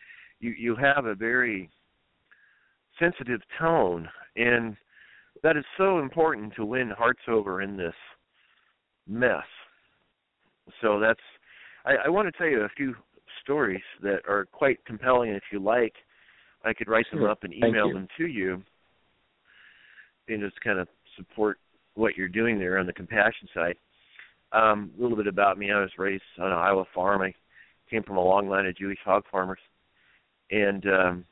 [0.41, 1.70] you you have a very
[2.99, 4.77] sensitive tone, and
[5.43, 7.95] that is so important to win hearts over in this
[9.07, 9.45] mess.
[10.81, 11.21] So that's
[11.85, 12.95] I, I want to tell you a few
[13.43, 15.31] stories that are quite compelling.
[15.31, 15.95] If you like,
[16.65, 17.31] I could write them Sure.
[17.31, 18.62] up and email them to you,
[20.29, 21.59] and just kind of support
[21.95, 23.77] what you're doing there on the compassion side.
[24.53, 27.23] Um, a little bit about me: I was raised on an Iowa farm.
[27.23, 27.35] I
[27.91, 29.59] came from a long line of Jewish hog farmers,
[30.51, 31.25] and um,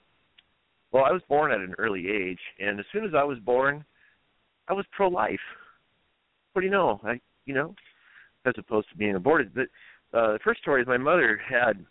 [0.93, 3.85] well, I was born at an early age, and as soon as I was born,
[4.69, 5.41] I was pro-life.
[6.53, 7.01] What do you know?
[7.03, 7.75] I, you know,
[8.45, 9.55] as opposed to being aborted.
[9.55, 9.69] But
[10.17, 11.85] uh, the first story is my mother had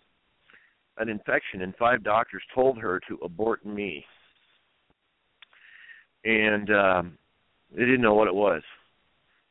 [0.98, 4.06] an infection, and five doctors told her to abort me,
[6.24, 7.18] and um,
[7.76, 8.62] they didn't know what it was,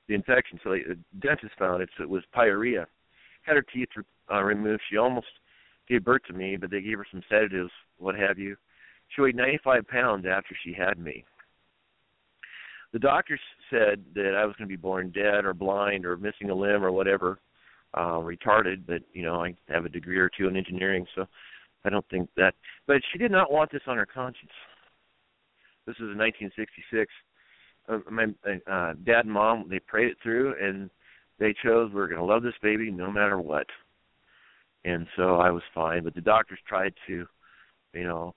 [0.07, 0.61] the infection.
[0.63, 1.89] So the dentist found it.
[1.97, 2.87] So it was pyorrhea.
[3.43, 3.89] Had her teeth
[4.33, 4.83] uh, removed.
[4.89, 5.27] She almost
[5.89, 8.57] gave birth to me, but they gave her some sedatives, what have you.
[9.15, 11.25] She weighed 95 pounds after she had me.
[12.93, 16.51] The doctors said that I was going to be born dead or blind or missing
[16.51, 17.39] a limb or whatever,
[17.95, 18.83] uh, retarded.
[18.87, 21.27] But you know, I have a degree or two in engineering, so
[21.85, 22.55] I don't think that.
[22.87, 24.51] But she did not want this on her conscience.
[25.87, 27.13] This was in 1966.
[27.89, 28.25] uh, my
[28.71, 30.91] uh, dad and mom they prayed it through and
[31.39, 33.67] they chose we're going to love this baby no matter what.
[34.85, 37.27] And so I was fine, but the doctors tried to,
[37.93, 38.35] you know,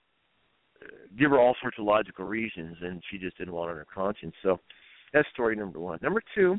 [1.18, 3.88] give her all sorts of logical reasons, and she just didn't want it on her
[3.93, 4.34] conscience.
[4.43, 4.60] So
[5.14, 5.99] that's story number one.
[6.01, 6.57] Number two.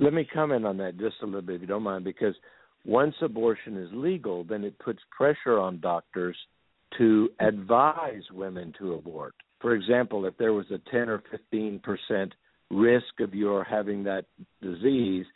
[0.00, 2.34] Let me comment on that just a little bit, if you don't mind, because
[2.84, 6.36] once abortion is legal, then it puts pressure on doctors
[6.98, 9.34] to advise women to abort.
[9.60, 12.34] For example, if there was a 10 or 15 percent
[12.70, 14.24] risk of your having that
[14.62, 15.26] disease,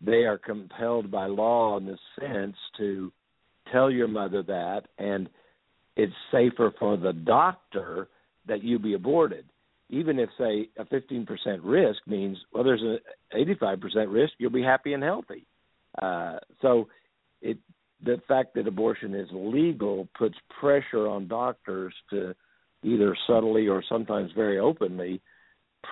[0.00, 3.12] they are compelled by law in the sense to
[3.70, 5.28] tell your mother that and
[5.96, 8.08] it's safer for the doctor
[8.46, 9.44] that you be aborted.
[9.88, 11.26] Even if say a 15%
[11.62, 12.98] risk means well there's an
[13.34, 15.46] 85% risk you'll be happy and healthy.
[16.00, 16.88] Uh, so
[17.42, 17.58] it
[18.02, 22.34] the fact that abortion is legal puts pressure on doctors to
[22.82, 25.20] either subtly or sometimes very openly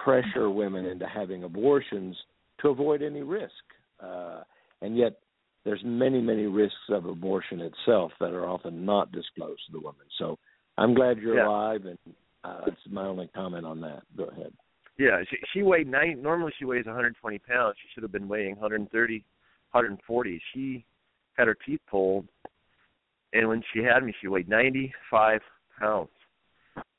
[0.05, 2.17] pressure women into having abortions
[2.61, 3.53] to avoid any risk.
[4.01, 4.43] Uh,
[4.81, 5.19] and yet
[5.65, 10.07] there's many many risks of abortion itself that are often not disclosed to the woman.
[10.19, 10.39] So
[10.77, 11.49] i'm glad you're yeah.
[11.49, 11.99] alive and
[12.45, 14.03] uh, that's my only comment on that.
[14.17, 14.53] Go ahead.
[14.99, 17.77] Yeah she she weighed nine normally she weighs 120 pounds.
[17.83, 19.25] She should have been weighing 130
[19.73, 20.85] 140 she
[21.37, 22.27] had her teeth pulled
[23.33, 25.41] and when she had me she weighed 95
[25.79, 26.09] pounds.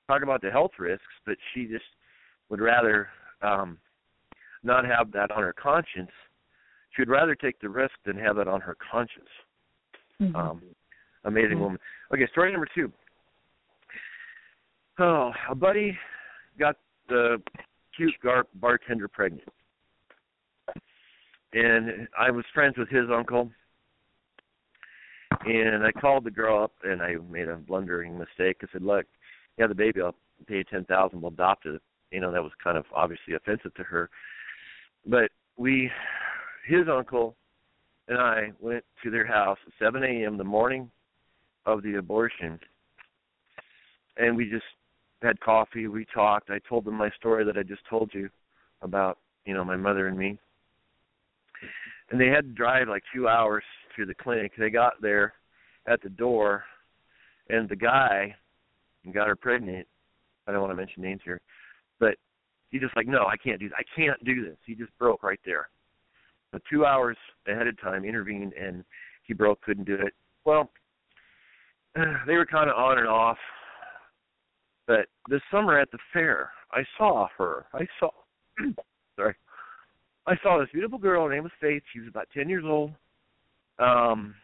[0.08, 1.86] Talk about the health risks but she just
[2.50, 3.08] would rather
[3.42, 3.78] um
[4.64, 6.12] not have that on her conscience
[7.00, 9.30] she would rather take the risk than have that on her conscience.
[10.22, 10.36] Mm-hmm.
[10.36, 10.62] Um,
[11.24, 11.62] amazing mm-hmm.
[11.62, 11.80] woman.
[12.14, 12.92] Okay, story number two.
[15.00, 15.98] Oh, a buddy
[16.60, 16.76] got
[17.08, 17.42] the
[17.96, 19.48] cute gar- bartender pregnant,
[21.54, 23.50] and I was friends with his uncle.
[25.46, 28.58] And I called the girl up, and I made a blundering mistake.
[28.62, 29.06] I said, "Look,
[29.58, 30.16] yeah, the baby, I'll
[30.48, 31.22] pay you ten thousand.
[31.22, 31.82] We'll adopt it."
[32.12, 34.10] You know, that was kind of obviously offensive to her,
[35.06, 35.90] but we
[36.70, 37.36] his uncle
[38.08, 40.38] and I went to their house at 7 a.m.
[40.38, 40.90] the morning
[41.66, 42.60] of the abortion,
[44.18, 44.66] and we just
[45.22, 45.88] had coffee.
[45.88, 46.50] We talked.
[46.50, 48.30] I told them my story that I just told you
[48.82, 50.38] about, you know, my mother and me.
[52.10, 53.64] And they had to drive like two hours
[53.96, 54.54] to the clinic.
[54.58, 55.34] They got there
[55.88, 56.64] at the door,
[57.50, 58.36] and the guy
[59.14, 59.88] got her pregnant.
[60.48, 61.42] I don't want to mention names here,
[62.00, 62.16] but
[62.70, 63.70] he just like, no, I can't do.
[63.70, 63.78] This.
[63.78, 64.58] I can't do this.
[64.66, 65.68] He just broke right there
[66.70, 67.18] two hours
[67.48, 68.84] ahead of time intervened and
[69.24, 70.14] he broke couldn't do it.
[70.46, 70.72] Well
[72.28, 73.38] they were kind of on and off.
[74.88, 77.66] But this summer at the fair i saw her.
[77.74, 78.10] I saw
[79.16, 79.36] sorry.
[80.28, 81.84] I saw this beautiful girl her name was faith.
[81.94, 82.92] She was about ten years old
[83.78, 84.36] um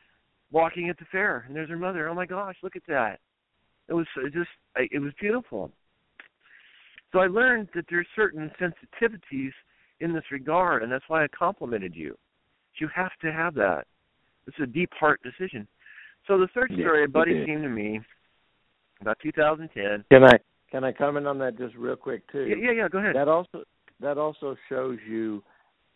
[0.51, 2.07] walking at the fair and there's her mother.
[2.09, 3.19] Oh my gosh look at that.
[3.87, 5.71] It was just it was beautiful.
[7.11, 9.51] So i learned that there's certain sensitivities
[9.99, 12.15] in this regard, and that's why I complimented you.
[12.79, 13.85] You have to have that.
[14.47, 15.67] It's a deep heart decision.
[16.27, 18.01] So the third story, a buddy came to me
[19.01, 20.03] about 2010.
[20.11, 20.37] Can I
[20.71, 22.45] can I comment on that just real quick too?
[22.45, 22.87] Yeah, yeah, yeah.
[22.89, 23.15] Go ahead.
[23.15, 23.63] That also
[24.01, 25.43] that also shows you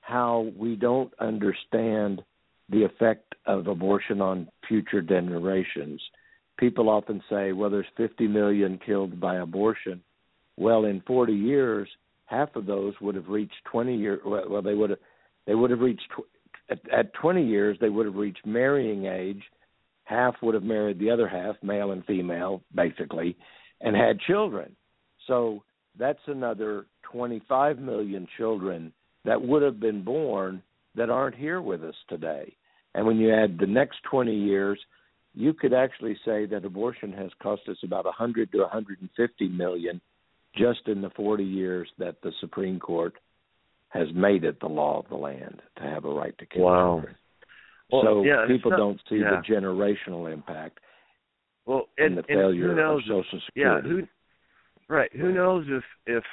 [0.01, 2.21] how we don't understand
[2.69, 6.01] the effect of abortion on future generations.
[6.57, 10.01] People often say, "Well, there's 50 million killed by abortion."
[10.57, 11.89] Well, in 40 years,
[12.29, 14.19] half of those would have reached 20 years.
[14.25, 14.99] Well, they would have
[15.47, 16.07] they would have reached
[16.69, 19.41] at, at 20 years they would have reached marrying age.
[20.03, 23.35] Half would have married the other half, male and female, basically,
[23.81, 24.75] and had children.
[25.27, 25.63] So
[25.97, 28.93] that's another 25 million children
[29.25, 30.63] that would have been born
[30.95, 32.55] that aren't here with us today.
[32.95, 34.79] And when you add the next 20 years,
[35.35, 40.01] you could actually say that abortion has cost us about 100 to 150 million
[40.55, 43.13] just in the 40 years that the Supreme Court
[43.89, 46.95] has made it the law of the land to have a right to kill wow.
[46.95, 47.15] children.
[47.91, 49.41] Well, so yeah, people not, don't see yeah.
[49.41, 50.79] the generational impact.
[51.65, 54.03] Well, and, and the failure and who knows of Social Yeah, who,
[54.87, 55.11] right.
[55.15, 56.23] Who knows if if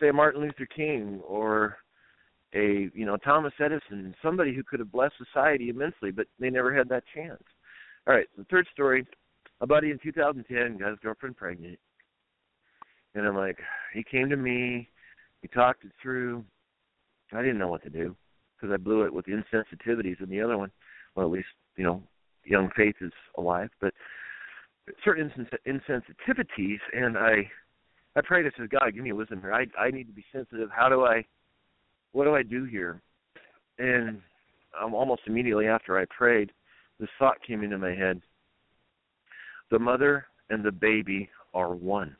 [0.00, 1.78] say Martin Luther King or
[2.54, 6.76] a you know Thomas Edison, somebody who could have blessed society immensely, but they never
[6.76, 7.42] had that chance.
[8.06, 9.06] All right, the third story:
[9.60, 11.78] a buddy in 2010 got his girlfriend pregnant.
[13.18, 13.58] And I'm like,
[13.92, 14.88] he came to me,
[15.42, 16.44] he talked it through.
[17.32, 18.16] I didn't know what to do
[18.56, 20.70] because I blew it with the insensitivities in the other one.
[21.14, 22.02] Well, at least you know,
[22.44, 23.92] young faith is alive, but
[25.04, 25.30] certain
[25.66, 27.50] insensitivities, and I,
[28.16, 28.46] I prayed.
[28.46, 29.52] I said, God, give me wisdom here.
[29.52, 30.70] I I need to be sensitive.
[30.74, 31.24] How do I,
[32.12, 33.02] what do I do here?
[33.78, 34.20] And
[34.80, 36.50] um, almost immediately after I prayed,
[36.98, 38.20] this thought came into my head.
[39.70, 42.16] The mother and the baby are one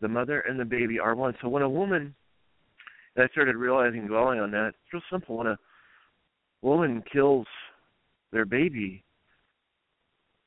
[0.00, 1.34] the mother and the baby are one.
[1.40, 2.14] So when a woman,
[3.16, 5.36] and I started realizing, dwelling on that, it's real simple.
[5.38, 5.58] When a
[6.62, 7.46] woman kills
[8.32, 9.04] their baby,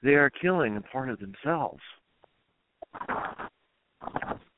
[0.02, 1.82] they are killing a part of themselves.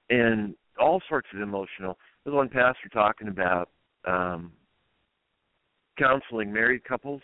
[0.09, 1.97] And all sorts of emotional.
[2.23, 3.69] There's one pastor talking about
[4.05, 4.51] um
[5.97, 7.21] counseling married couples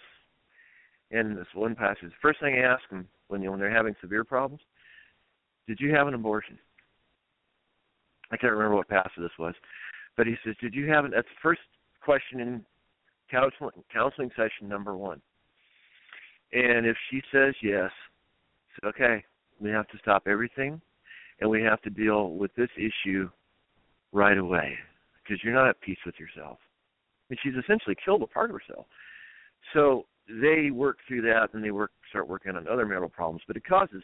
[1.11, 4.23] and this one passage, first thing I ask them when you when they're having severe
[4.23, 4.61] problems,
[5.67, 6.57] did you have an abortion?
[8.31, 9.53] I can't remember what pastor this was,
[10.17, 11.11] but he says, did you have an?
[11.11, 11.61] That's the first
[12.03, 12.65] question in
[13.29, 15.21] counseling counseling session number one.
[16.53, 17.91] And if she says yes,
[18.81, 19.23] say, okay,
[19.59, 20.81] we have to stop everything,
[21.39, 23.29] and we have to deal with this issue
[24.11, 24.75] right away
[25.23, 26.57] because you're not at peace with yourself.
[27.29, 28.85] And she's essentially killed a part of herself.
[29.73, 33.41] So they work through that and they work start working on other marital problems.
[33.47, 34.03] But it causes,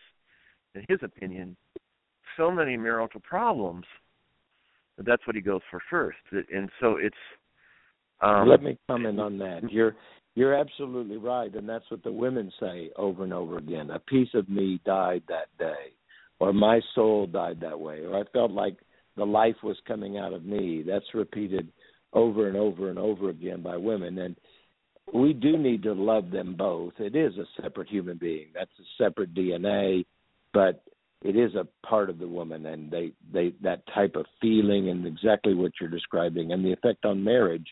[0.75, 1.57] in his opinion,
[2.37, 3.85] so many marital problems
[5.05, 6.17] that's what he goes for first.
[6.31, 7.15] And so it's
[8.21, 9.61] um let me comment on that.
[9.69, 9.95] You're
[10.35, 13.89] you're absolutely right, and that's what the women say over and over again.
[13.89, 15.93] A piece of me died that day,
[16.39, 18.77] or my soul died that way, or I felt like
[19.15, 20.83] the life was coming out of me.
[20.87, 21.67] That's repeated
[22.13, 24.17] over and over and over again by women.
[24.19, 24.35] And
[25.13, 26.93] we do need to love them both.
[26.99, 28.47] It is a separate human being.
[28.53, 30.05] That's a separate DNA,
[30.53, 30.83] but
[31.23, 35.05] it is a part of the woman and they they that type of feeling and
[35.05, 37.67] exactly what you're describing and the effect on marriage.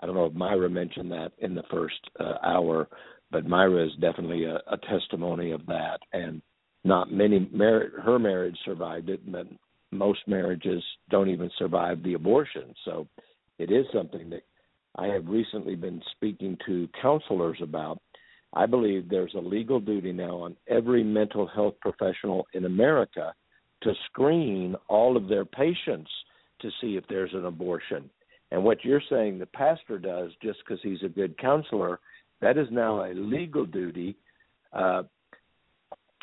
[0.00, 2.88] I don't know if Myra mentioned that in the first uh, hour,
[3.30, 6.40] but Myra is definitely a, a testimony of that and
[6.84, 9.46] not many mar- her marriage survived it, but
[9.90, 12.74] most marriages don't even survive the abortion.
[12.84, 13.06] So
[13.58, 14.42] it is something that
[14.96, 18.00] I have recently been speaking to counselors about.
[18.54, 23.34] I believe there's a legal duty now on every mental health professional in America
[23.82, 26.10] to screen all of their patients
[26.60, 28.10] to see if there's an abortion.
[28.50, 32.00] And what you're saying the pastor does just because he's a good counselor,
[32.40, 34.16] that is now a legal duty
[34.72, 35.02] uh,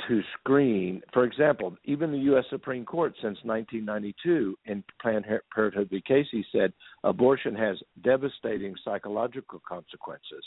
[0.08, 1.02] to screen.
[1.14, 2.46] For example, even the U.S.
[2.50, 6.02] Supreme Court since 1992 in Planned Parenthood v.
[6.06, 6.74] Casey said
[7.04, 10.44] abortion has devastating psychological consequences.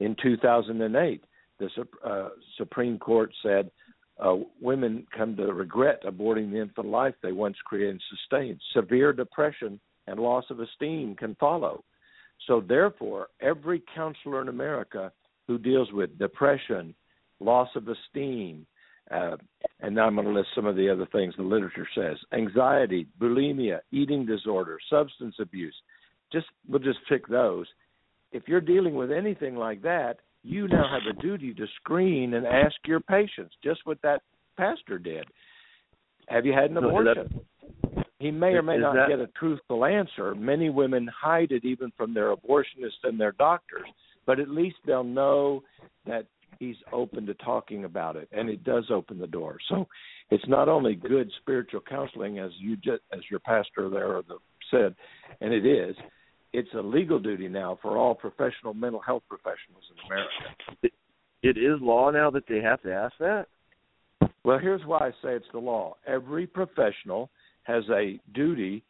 [0.00, 1.24] In 2008,
[1.58, 1.68] the
[2.04, 2.28] uh,
[2.58, 3.70] Supreme Court said
[4.18, 8.60] uh, women come to regret aborting the infant life they once created and sustained.
[8.72, 11.84] Severe depression and loss of esteem can follow.
[12.46, 15.10] So, therefore, every counselor in America
[15.46, 16.94] who deals with depression,
[17.40, 18.66] loss of esteem,
[19.10, 19.36] uh,
[19.80, 23.06] and now I'm going to list some of the other things the literature says: anxiety,
[23.20, 25.74] bulimia, eating disorder, substance abuse.
[26.32, 27.66] Just we'll just pick those.
[28.36, 32.46] If you're dealing with anything like that, you now have a duty to screen and
[32.46, 34.20] ask your patients, just what that
[34.58, 35.24] pastor did.
[36.28, 37.40] Have you had an abortion?
[38.18, 40.34] He may or may not that, get a truthful answer.
[40.34, 43.88] Many women hide it even from their abortionists and their doctors,
[44.26, 45.62] but at least they'll know
[46.06, 46.26] that
[46.58, 49.56] he's open to talking about it, and it does open the door.
[49.68, 49.86] So
[50.30, 54.20] it's not only good spiritual counseling, as you just as your pastor there
[54.70, 54.94] said,
[55.40, 55.96] and it is.
[56.52, 60.30] It's a legal duty now for all professional mental health professionals in America.
[60.82, 60.92] It,
[61.42, 63.46] it is law now that they have to ask that.
[64.44, 65.96] Well, here's why I say it's the law.
[66.06, 67.30] Every professional
[67.64, 68.82] has a duty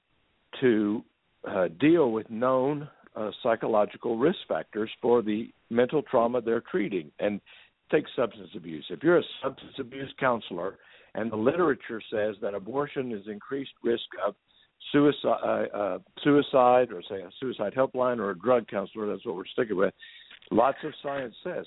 [0.61, 1.03] to
[1.49, 7.11] uh, deal with known uh, psychological risk factors for the mental trauma they're treating.
[7.19, 7.41] And
[7.91, 8.85] take substance abuse.
[8.91, 10.79] If you're a substance abuse counselor
[11.15, 14.35] and the literature says that abortion is increased risk of
[14.93, 19.37] suicide, uh, uh, suicide, or say a suicide helpline or a drug counselor, that's what
[19.37, 19.93] we're sticking with.
[20.51, 21.67] Lots of science says.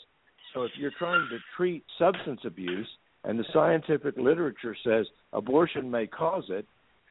[0.54, 2.88] So if you're trying to treat substance abuse
[3.24, 6.66] and the scientific literature says abortion may cause it,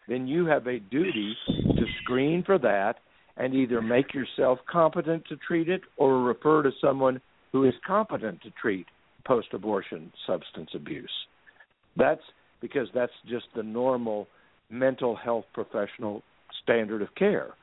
[0.09, 2.97] then you have a duty to screen for that
[3.37, 7.21] and either make yourself competent to treat it or refer to someone
[7.53, 8.87] who is competent to treat
[9.27, 11.11] post abortion substance abuse.
[11.97, 12.23] That's
[12.61, 14.27] because that's just the normal
[14.71, 16.23] mental health professional
[16.63, 17.55] standard of care.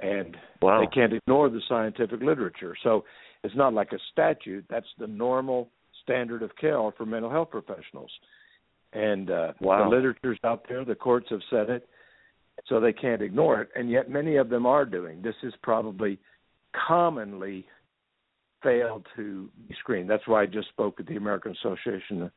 [0.00, 0.80] And wow.
[0.80, 2.74] they can't ignore the scientific literature.
[2.82, 3.04] So
[3.44, 5.68] it's not like a statute, that's the normal
[6.02, 8.10] standard of care for mental health professionals.
[8.92, 9.84] And uh, wow.
[9.84, 11.86] the literature's out there, the courts have said it
[12.66, 13.68] so they can't ignore it.
[13.74, 15.22] And yet, many of them are doing.
[15.22, 16.18] This is probably
[16.86, 17.66] commonly
[18.62, 20.10] failed to be screened.
[20.10, 22.30] That's why I just spoke at the American Association of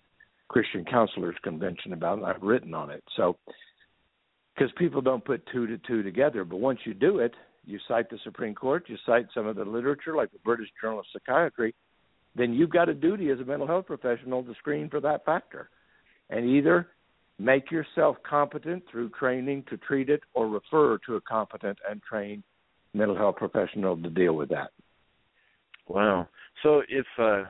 [0.48, 2.24] Christian Counselors Convention about it.
[2.24, 3.04] I've written on it.
[3.18, 3.38] So,
[4.54, 7.34] because people don't put two to two together, but once you do it,
[7.66, 11.00] you cite the Supreme Court, you cite some of the literature, like the British Journal
[11.00, 11.74] of Psychiatry,
[12.36, 15.70] then you've got a duty as a mental health professional to screen for that factor.
[16.30, 16.88] And either
[17.40, 22.44] Make yourself competent through training to treat it or refer to a competent and trained
[22.94, 24.70] mental health professional to deal with that.
[25.88, 26.28] Wow.
[26.62, 27.44] So if uh,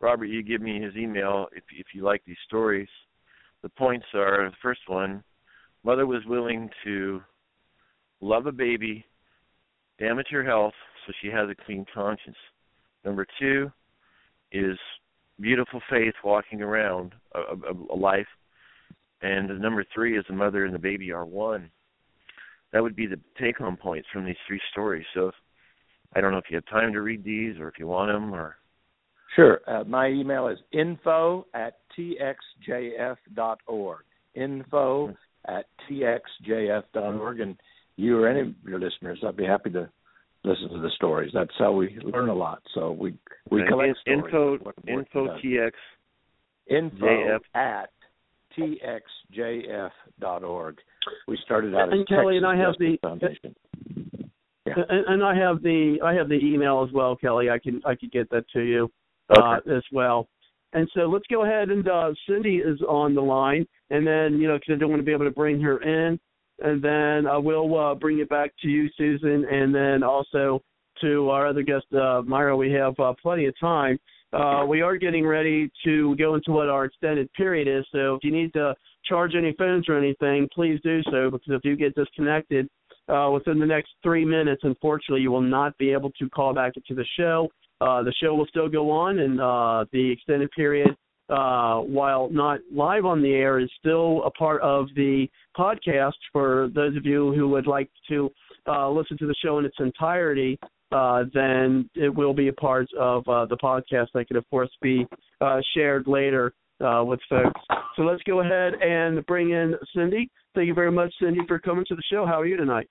[0.00, 2.88] Robert, you give me his email if if you like these stories.
[3.62, 5.24] The points are the first one:
[5.86, 7.22] mother was willing to
[8.20, 9.04] love a baby,
[10.00, 10.74] damage her health,
[11.06, 12.36] so she has a clean conscience.
[13.04, 13.70] Number two
[14.50, 14.76] is
[15.40, 18.26] beautiful faith walking around a, a, a life,
[19.22, 21.70] and number three is the mother and the baby are one.
[22.72, 25.06] That would be the take-home points from these three stories.
[25.14, 25.34] So, if,
[26.16, 28.34] I don't know if you have time to read these or if you want them
[28.34, 28.56] or.
[29.36, 29.60] Sure.
[29.68, 32.44] Uh, my email is info at txjf.org.
[34.34, 35.14] Info
[35.46, 37.40] at txjf.org.
[37.40, 37.56] And
[37.96, 39.88] you or any of your listeners, I'd be happy to
[40.44, 41.30] listen to the stories.
[41.34, 42.62] That's how we learn a lot.
[42.74, 43.14] So we
[43.50, 44.60] we collect in, stories.
[44.62, 45.70] Info info tx
[46.68, 47.40] info JF.
[47.54, 47.90] at
[49.56, 50.76] txjf.org.
[51.28, 53.54] We started out And as Kelly, Texas and I have Justice the- Foundation.
[54.66, 54.74] Yeah.
[54.88, 57.50] And, and I have the I have the email as well, Kelly.
[57.50, 58.90] I can I could get that to you
[59.30, 59.40] Okay.
[59.70, 60.28] uh, as well.
[60.76, 64.46] And so let's go ahead and uh, Cindy is on the line, and then you
[64.46, 66.20] know because I don't want to be able to bring her in,
[66.58, 70.60] and then I will uh, bring it back to you, Susan, and then also
[71.00, 72.54] to our other guest, uh, Myra.
[72.54, 73.98] We have uh, plenty of time.
[74.34, 77.86] Uh, we are getting ready to go into what our extended period is.
[77.90, 78.74] So if you need to
[79.06, 82.68] charge any phones or anything, please do so because if you get disconnected
[83.08, 86.72] uh, within the next three minutes, unfortunately, you will not be able to call back
[86.76, 87.48] into the show.
[87.80, 90.88] Uh, the show will still go on, and uh, the extended period,
[91.28, 95.26] uh, while not live on the air, is still a part of the
[95.56, 98.30] podcast for those of you who would like to
[98.66, 100.58] uh, listen to the show in its entirety.
[100.92, 104.70] Uh, then it will be a part of uh, the podcast that can, of course,
[104.80, 105.06] be
[105.40, 107.60] uh, shared later uh, with folks.
[107.96, 110.30] So let's go ahead and bring in Cindy.
[110.54, 112.24] Thank you very much, Cindy, for coming to the show.
[112.24, 112.88] How are you tonight?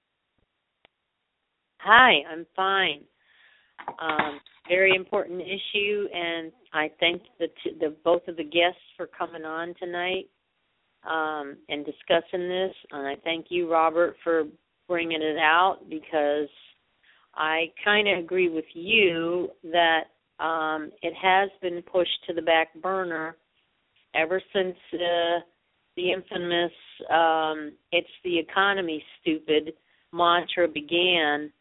[1.80, 3.02] Hi, I'm fine.
[4.00, 9.08] Um, very important issue, and I thank the, t- the both of the guests for
[9.08, 10.30] coming on tonight
[11.10, 12.74] um, and discussing this.
[12.92, 14.46] And I thank you, Robert, for
[14.88, 16.50] bringing it out because
[17.36, 20.06] I kind of agree with you that
[20.40, 23.36] um, it has been pushed to the back burner
[24.16, 25.40] ever since uh,
[25.96, 26.72] the infamous
[27.12, 29.74] um, "It's the economy, stupid"
[30.12, 31.52] mantra began.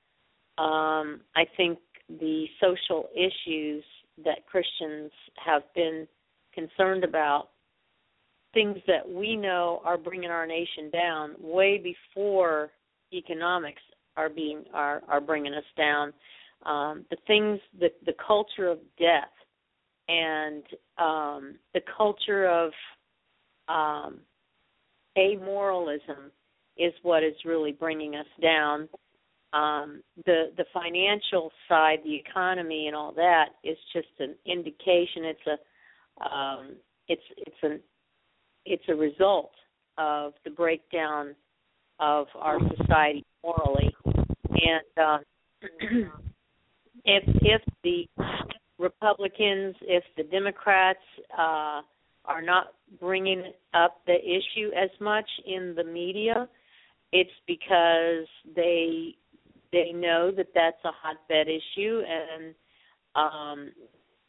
[0.58, 1.78] Um, I think
[2.08, 3.84] the social issues
[4.24, 5.10] that Christians
[5.44, 6.06] have been
[6.52, 7.48] concerned about,
[8.52, 12.70] things that we know are bringing our nation down way before
[13.12, 13.82] economics
[14.16, 16.12] are being are are bringing us down.
[16.64, 19.32] Um, the things, the the culture of death,
[20.08, 20.62] and
[20.98, 22.70] um, the culture of
[23.68, 24.20] um,
[25.18, 26.30] amoralism
[26.76, 28.88] is what is really bringing us down
[29.54, 35.24] um, the the financial side, the economy, and all that is just an indication.
[35.24, 36.76] It's a um,
[37.08, 37.80] it's it's an
[38.66, 39.52] it's a result
[39.96, 41.36] of the breakdown
[42.00, 43.94] of our society morally,
[44.50, 45.20] and um,
[47.04, 48.08] if if the
[48.78, 50.98] Republicans, if the Democrats
[51.38, 51.82] uh,
[52.24, 52.68] are not
[52.98, 56.48] bringing up the issue as much in the media,
[57.12, 58.26] it's because
[58.56, 59.14] they
[59.74, 62.54] they know that that's a hotbed issue and
[63.16, 63.72] um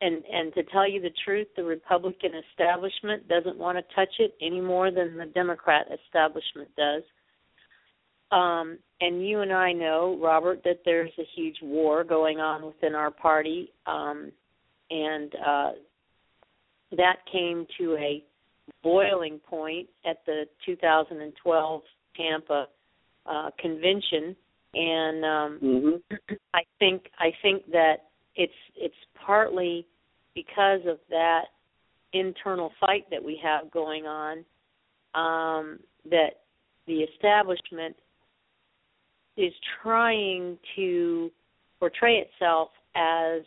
[0.01, 4.33] and and to tell you the truth the republican establishment doesn't want to touch it
[4.41, 7.03] any more than the democrat establishment does.
[8.31, 12.95] Um and you and i know robert that there's a huge war going on within
[12.95, 14.31] our party um
[14.89, 15.71] and uh
[16.97, 18.23] that came to a
[18.81, 21.81] boiling point at the 2012
[22.17, 22.65] tampa
[23.27, 24.35] uh convention
[24.75, 26.33] and um Mm-hmm.
[26.53, 27.95] I think I think that
[28.35, 28.95] it's it's
[29.25, 29.87] partly
[30.35, 31.45] because of that
[32.13, 34.39] internal fight that we have going on
[35.15, 35.79] um
[36.09, 36.41] that
[36.87, 37.95] the establishment
[39.37, 41.31] is trying to
[41.79, 43.41] portray itself as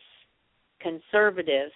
[0.81, 1.71] conservative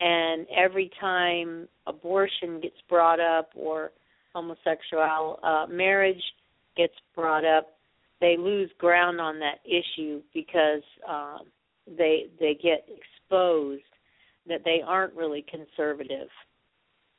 [0.00, 3.90] and every time abortion gets brought up or
[4.34, 6.22] homosexual uh marriage
[6.76, 7.75] gets brought up
[8.20, 11.40] they lose ground on that issue because um,
[11.86, 13.82] they they get exposed
[14.48, 16.28] that they aren't really conservative,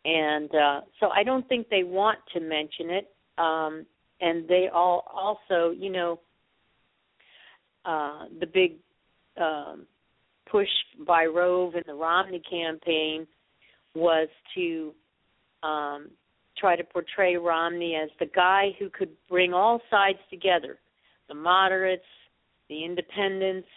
[0.06, 3.10] and uh, so I don't think they want to mention it.
[3.38, 3.86] Um,
[4.19, 6.19] and they all also, you know,
[7.86, 8.78] uh, the big
[9.40, 9.86] um,
[10.49, 10.68] push
[11.06, 13.28] by Rove and the Romney campaign
[13.94, 14.94] was to
[15.61, 16.10] um,
[16.57, 20.80] try to portray Romney as the guy who could bring all sides together
[21.28, 22.04] the moderates,
[22.70, 23.68] the independents,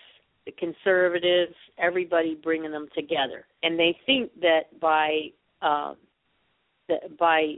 [0.47, 3.47] the conservatives, everybody bringing them together.
[3.63, 5.29] And they think that by
[5.63, 5.97] um,
[6.89, 7.55] that by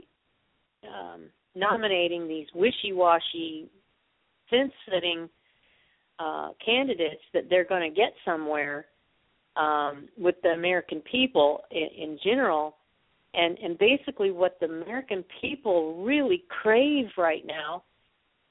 [0.83, 1.23] um,
[1.55, 3.69] nominating these wishy-washy,
[4.49, 5.29] fence-sitting
[6.19, 8.85] uh, candidates, that they're going to get somewhere
[9.55, 12.75] um, with the American people in, in general.
[13.33, 17.83] And and basically, what the American people really crave right now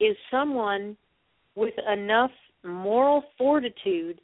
[0.00, 0.96] is someone
[1.54, 2.30] with enough
[2.64, 4.20] moral fortitude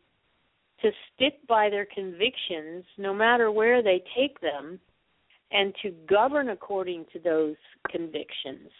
[0.82, 4.78] to stick by their convictions no matter where they take them
[5.50, 7.56] and to govern according to those
[7.90, 8.70] convictions.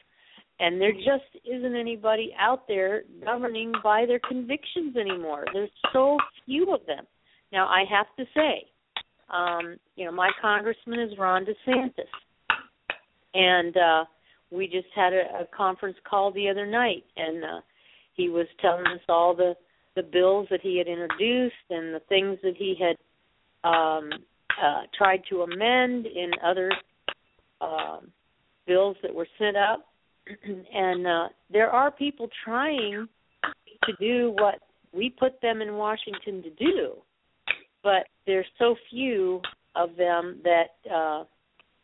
[0.60, 5.44] And there just isn't anybody out there governing by their convictions anymore.
[5.52, 7.04] There's so few of them.
[7.52, 8.66] Now, I have to say,
[9.30, 12.08] um, you know, my congressman is Ron DeSantis.
[13.34, 14.04] And uh
[14.50, 17.60] we just had a, a conference call the other night and uh
[18.18, 19.54] he was telling us all the
[19.96, 22.96] the bills that he had introduced and the things that he had
[23.68, 24.10] um,
[24.62, 26.70] uh, tried to amend in other
[27.60, 28.12] um,
[28.66, 29.86] bills that were sent up.
[30.74, 33.08] and uh, there are people trying
[33.84, 34.60] to do what
[34.92, 36.94] we put them in Washington to do,
[37.82, 39.40] but there's so few
[39.74, 41.24] of them that uh,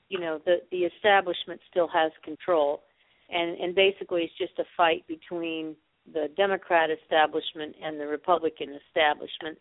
[0.08, 2.82] you know the the establishment still has control,
[3.30, 5.74] and and basically it's just a fight between
[6.12, 9.58] the Democrat establishment and the Republican establishment.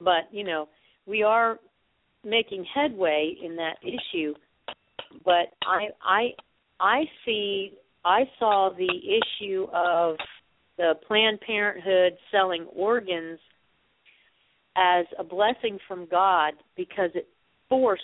[0.00, 0.68] But, you know,
[1.06, 1.58] we are
[2.24, 4.34] making headway in that issue,
[5.24, 6.28] but I I
[6.80, 7.72] I see
[8.04, 10.16] I saw the issue of
[10.76, 13.38] the Planned Parenthood selling organs
[14.76, 17.28] as a blessing from God because it
[17.68, 18.02] forced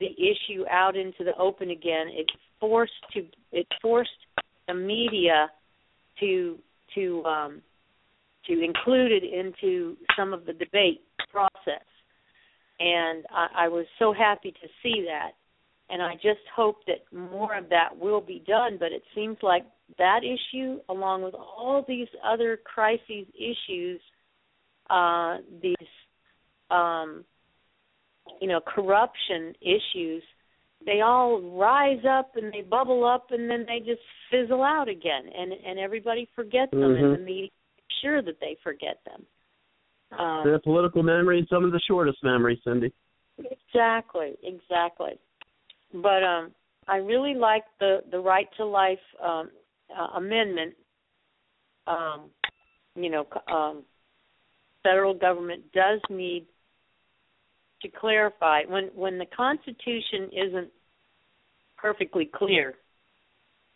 [0.00, 2.08] the issue out into the open again.
[2.08, 4.10] It forced to it forced
[4.66, 5.50] the media
[6.24, 6.58] to
[6.94, 7.62] to um,
[8.46, 11.84] to include it into some of the debate process.
[12.80, 15.32] And I, I was so happy to see that.
[15.90, 18.76] And I just hope that more of that will be done.
[18.78, 19.64] But it seems like
[19.98, 24.00] that issue, along with all these other crises issues,
[24.88, 25.74] uh, these
[26.70, 27.24] um,
[28.40, 30.22] you know corruption issues,
[30.86, 35.24] they all rise up and they bubble up and then they just fizzle out again.
[35.36, 37.04] And and everybody forgets them mm-hmm.
[37.04, 37.50] and the media
[38.02, 39.24] sure that they forget them.
[40.18, 42.92] Um the political memory and some of the shortest memories cindy.
[43.38, 45.18] Exactly exactly.
[45.92, 46.52] But um
[46.86, 49.50] i really like the the right to life um
[49.96, 50.74] uh, amendment.
[51.86, 52.30] Um
[52.94, 53.84] you know um
[54.82, 56.46] federal government does need
[57.84, 60.68] to clarify when when the constitution isn't
[61.76, 62.74] perfectly clear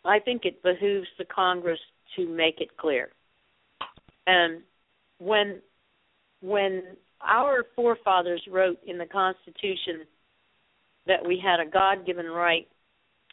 [0.05, 1.79] i think it behooves the congress
[2.15, 3.09] to make it clear.
[4.27, 4.61] And
[5.19, 5.61] when
[6.41, 6.83] when
[7.21, 10.05] our forefathers wrote in the constitution
[11.05, 12.67] that we had a god given right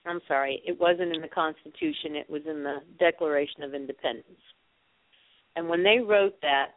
[0.05, 4.41] i'm sorry it wasn't in the constitution it was in the declaration of independence.
[5.55, 6.73] And when they wrote that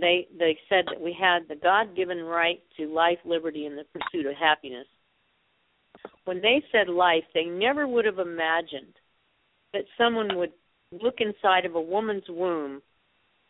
[0.00, 3.84] they they said that we had the God given right to life, liberty, and the
[3.84, 4.86] pursuit of happiness.
[6.24, 8.94] When they said life, they never would have imagined
[9.72, 10.52] that someone would
[10.92, 12.82] look inside of a woman's womb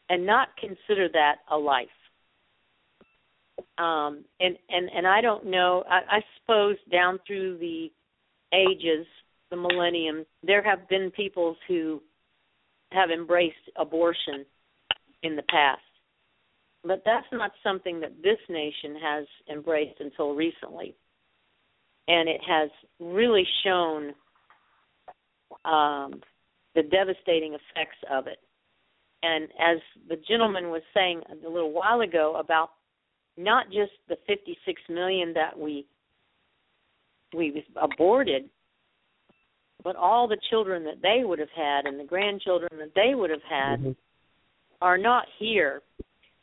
[0.08, 1.88] and not consider that a life.
[3.78, 5.84] Um, and and and I don't know.
[5.90, 7.90] I, I suppose down through the
[8.52, 9.06] ages,
[9.50, 12.00] the millennium, there have been peoples who
[12.92, 14.46] have embraced abortion
[15.22, 15.80] in the past
[16.84, 20.94] but that's not something that this nation has embraced until recently.
[22.08, 22.70] And it has
[23.00, 24.14] really shown
[25.64, 26.20] um,
[26.74, 28.38] the devastating effects of it.
[29.22, 29.78] And as
[30.08, 32.70] the gentleman was saying a little while ago about
[33.36, 35.86] not just the 56 million that we
[37.34, 38.48] we aborted,
[39.82, 43.30] but all the children that they would have had and the grandchildren that they would
[43.30, 43.90] have had mm-hmm.
[44.80, 45.82] are not here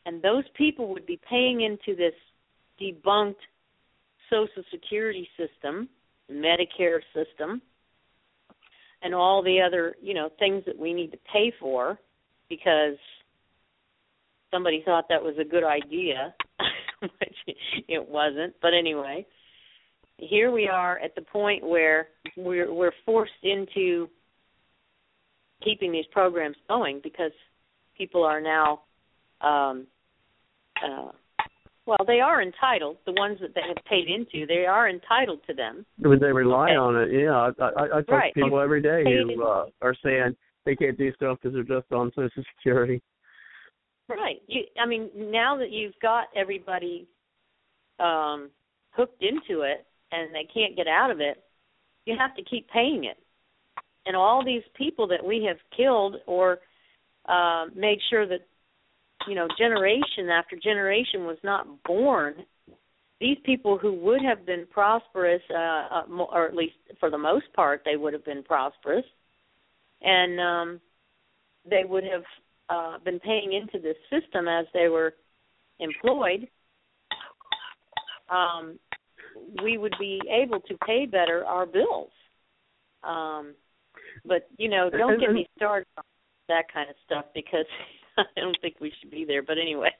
[0.06, 2.14] and those people would be paying into this
[2.80, 3.34] debunked
[4.30, 5.88] social security system
[6.32, 7.60] medicare system
[9.02, 11.98] and all the other you know things that we need to pay for
[12.48, 12.96] because
[14.50, 16.34] somebody thought that was a good idea
[17.00, 17.56] which
[17.88, 18.54] it wasn't.
[18.62, 19.26] But anyway
[20.18, 24.08] here we are at the point where we're we're forced into
[25.62, 27.32] keeping these programs going because
[27.96, 28.82] people are now
[29.40, 29.86] um
[30.82, 31.10] uh,
[31.86, 32.96] well, they are entitled.
[33.04, 35.84] The ones that they have paid into, they are entitled to them.
[35.98, 36.76] When they rely Okay.
[36.76, 37.30] on it, yeah.
[37.32, 38.34] I, I, I talk Right.
[38.34, 40.34] to people every day who uh, are saying
[40.64, 43.02] they can't do stuff because they're just on Social Security.
[44.08, 44.40] Right.
[44.46, 47.06] You, I mean, now that you've got everybody
[48.00, 48.50] um,
[48.90, 51.42] hooked into it and they can't get out of it,
[52.06, 53.18] you have to keep paying it.
[54.06, 56.58] And all these people that we have killed or
[57.26, 58.40] uh, made sure that
[59.28, 62.34] you know generation after generation was not born.
[63.20, 67.46] These people who would have been prosperous, uh, uh, or at least for the most
[67.54, 69.04] part, they would have been prosperous,
[70.02, 70.80] and um,
[71.68, 72.24] they would have
[72.68, 75.14] uh, been paying into this system as they were
[75.80, 76.48] employed,
[78.30, 78.78] um,
[79.62, 82.10] we would be able to pay better our bills.
[83.02, 83.54] Um,
[84.24, 86.04] but you know, don't get me started on
[86.48, 87.66] that kind of stuff because
[88.36, 89.42] I don't think we should be there.
[89.42, 89.90] But anyway,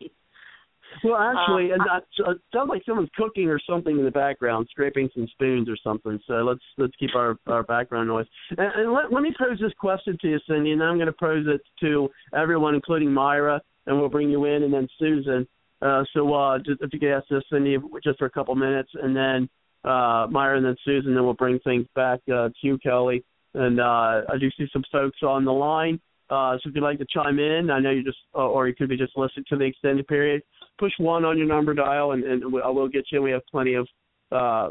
[1.03, 2.03] Well, actually, Um, and
[2.35, 6.21] it sounds like someone's cooking or something in the background, scraping some spoons or something.
[6.27, 8.27] So let's let's keep our our background noise.
[8.51, 11.07] And, and let, let me pose this question to you, Cindy, and then I'm going
[11.07, 15.47] to pose it to everyone, including Myra, and we'll bring you in, and then Susan.
[15.83, 18.91] Uh, so uh, just, if you could ask this, Cindy, just for a couple minutes,
[19.03, 19.49] and then
[19.85, 23.25] uh, Myra, and then Susan, then we'll bring things back uh, to you, Kelly.
[23.55, 26.01] And uh, I do see some folks on the line.
[26.31, 28.75] Uh, so if you'd like to chime in, I know you just, uh, or you
[28.75, 30.43] could be just listening to the extended period.
[30.79, 33.23] Push one on your number dial, and, and I will get you.
[33.23, 33.87] We have plenty of
[34.33, 34.71] uh,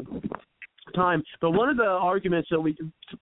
[0.94, 1.22] time.
[1.40, 2.76] But one of the arguments that we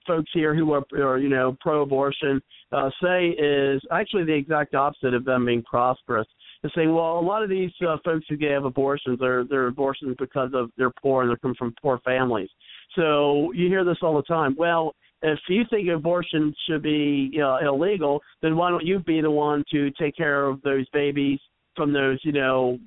[0.07, 2.41] folks here who are, are you know pro-abortion
[2.73, 6.27] uh, say is actually the exact opposite of them being prosperous.
[6.63, 10.17] They're saying, well, a lot of these uh, folks who have abortions, they're they're abortions
[10.19, 12.49] because of they're poor and they're coming from poor families.
[12.97, 14.55] So you hear this all the time.
[14.59, 19.31] Well, if you think abortion should be uh, illegal, then why don't you be the
[19.31, 21.39] one to take care of those babies
[21.77, 22.79] from those, you know,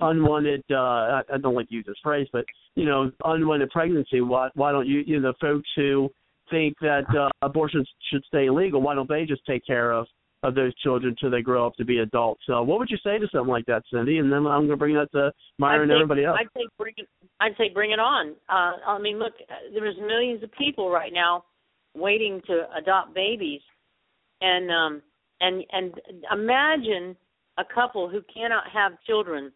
[0.00, 2.44] unwanted uh I, I don't like to use this phrase, but
[2.74, 4.20] you know, unwanted pregnancy.
[4.20, 6.10] Why why don't you you know, the folks who
[6.50, 10.06] think that uh, abortion should stay illegal, why don't they just take care of
[10.42, 12.42] of those children till they grow up to be adults?
[12.46, 14.18] So what would you say to something like that, Cindy?
[14.18, 16.38] And then I'm going to bring that to Myra and everybody else.
[16.40, 17.08] I'd say bring it.
[17.40, 18.34] I'd say bring it on.
[18.48, 19.34] Uh, I mean, look,
[19.74, 21.44] there's millions of people right now
[21.94, 23.60] waiting to adopt babies,
[24.40, 25.02] and um,
[25.40, 25.94] and and
[26.32, 27.16] imagine
[27.58, 29.52] a couple who cannot have children.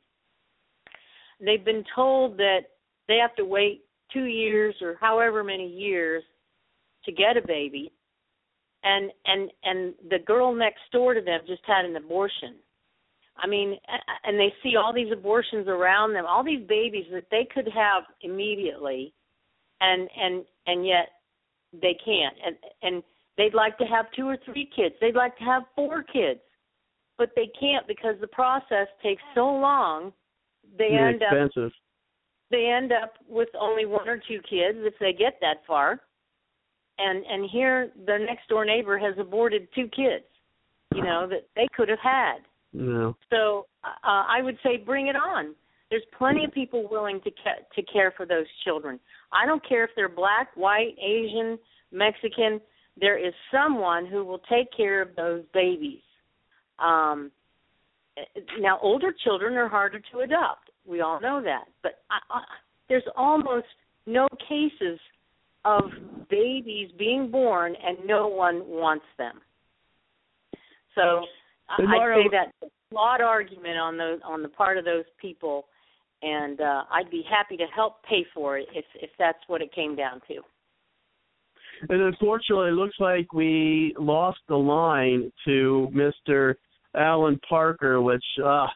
[1.40, 2.60] They've been told that
[3.08, 6.22] they have to wait two years or however many years
[7.04, 7.92] to get a baby,
[8.84, 12.56] and and and the girl next door to them just had an abortion.
[13.36, 13.78] I mean,
[14.24, 18.04] and they see all these abortions around them, all these babies that they could have
[18.20, 19.12] immediately,
[19.80, 21.08] and and and yet
[21.72, 22.36] they can't.
[22.44, 23.02] And and
[23.36, 24.94] they'd like to have two or three kids.
[25.00, 26.40] They'd like to have four kids,
[27.18, 30.12] but they can't because the process takes so long.
[30.76, 31.62] They Yeah, end up
[32.50, 36.00] they end up with only one or two kids if they get that far.
[37.04, 40.24] And and here the next door neighbor has aborted two kids,
[40.94, 42.38] you know, that they could have had.
[42.72, 43.16] No.
[43.30, 45.54] So uh, I would say bring it on.
[45.90, 48.98] There's plenty of people willing to ca- to care for those children.
[49.32, 51.58] I don't care if they're black, white, Asian,
[51.90, 52.60] Mexican.
[53.00, 56.00] There is someone who will take care of those babies.
[56.78, 57.30] Um,
[58.60, 60.70] now, older children are harder to adopt.
[60.86, 62.42] We all know that, but I, I,
[62.88, 63.66] there's almost
[64.06, 64.98] no cases
[65.64, 65.84] of
[66.28, 69.40] babies being born and no one wants them.
[70.94, 71.24] So
[71.76, 75.66] Hey, I'd say that's a flawed argument on those on the part of those people,
[76.22, 79.72] and uh, I'd be happy to help pay for it if if that's what it
[79.74, 80.34] came down to.
[81.88, 86.54] And unfortunately, it looks like we lost the line to Mr.
[86.94, 88.66] Allen Parker, which uh,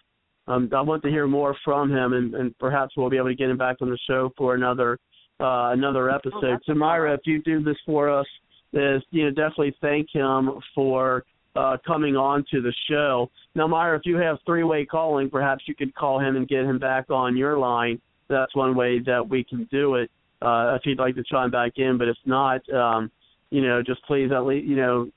[0.48, 3.34] um, I want to hear more from him, and, and perhaps we'll be able to
[3.34, 4.98] get him back on the show for another
[5.40, 6.58] uh, another episode.
[6.64, 8.26] so, Myra, if you do this for us,
[8.72, 13.30] is you know definitely thank him for uh, coming on to the show.
[13.54, 16.78] Now, Myra, if you have three-way calling, perhaps you could call him and get him
[16.78, 18.00] back on your line.
[18.28, 20.10] That's one way that we can do it
[20.42, 21.96] uh, if he'd like to chime back in.
[21.96, 23.10] But if not, um,
[23.50, 25.10] you know, just please at least you know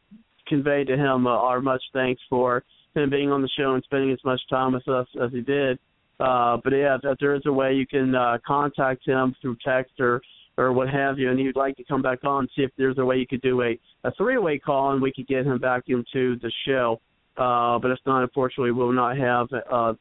[0.47, 2.63] convey to him uh, our much thanks for
[2.95, 5.79] him being on the show and spending as much time with us as he did.
[6.19, 9.93] Uh, but yeah, if, there is a way you can uh, contact him through text
[9.99, 10.21] or
[10.57, 13.05] or what have you, and he'd like to come back on, see if there's a
[13.05, 16.37] way you could do a, a three-way call and we could get him back into
[16.41, 16.99] the show.
[17.37, 19.93] Uh, but if not, unfortunately, we'll not have uh,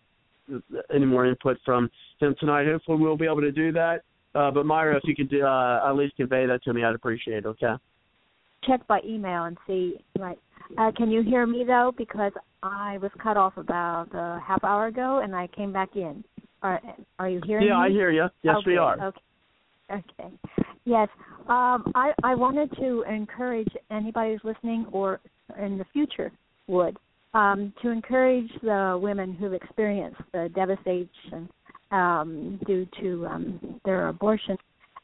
[0.92, 1.88] any more input from
[2.18, 2.66] him tonight.
[2.66, 4.02] Hopefully, we'll be able to do that.
[4.34, 7.38] Uh, but Myra, if you could uh, at least convey that to me, I'd appreciate
[7.38, 7.46] it.
[7.46, 7.74] Okay.
[8.64, 9.96] Check by email and see.
[10.18, 10.38] Right.
[10.76, 11.92] Uh, can you hear me though?
[11.96, 12.32] Because
[12.62, 16.24] I was cut off about a half hour ago, and I came back in.
[16.62, 16.80] Are
[17.18, 17.68] Are you hearing me?
[17.68, 17.86] yeah, me?
[17.86, 18.26] I hear you.
[18.42, 19.00] Yes, okay, we are.
[19.00, 19.20] Okay.
[19.90, 20.34] Okay.
[20.84, 21.08] Yes.
[21.48, 25.20] Um, I I wanted to encourage anybody who's listening or
[25.58, 26.30] in the future
[26.66, 26.98] would
[27.34, 31.48] um, to encourage the women who've experienced the devastation
[31.90, 34.56] um, due to um, their abortion.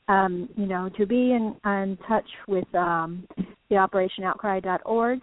[0.06, 3.26] Um, you know, to be in, in touch with um,
[3.70, 5.20] the OperationOutcry.org,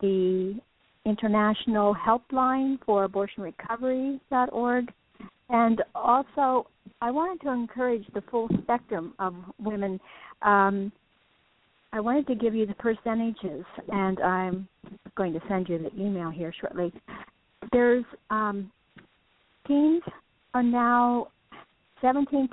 [0.00, 0.60] the
[1.04, 4.92] International Helpline for Abortion Recovery.org,
[5.48, 6.68] and also
[7.00, 9.98] I wanted to encourage the full spectrum of women.
[10.42, 10.92] Um,
[11.92, 14.68] I wanted to give you the percentages, and I'm
[15.16, 16.92] going to send you the email here shortly.
[17.72, 18.70] There's um,
[19.66, 20.02] teens
[20.54, 21.28] are now
[22.02, 22.48] 17%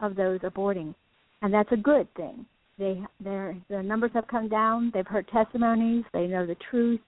[0.00, 0.94] of those aborting,
[1.42, 2.46] and that's a good thing.
[2.78, 4.90] They, their the numbers have come down.
[4.94, 6.04] They've heard testimonies.
[6.12, 7.00] They know the truth.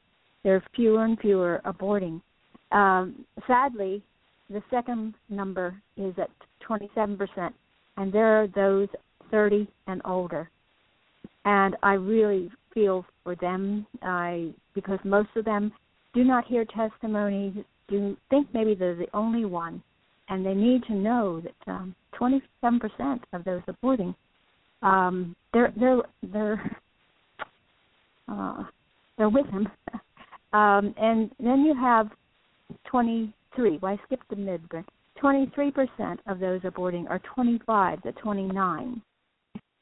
[0.45, 2.21] There are fewer and fewer aborting.
[2.73, 4.03] Um, sadly,
[4.51, 6.31] the second number is at
[6.69, 7.53] 27%,
[7.97, 8.89] and there are those
[9.31, 10.51] 30 and older.
[11.45, 15.73] And I really feel for them, I because most of them
[16.15, 19.83] do not hear testimony, do think maybe they're the only one,
[20.29, 24.15] and they need to know that um, 27% of those aborting,
[24.83, 26.77] um, they're they're they're
[28.29, 28.65] uh,
[29.19, 29.69] they're with him.
[30.53, 32.09] um, and then you have
[32.87, 33.79] 23.
[33.79, 34.87] Well, I skipped the mid break.
[35.23, 39.03] 23% of those aborting are 25 to 29.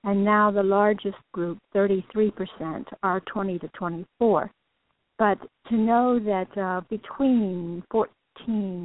[0.02, 4.50] And now the largest group, 33%, are 20 to 24.
[5.18, 5.38] But
[5.68, 8.10] to know that uh, between 14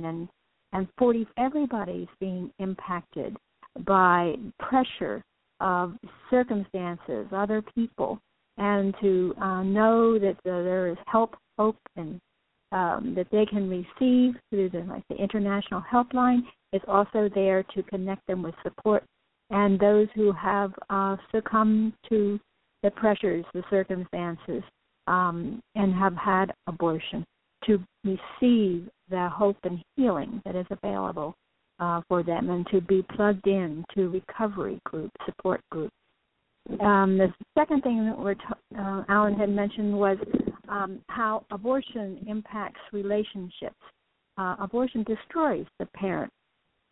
[0.05, 0.27] and
[0.75, 3.37] and 40, everybody's being impacted
[3.85, 5.23] by pressure
[5.61, 5.93] of
[6.29, 8.19] circumstances, other people,
[8.57, 12.19] and to uh, know that uh, there is help, hope, and
[12.73, 16.41] um, that they can receive through the like the international helpline
[16.73, 19.03] is also there to connect them with support.
[19.51, 22.37] And those who have uh, succumbed to
[22.83, 24.61] the pressures, the circumstances,
[25.07, 27.23] um, and have had abortion
[27.65, 31.33] to receive the hope and healing that is available
[31.79, 35.93] uh, for them and to be plugged in to recovery groups, support groups.
[36.81, 38.41] Um, the second thing that we're t-
[38.77, 40.17] uh, Allen had mentioned was
[40.67, 43.75] um, how abortion impacts relationships.
[44.37, 46.31] Uh, abortion destroys the parent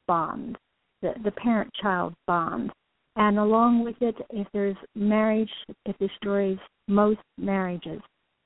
[0.08, 0.58] bond,
[1.02, 2.72] the, the parent-child bond,
[3.16, 5.52] and along with it, if there's marriage,
[5.86, 6.58] it destroys
[6.88, 8.02] most marriages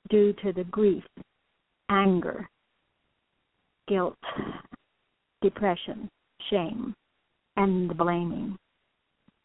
[0.10, 1.04] due to the grief,
[1.90, 2.48] anger,
[3.88, 4.18] guilt,
[5.42, 6.10] depression,
[6.50, 6.94] shame,
[7.56, 8.58] and the blaming.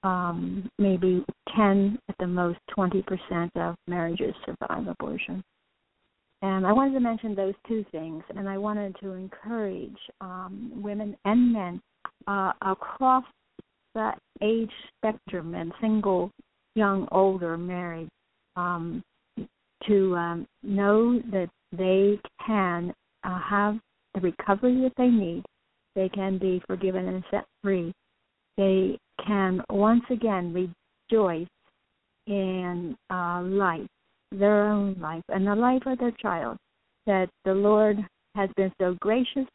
[0.05, 1.24] Um, maybe
[1.56, 5.44] 10 at the most 20% of marriages survive abortion.
[6.43, 11.16] And I wanted to mention those two things, and I wanted to encourage um, women
[11.24, 11.81] and men
[12.27, 13.24] uh, across
[13.94, 16.32] the age spectrum and single,
[16.74, 18.09] young, older, married,
[18.56, 19.02] um,
[19.86, 22.93] to um, know that they can
[23.24, 23.78] uh, have
[24.15, 25.44] the recovery that they need.
[25.94, 27.93] They can be forgiven and set free.
[28.57, 31.49] They can once again rejoice
[32.27, 33.86] in uh, life,
[34.31, 36.57] their own life, and the life of their child.
[37.07, 37.99] That the Lord
[38.35, 39.47] has been so gracious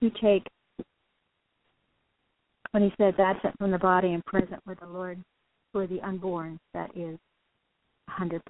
[0.00, 0.46] to take
[2.70, 5.22] when He said, absent from the body and present with the Lord
[5.72, 6.58] for the unborn.
[6.72, 7.18] That is
[8.10, 8.40] 100%.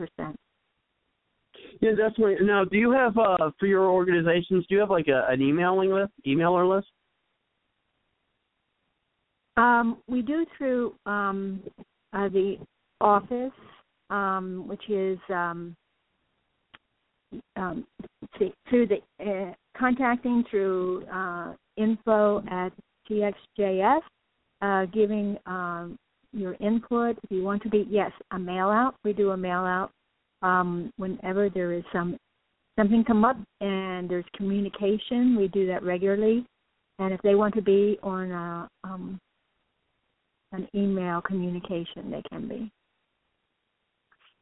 [1.81, 2.37] Yeah, definitely.
[2.47, 4.65] Now, do you have uh, for your organizations?
[4.69, 6.89] Do you have like a, an emailing list, emailer list?
[9.57, 11.63] Um, we do through um,
[12.13, 12.57] uh, the
[13.01, 13.53] office,
[14.11, 15.77] um, which is um,
[17.57, 17.87] um,
[18.39, 22.71] see, through the uh, contacting through uh, info at
[23.11, 24.01] txjs,
[24.63, 25.97] uh, giving um,
[26.33, 27.17] your input.
[27.23, 28.95] If you want to be yes, a mail out.
[29.05, 29.91] We do a mail out
[30.45, 32.17] um, whenever there is some
[32.79, 35.37] something come up and there's communication.
[35.37, 36.47] We do that regularly.
[36.99, 39.19] And if they want to be on a um,
[40.53, 42.71] an email communication, they can be.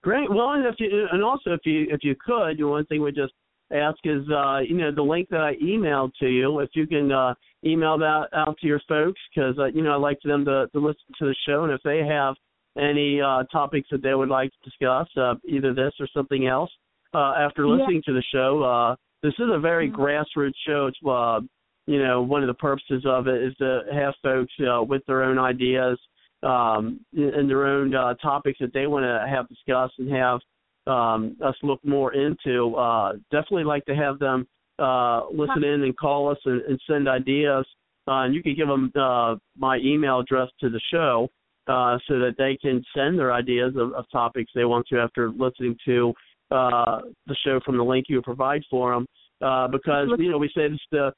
[0.02, 0.28] Great.
[0.28, 3.32] Well, and if you and also if you if you could, one thing we just
[3.72, 6.58] ask is uh, you know the link that I emailed to you.
[6.58, 7.34] If you can uh,
[7.64, 10.78] email that out to your folks, because uh, you know I like them to to
[10.78, 12.34] listen to the show, and if they have
[12.78, 16.70] any uh, topics that they would like to discuss, uh, either this or something else,
[17.15, 18.12] uh, after listening yeah.
[18.12, 20.01] to the show, uh, this is a very mm-hmm.
[20.01, 20.86] grassroots show.
[20.86, 21.40] It's uh,
[21.86, 25.23] you know one of the purposes of it is to have folks uh, with their
[25.23, 25.99] own ideas
[26.43, 30.40] um, and their own uh, topics that they want to have discussed and have
[30.86, 32.74] um, us look more into.
[32.74, 34.47] Uh, definitely like to have them
[34.78, 37.66] uh, listen in and call us and, and send ideas
[38.09, 41.28] uh, and you can give them uh, my email address to the show
[41.68, 45.30] uh, so that they can send their ideas of, of topics they want to after
[45.30, 46.12] listening to
[46.51, 49.06] uh, the show from the link you provide for them.
[49.40, 51.12] Uh, because you know we say this the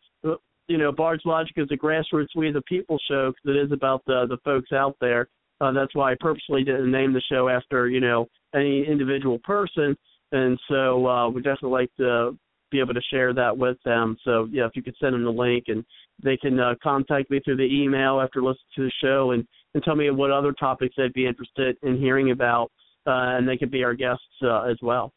[0.69, 4.03] you know Bard's Logic is a grassroots We the People show because it is about
[4.07, 5.29] the the folks out there.
[5.61, 9.97] Uh, that's why I purposely didn't name the show after you know any individual person,
[10.33, 12.37] and so uh, we definitely like to
[12.75, 14.17] be able to share that with them.
[14.25, 15.85] So yeah, if you could send them the link and
[16.23, 19.83] they can uh, contact me through the email after listening to the show and and
[19.83, 22.71] tell me what other topics they'd be interested in hearing about,
[23.07, 25.13] uh, and they could be our guests uh, as well.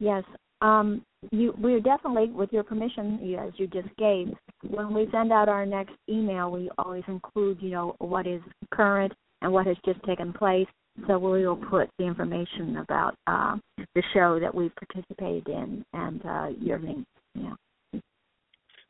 [0.00, 0.24] Yes,
[0.62, 4.28] um, you, we're definitely, with your permission, as you just gave,
[4.68, 8.40] when we send out our next email, we always include, you know, what is
[8.72, 9.12] current
[9.42, 10.66] and what has just taken place.
[11.06, 13.56] So we will put the information about uh,
[13.94, 17.06] the show that we participated in and uh, your link.
[17.34, 17.54] Yeah.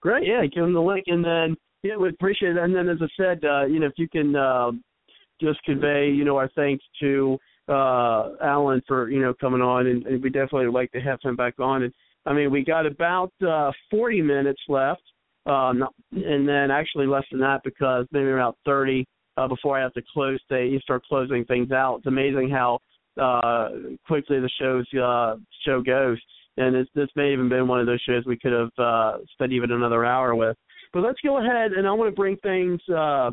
[0.00, 0.26] Great.
[0.26, 2.58] Yeah, give them the link, and then yeah, we appreciate it.
[2.58, 4.70] And then, as I said, uh, you know, if you can uh,
[5.40, 7.38] just convey, you know, our thanks to
[7.68, 11.18] uh, Allen for you know coming on, and, and we definitely would like to have
[11.22, 11.84] him back on.
[11.84, 11.92] And
[12.26, 15.02] I mean, we got about uh, 40 minutes left,
[15.46, 19.06] uh, not, and then actually less than that because maybe about 30
[19.40, 20.38] uh, before I have to close.
[20.50, 21.98] You start closing things out.
[21.98, 22.80] It's amazing how
[23.20, 23.68] uh,
[24.06, 26.18] quickly the show's uh, show goes.
[26.56, 29.52] And this, this may even been one of those shows we could have uh, spent
[29.52, 30.56] even another hour with.
[30.92, 33.30] But let's go ahead, and I want to bring things uh,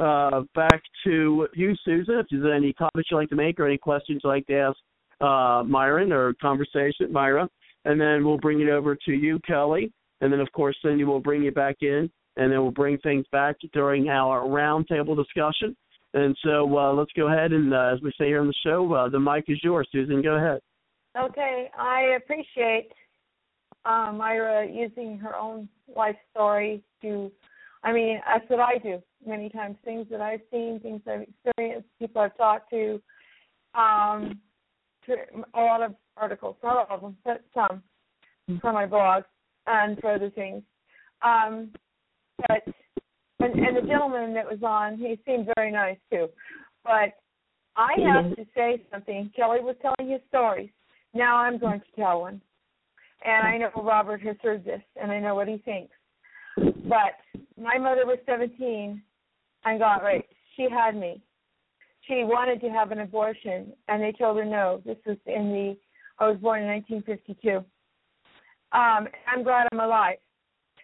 [0.00, 2.18] uh, back to you, Susan.
[2.18, 4.76] If there's any comments you'd like to make or any questions you'd like to ask
[5.20, 7.48] uh, Myron or conversation, Myra,
[7.84, 11.20] and then we'll bring it over to you, Kelly, and then of course Cindy will
[11.20, 15.76] bring you back in, and then we'll bring things back during our roundtable discussion.
[16.12, 18.92] And so uh, let's go ahead and, uh, as we say here on the show,
[18.92, 20.22] uh, the mic is yours, Susan.
[20.22, 20.60] Go ahead.
[21.16, 22.90] Okay, I appreciate
[23.84, 27.30] uh, Myra using her own life story to
[27.82, 29.76] I mean, that's what I do many times.
[29.84, 33.00] Things that I've seen, things I've experienced, people I've talked to,
[33.74, 34.38] um,
[35.06, 35.14] to
[35.54, 37.82] a lot of articles, not all of them, but some
[38.48, 38.58] mm-hmm.
[38.58, 39.24] for my blog
[39.66, 40.62] and for other things.
[41.22, 41.70] Um,
[42.48, 42.74] but
[43.40, 46.28] and, and the gentleman that was on, he seemed very nice too.
[46.84, 47.14] But
[47.76, 49.30] I have to say something.
[49.34, 50.70] Kelly was telling his stories.
[51.14, 52.40] Now I'm going to tell one.
[53.24, 55.92] And I know Robert has heard this, and I know what he thinks.
[56.56, 57.16] But
[57.60, 59.02] my mother was 17
[59.64, 60.32] and got raped.
[60.56, 61.22] She had me.
[62.06, 64.82] She wanted to have an abortion, and they told her no.
[64.84, 65.76] This was in the,
[66.18, 67.58] I was born in 1952.
[68.72, 70.16] Um, I'm glad I'm alive.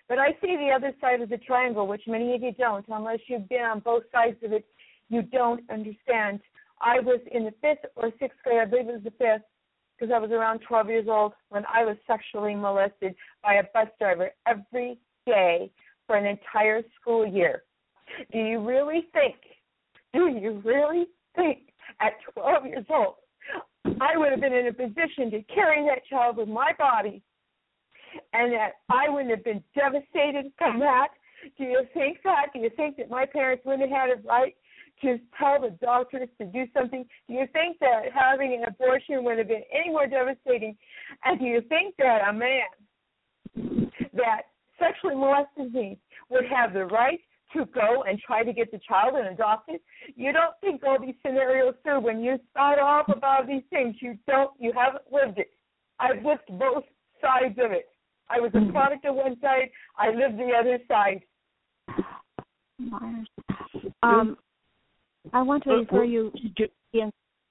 [0.08, 2.84] But I see the other side of the triangle, which many of you don't.
[2.88, 4.64] Unless you've been on both sides of it,
[5.08, 6.40] you don't understand.
[6.80, 9.42] I was in the fifth or sixth grade, I believe it was the fifth,
[9.98, 13.88] because I was around 12 years old when I was sexually molested by a bus
[13.98, 15.70] driver every day
[16.06, 17.62] for an entire school year.
[18.32, 19.34] Do you really think,
[20.12, 23.14] do you really think at 12 years old,
[24.00, 27.22] I would have been in a position to carry that child with my body
[28.32, 31.10] and that I wouldn't have been devastated Come back.
[31.58, 32.46] Do you think that?
[32.52, 34.54] Do you think that my parents wouldn't have had it right
[35.02, 37.04] to tell the doctors to do something?
[37.28, 40.76] Do you think that having an abortion would have been any more devastating?
[41.24, 44.42] And do you think that a man that
[44.78, 45.98] sexually molested me
[46.30, 47.20] would have the right
[47.54, 49.82] to go and try to get the child and adopt it.
[50.14, 53.96] You don't think all these scenarios through when you start off about these things.
[54.00, 54.50] You don't.
[54.58, 55.50] You haven't lived it.
[55.98, 56.84] I've lived both
[57.20, 57.86] sides of it.
[58.28, 58.72] I was a mm-hmm.
[58.72, 59.70] product of one side.
[59.96, 61.22] I lived the other side.
[64.02, 64.36] Um,
[65.32, 66.32] I want to refer you.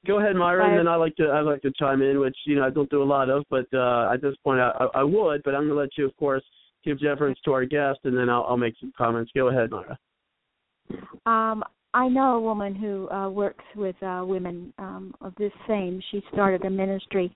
[0.06, 2.56] Go ahead, Myra, and then I like to I like to chime in, which you
[2.56, 5.42] know I don't do a lot of, but uh, at this point I, I would.
[5.44, 6.44] But I'm going to let you, of course,
[6.84, 9.32] give deference to our guest, and then I'll, I'll make some comments.
[9.36, 9.98] Go ahead, Myra.
[11.26, 11.64] Um,
[11.96, 16.02] I know a woman who uh, works with uh, women um, of this same.
[16.12, 17.36] She started a ministry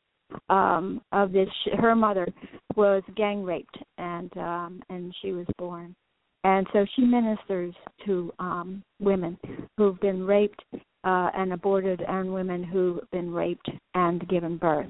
[0.50, 1.50] um, of this.
[1.78, 2.28] Her mother
[2.76, 5.96] was gang raped, and um, and she was born,
[6.44, 7.74] and so she ministers
[8.06, 9.38] to um, women
[9.78, 14.90] who've been raped uh, and aborted, and women who've been raped and given birth.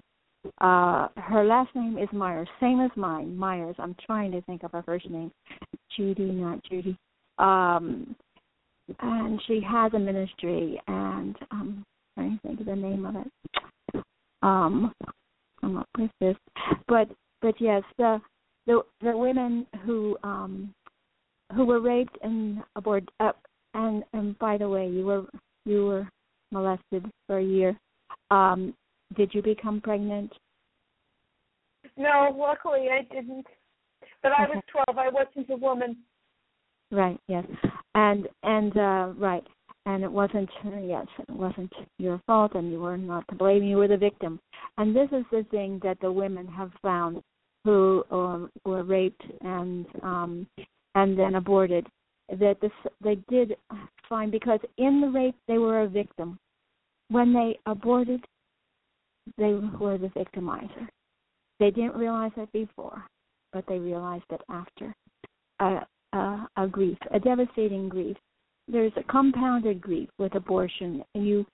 [0.62, 3.76] Uh, her last name is Myers, same as mine, Myers.
[3.78, 5.32] I'm trying to think of her first name,
[5.96, 6.98] Judy, not Judy.
[7.38, 8.16] Um,
[9.02, 11.84] and she has a ministry, and I'm
[12.16, 14.04] trying to think of the name of it.
[14.42, 14.94] Um,
[15.64, 16.36] I'm not with this,
[16.88, 17.10] but
[17.42, 18.22] but yes, the
[18.68, 20.74] the the women who um
[21.56, 23.10] who were raped and aborted.
[23.20, 23.32] Uh,
[23.74, 25.26] and and by the way, you were
[25.66, 26.10] you were
[26.52, 27.78] molested for a year.
[28.32, 28.74] Um,
[29.16, 30.32] did you become pregnant?
[31.98, 33.46] No, luckily I didn't.
[34.22, 34.98] But I was 12.
[34.98, 35.98] I wasn't a woman.
[36.92, 37.20] Right.
[37.28, 37.46] Yes.
[37.96, 39.46] And and uh right.
[39.90, 40.50] And it wasn't
[40.84, 43.64] yes, it wasn't your fault, and you were not to blame.
[43.64, 44.40] You were the victim.
[44.78, 47.24] And this is the thing that the women have found
[47.66, 50.48] who um, were raped and um
[50.96, 51.86] and then aborted
[52.30, 52.72] that this
[53.04, 53.56] they did
[54.08, 56.40] find because in the rape they were a victim
[57.10, 58.24] when they aborted
[59.38, 60.88] they were the victimizer
[61.60, 63.04] they didn't realize it before
[63.52, 64.96] but they realized it after
[65.60, 68.18] a, a, a grief a devastating grief
[68.72, 71.46] there's a compounded grief with abortion you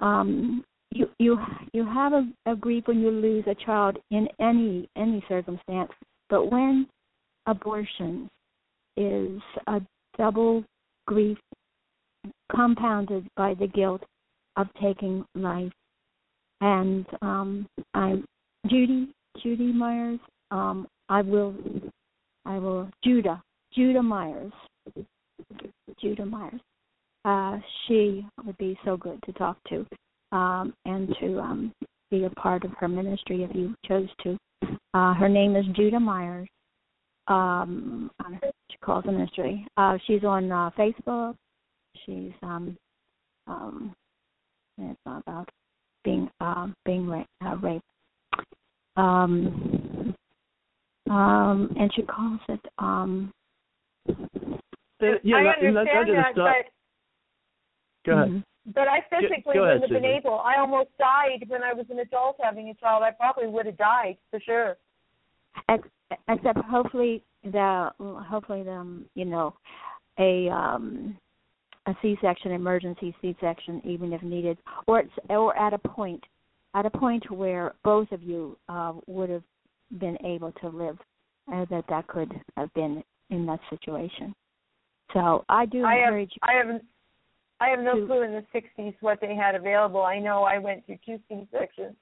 [0.00, 1.38] um you you
[1.72, 5.90] you have a, a grief when you lose a child in any any circumstance
[6.30, 6.86] but when
[7.46, 8.28] abortion
[8.96, 9.80] is a
[10.16, 10.64] double
[11.06, 11.38] grief
[12.54, 14.02] compounded by the guilt
[14.56, 15.72] of taking life.
[16.60, 18.24] And um, I'm
[18.68, 19.08] Judy,
[19.42, 20.20] Judy Myers.
[20.50, 21.54] Um, I will,
[22.46, 23.42] I will, Judah,
[23.74, 24.52] Judah Myers,
[26.00, 26.60] Judah Myers.
[27.24, 29.86] Uh, she would be so good to talk to
[30.32, 31.72] um, and to um,
[32.10, 34.36] be a part of her ministry if you chose to.
[34.92, 36.48] Uh, her name is Judah Myers
[37.28, 38.10] um
[38.70, 39.66] she calls the ministry.
[39.76, 41.34] Uh she's on uh Facebook.
[42.04, 42.76] She's um
[43.46, 43.94] um
[44.78, 45.48] it's about
[46.04, 47.84] being uh being ra- uh, raped.
[48.96, 50.14] Um
[51.10, 53.32] um and she calls it um
[55.22, 56.74] yeah, I understand that, that, that, but
[58.04, 58.28] Go ahead.
[58.28, 58.70] Mm-hmm.
[58.74, 60.40] but I physically ahead, wouldn't have been able.
[60.40, 63.02] I almost died when I was an adult having a child.
[63.02, 64.76] I probably would have died for sure.
[66.28, 69.54] except hopefully the hopefully the um, you know
[70.18, 71.16] a um
[71.86, 76.22] a C-section emergency C-section even if needed or it's or at a point
[76.74, 79.42] at a point where both of you uh would have
[79.98, 80.96] been able to live
[81.52, 84.34] uh, that that could have been in that situation
[85.14, 86.80] so I do I have encourage I have
[87.60, 90.02] I have no to- clue in the '60s what they had available.
[90.02, 91.96] I know I went through two C-sections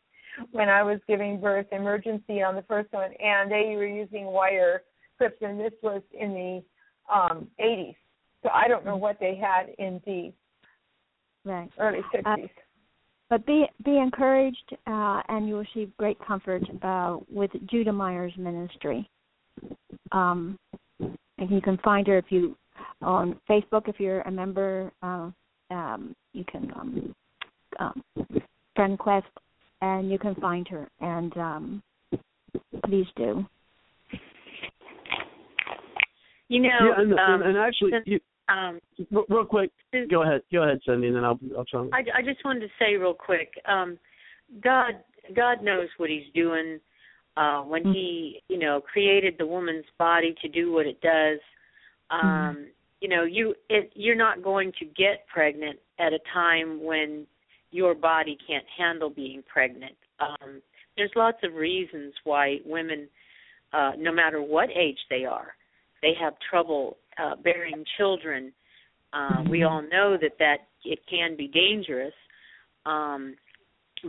[0.50, 4.82] when I was giving birth, emergency on the first one, and they were using wire
[5.18, 7.94] clips, and this was in the um '80s.
[8.42, 10.32] So I don't know what they had in the
[11.44, 12.50] right early Uh, '60s.
[13.28, 18.32] But be be encouraged, uh, and you will receive great comfort uh, with Judah Myers
[18.36, 19.08] Ministry.
[20.12, 20.58] Um,
[20.98, 22.56] and you can find her if you
[23.00, 24.92] on Facebook if you're a member.
[25.02, 25.30] Uh,
[25.70, 27.14] um, you can um,
[27.78, 28.02] um,
[28.76, 29.26] friend quest,
[29.80, 30.88] and you can find her.
[31.00, 31.82] And um,
[32.84, 33.44] please do.
[36.48, 38.78] You know, yeah, and, um, and, and actually, you, um,
[39.10, 39.70] real, real quick,
[40.10, 41.88] go ahead, go ahead, Cindy, and then I'll I'll try.
[41.92, 43.98] I, I just wanted to say real quick, um,
[44.62, 44.94] God
[45.34, 46.78] God knows what He's doing
[47.36, 51.38] uh, when He you know created the woman's body to do what it does.
[52.12, 52.66] Um,
[53.00, 57.26] You know, you it, you're not going to get pregnant at a time when
[57.72, 59.96] your body can't handle being pregnant.
[60.20, 60.62] Um,
[60.96, 63.08] there's lots of reasons why women,
[63.72, 65.48] uh, no matter what age they are,
[66.00, 68.52] they have trouble uh, bearing children.
[69.12, 72.14] Uh, we all know that that it can be dangerous,
[72.86, 73.34] um,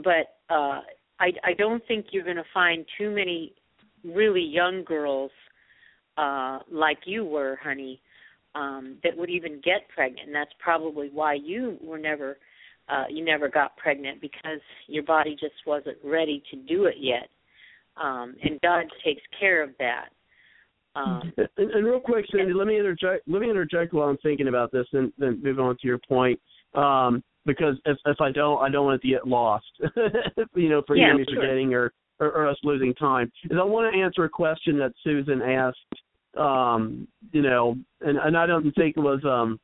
[0.03, 0.81] but uh,
[1.19, 3.53] I, I don't think you're going to find too many
[4.03, 5.31] really young girls
[6.17, 8.01] uh, like you were, honey,
[8.55, 10.27] um, that would even get pregnant.
[10.27, 12.37] And that's probably why you were never
[12.89, 17.29] uh, you never got pregnant because your body just wasn't ready to do it yet.
[17.95, 20.09] Um, and God takes care of that.
[20.95, 23.27] Um, And, and real quick, Cindy, let me interject.
[23.27, 26.39] Let me interject while I'm thinking about this, and then move on to your point.
[26.75, 29.65] Um, because if if I don't, I don't want it to get lost.
[30.55, 31.41] you know, for Yeah, me sure.
[31.41, 33.31] forgetting or, or or us losing time.
[33.45, 35.77] Is I want to answer a question that Susan asked.
[36.37, 39.59] Um, you know, and and I don't think it was um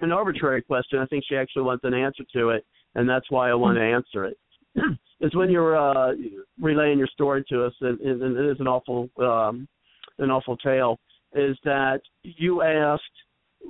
[0.00, 0.98] an arbitrary question.
[0.98, 3.82] I think she actually wants an answer to it, and that's why I want to
[3.82, 4.36] answer it.
[5.20, 6.12] is when you're uh,
[6.60, 9.66] relaying your story to us, and, and, and it is an awful um,
[10.18, 10.98] an awful tale.
[11.34, 13.02] Is that you asked,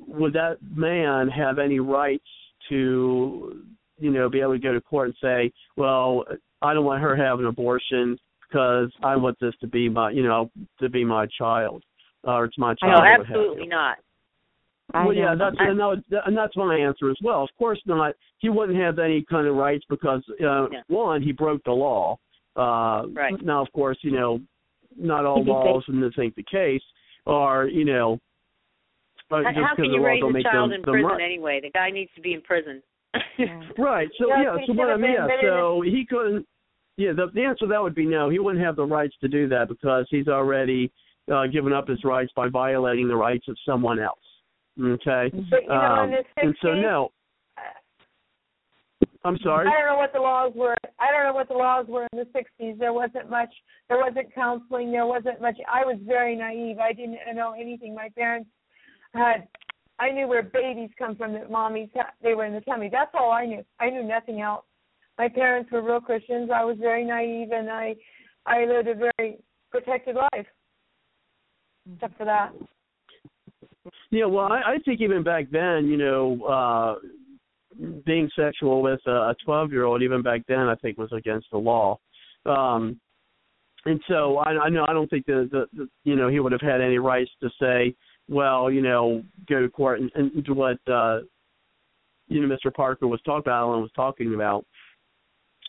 [0.06, 2.24] would that man have any rights
[2.68, 3.64] to,
[3.98, 6.24] you know, be able to go to court and say, well,
[6.62, 10.10] I don't want her to have an abortion because I want this to be my,
[10.10, 10.50] you know,
[10.80, 11.82] to be my child,
[12.26, 12.92] or it's my child.
[12.92, 13.96] no, or what have absolutely not.
[14.94, 17.42] Well, yeah, that's and, that was, and that's my answer as well.
[17.42, 18.14] Of course not.
[18.38, 20.82] He wouldn't have any kind of rights because uh, Yeah.
[20.88, 22.18] one, he broke the law.
[22.54, 23.34] Uh, Right.
[23.42, 24.40] Now, of course, you know,
[24.96, 26.82] not all laws, and this ain't the case,
[27.26, 28.20] are you know.
[29.30, 31.20] uh, How, just can you raise a child them, in them prison right.
[31.24, 31.60] anyway?
[31.60, 32.82] The guy needs to be in prison.
[33.76, 34.08] Right.
[34.18, 34.66] So Yes, yeah.
[34.66, 35.50] So what I mean, been yeah.
[35.50, 36.46] So he couldn't.
[36.96, 37.12] Yeah.
[37.12, 38.30] The, the answer to that would be no.
[38.30, 40.92] He wouldn't have the rights to do that because he's already
[41.32, 44.18] uh, given up his rights by violating the rights of someone else.
[44.80, 47.10] Okay, But you know, um, in the 60s, and so no,
[49.26, 49.66] I'm sorry.
[49.66, 50.76] I don't know what the laws were.
[51.00, 52.78] I don't know what the laws were in the 60s.
[52.78, 53.52] There wasn't much.
[53.88, 54.92] There wasn't counseling.
[54.92, 55.56] There wasn't much.
[55.72, 56.78] I was very naive.
[56.78, 57.94] I didn't know anything.
[57.94, 58.48] My parents
[59.14, 59.48] had.
[59.98, 61.32] I knew where babies come from.
[61.32, 62.88] That mommies ha- they were in the tummy.
[62.92, 63.64] That's all I knew.
[63.80, 64.64] I knew nothing else.
[65.18, 66.50] My parents were real Christians.
[66.54, 67.96] I was very naive, and I,
[68.46, 69.38] I lived a very
[69.70, 70.46] protected life.
[71.94, 72.52] Except for that.
[74.10, 76.94] Yeah, well, I, I think even back then, you know, uh
[78.06, 81.58] being sexual with a 12 year old, even back then, I think was against the
[81.58, 81.98] law.
[82.44, 83.00] Um
[83.84, 86.52] and so I, I know I don't think the, the, the you know he would
[86.52, 87.94] have had any rights to say,
[88.28, 91.20] well, you know, go to court and, and do what uh
[92.28, 92.72] you know Mr.
[92.72, 94.64] Parker was talking about, Allen was talking about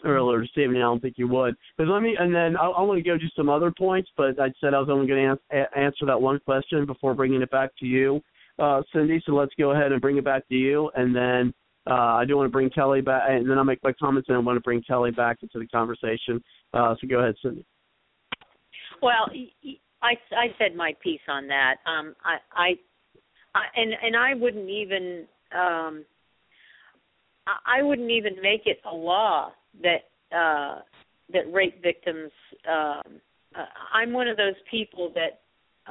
[0.03, 0.77] earlier evening.
[0.77, 1.55] I don't think you would.
[1.77, 4.09] But let me, and then I, I want to go to some other points.
[4.17, 7.41] But I said I was only going to ans- answer that one question before bringing
[7.41, 8.21] it back to you,
[8.59, 9.21] uh, Cindy.
[9.25, 11.53] So let's go ahead and bring it back to you, and then
[11.89, 14.37] uh, I do want to bring Kelly back, and then I'll make my comments, and
[14.37, 16.43] I want to bring Kelly back into the conversation.
[16.73, 17.65] Uh, so go ahead, Cindy.
[19.01, 19.29] Well,
[20.01, 21.75] I, I said my piece on that.
[21.85, 22.69] Um, I I,
[23.55, 26.03] I and and I wouldn't even um,
[27.65, 30.81] I wouldn't even make it a law that uh,
[31.33, 32.31] that rape victims.
[32.69, 33.21] Um,
[33.55, 35.41] uh, I'm one of those people that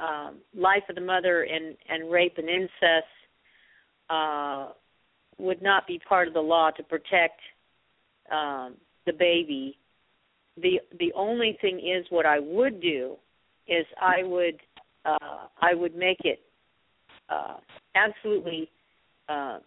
[0.01, 3.07] um, life of the mother and and rape and incest
[4.09, 4.69] uh,
[5.37, 7.39] would not be part of the law to protect
[8.31, 8.75] um,
[9.05, 9.77] the baby.
[10.61, 13.15] The the only thing is what I would do
[13.67, 14.59] is I would
[15.05, 16.39] uh, I would make it
[17.29, 17.57] uh,
[17.95, 18.69] absolutely
[19.29, 19.59] uh,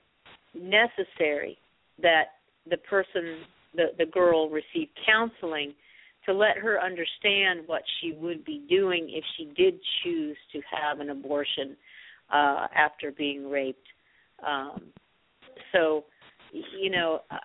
[0.55, 1.59] necessary
[2.03, 2.25] that
[2.69, 3.39] the person
[3.75, 5.75] the the girl receive counseling
[6.27, 11.01] to let her understand what she would be doing if she did choose to have
[11.01, 11.77] an abortion
[12.33, 13.87] uh, after being raped.
[14.47, 14.83] Um,
[15.73, 16.05] so,
[16.53, 17.37] you know, uh,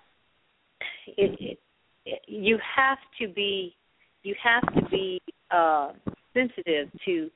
[1.08, 1.60] it, it,
[2.06, 3.76] it, you have to be
[4.24, 5.22] you have to be
[5.52, 5.92] uh,
[6.34, 7.30] sensitive to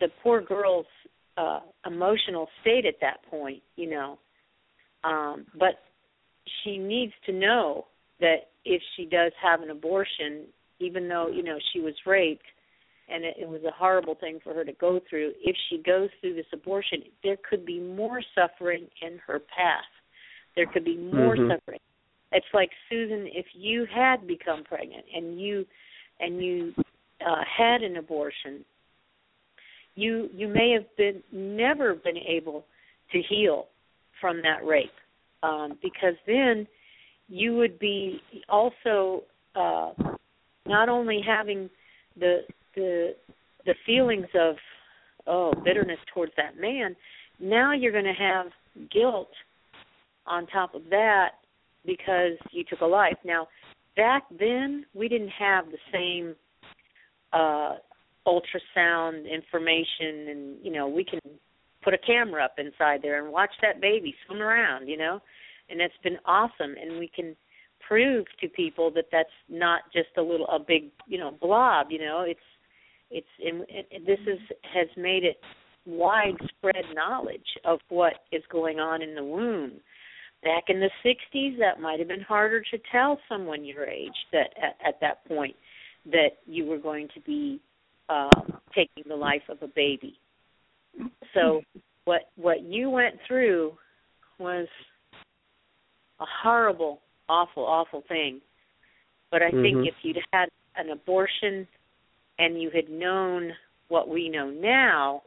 [0.00, 0.86] the poor girl's
[1.36, 3.62] uh, emotional state at that point.
[3.76, 4.18] You know,
[5.04, 5.80] um, but
[6.62, 7.86] she needs to know
[8.20, 10.44] that if she does have an abortion,
[10.80, 12.44] even though you know she was raped
[13.08, 16.10] and it, it was a horrible thing for her to go through, if she goes
[16.20, 19.88] through this abortion, there could be more suffering in her path.
[20.56, 21.48] There could be more Mhm.
[21.48, 21.80] suffering.
[22.32, 25.66] It's like Susan, if you had become pregnant and you
[26.20, 26.74] and you
[27.24, 28.64] uh, had an abortion,
[29.94, 32.66] you you may have been never been able
[33.12, 33.68] to heal
[34.20, 34.92] from that rape
[35.42, 36.66] um, because then
[37.28, 39.92] you would be also uh,
[40.66, 41.68] not only having
[42.18, 42.40] the
[42.74, 43.14] the
[43.66, 44.56] the feelings of
[45.26, 46.96] oh bitterness towards that man.
[47.40, 48.46] Now you're going to have
[48.90, 49.30] guilt
[50.26, 51.30] on top of that
[51.86, 53.16] because you took a life.
[53.24, 53.48] Now
[53.96, 56.34] back then we didn't have the same
[57.32, 57.76] uh
[58.26, 61.20] ultrasound information and you know we can
[61.88, 65.20] put a camera up inside there and watch that baby swim around you know?
[65.70, 67.34] And that's been awesome and we can
[67.86, 71.98] prove to people that that's not just a little a big you know blob you
[71.98, 72.24] know?
[72.26, 72.40] It's
[73.10, 74.38] it's and it, this is
[74.74, 75.40] has made it
[75.86, 79.80] widespread knowledge of what is going on in the womb.
[80.44, 84.50] Back in the 60s that might have been harder to tell someone your age that
[84.62, 85.56] at, at that point
[86.04, 87.60] that you were going to be
[88.10, 88.42] uh,
[88.74, 90.18] taking the life of a baby
[91.34, 91.62] so
[92.04, 93.72] what what you went through
[94.38, 94.66] was
[96.20, 98.40] a horrible awful awful thing
[99.30, 99.88] but i think Mhm.
[99.88, 101.66] if you'd had an abortion
[102.38, 103.54] and you had known
[103.88, 105.22] what we know now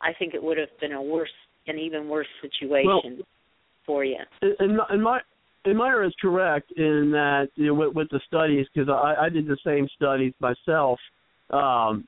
[0.00, 1.32] i think it would have been a worse
[1.66, 3.22] an even worse situation
[3.86, 5.20] for you and, and my
[5.64, 9.28] and Myra is correct in that you know, with, with the studies because I, I
[9.28, 10.98] did the same studies myself.
[11.50, 12.06] Um,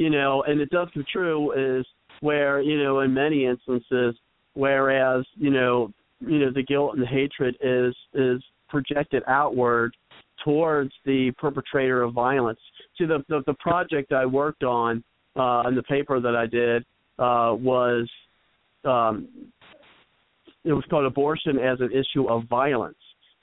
[0.00, 1.86] you know, and it does come true is
[2.20, 4.16] where you know in many instances,
[4.54, 9.94] whereas you know you know the guilt and the hatred is is projected outward
[10.42, 12.58] towards the perpetrator of violence.
[12.96, 15.04] See, the the, the project I worked on
[15.36, 16.82] uh, and the paper that I did
[17.18, 18.08] uh, was
[18.86, 19.28] um,
[20.64, 22.96] it was called abortion as an issue of violence.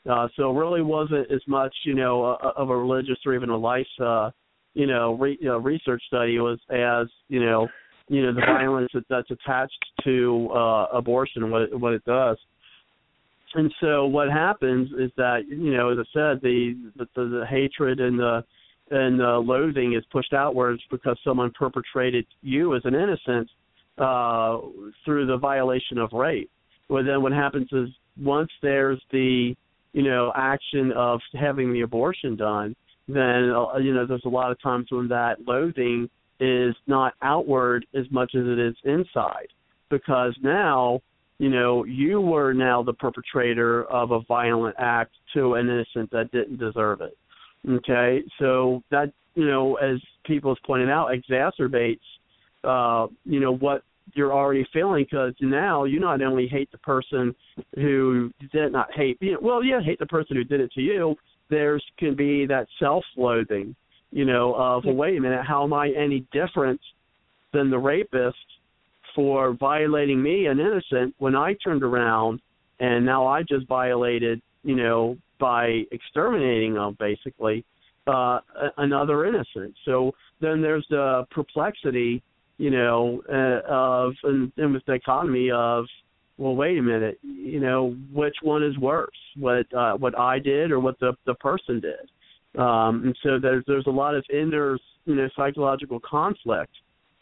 [0.09, 3.49] Uh, so it really wasn't as much, you know, uh, of a religious or even
[3.49, 4.31] a life, uh,
[4.77, 6.37] you know, re, you know, research study.
[6.39, 7.67] Was as, you know,
[8.09, 12.37] you know, the violence that, that's attached to uh, abortion what it, what it does.
[13.55, 17.45] And so what happens is that, you know, as I said, the the, the, the
[17.49, 18.43] hatred and the
[18.91, 23.49] and the loathing is pushed outwards because someone perpetrated you as an innocent
[23.97, 24.59] uh,
[25.03, 26.51] through the violation of rape.
[26.87, 27.89] Well, then what happens is
[28.21, 29.55] once there's the
[29.93, 32.75] you know action of having the abortion done,
[33.07, 37.85] then uh, you know there's a lot of times when that loathing is not outward
[37.95, 39.47] as much as it is inside.
[39.89, 40.99] Because now
[41.39, 46.31] you know you were now the perpetrator of a violent act to an innocent that
[46.31, 47.17] didn't deserve it.
[47.69, 48.23] Okay?
[48.39, 51.99] So that you know as people have pointed out exacerbates
[52.63, 55.05] uh you know what you're already feeling.
[55.09, 57.33] Because now you not only hate the person
[57.75, 60.81] who did not hate you know, well yeah hate the person who did it to
[60.81, 61.15] you
[61.49, 63.75] there's can be that self-loathing,
[64.11, 66.79] you know, of well, wait a minute, how am I any different
[67.53, 68.37] than the rapist
[69.15, 72.39] for violating me, an innocent, when I turned around
[72.79, 77.63] and now I just violated, you know, by exterminating them basically
[78.07, 78.39] uh
[78.77, 79.75] another innocent.
[79.85, 82.23] So then there's the perplexity,
[82.57, 85.85] you know, uh, of and, and with the economy of
[86.37, 90.71] well, wait a minute, you know, which one is worse, what uh, what I did
[90.71, 92.61] or what the the person did?
[92.61, 96.71] Um, and so there's there's a lot of inner, you know, psychological conflict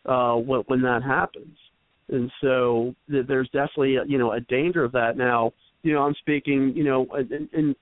[0.05, 1.57] uh, when, that happens,
[2.09, 5.17] and so th- there's definitely a, you know a danger of that.
[5.17, 5.51] Now,
[5.83, 7.75] you know, I'm speaking, you know, and, and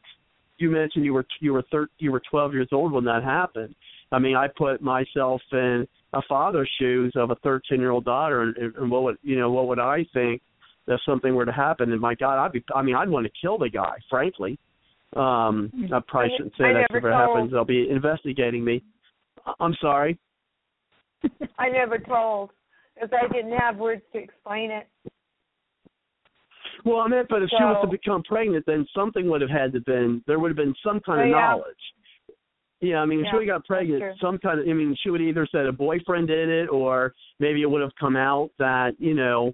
[0.58, 3.76] you mentioned you were you were thir- you were 12 years old when that happened.
[4.12, 8.44] I mean, I put myself in a father's shoes of a 13 year old daughter,
[8.44, 10.42] and, and what would you know what would I think?
[10.88, 11.92] If something were to happen.
[11.92, 14.60] And my God, I'd be, I mean, I'd want to kill the guy, frankly.
[15.16, 17.52] Um, I probably I, shouldn't say I that if it happens.
[17.52, 18.84] They'll be investigating me.
[19.60, 20.18] I'm sorry.
[21.60, 22.52] I never told
[22.96, 24.88] because I didn't have words to explain it.
[26.86, 29.50] Well, I meant, but if so, she was to become pregnant, then something would have
[29.50, 31.34] had to been there would have been some kind of yeah.
[31.34, 31.76] knowledge.
[32.82, 34.68] Yeah, I mean, if yeah, she got pregnant, some kind of.
[34.68, 37.96] I mean, she would either said a boyfriend did it, or maybe it would have
[37.98, 39.54] come out that you know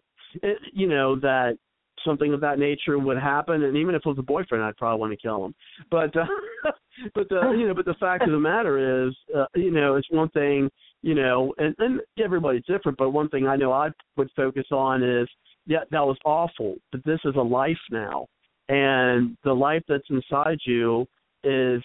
[0.73, 1.57] you know that
[2.05, 3.63] something of that nature would happen.
[3.63, 5.55] And even if it was a boyfriend I'd probably want to kill him.
[5.91, 6.25] But uh,
[7.15, 10.09] but the you know but the fact of the matter is uh, you know it's
[10.11, 10.69] one thing
[11.01, 15.03] you know and and everybody's different but one thing I know I would focus on
[15.03, 15.27] is
[15.65, 18.27] yeah that was awful but this is a life now.
[18.69, 21.07] And the life that's inside you
[21.43, 21.81] is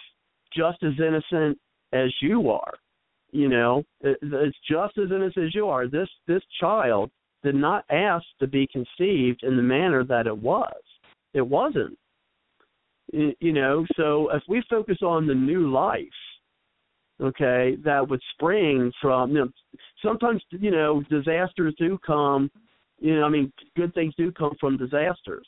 [0.54, 1.58] just as innocent
[1.92, 2.74] as you are
[3.34, 3.82] you know?
[4.00, 5.88] It, it's just as innocent as you are.
[5.88, 7.10] This this child
[7.44, 10.74] did not ask to be conceived in the manner that it was.
[11.34, 11.96] It wasn't.
[13.12, 16.02] You know, so if we focus on the new life,
[17.20, 19.48] okay, that would spring from, you know,
[20.02, 22.50] sometimes, you know, disasters do come,
[22.98, 25.46] you know, I mean, good things do come from disasters.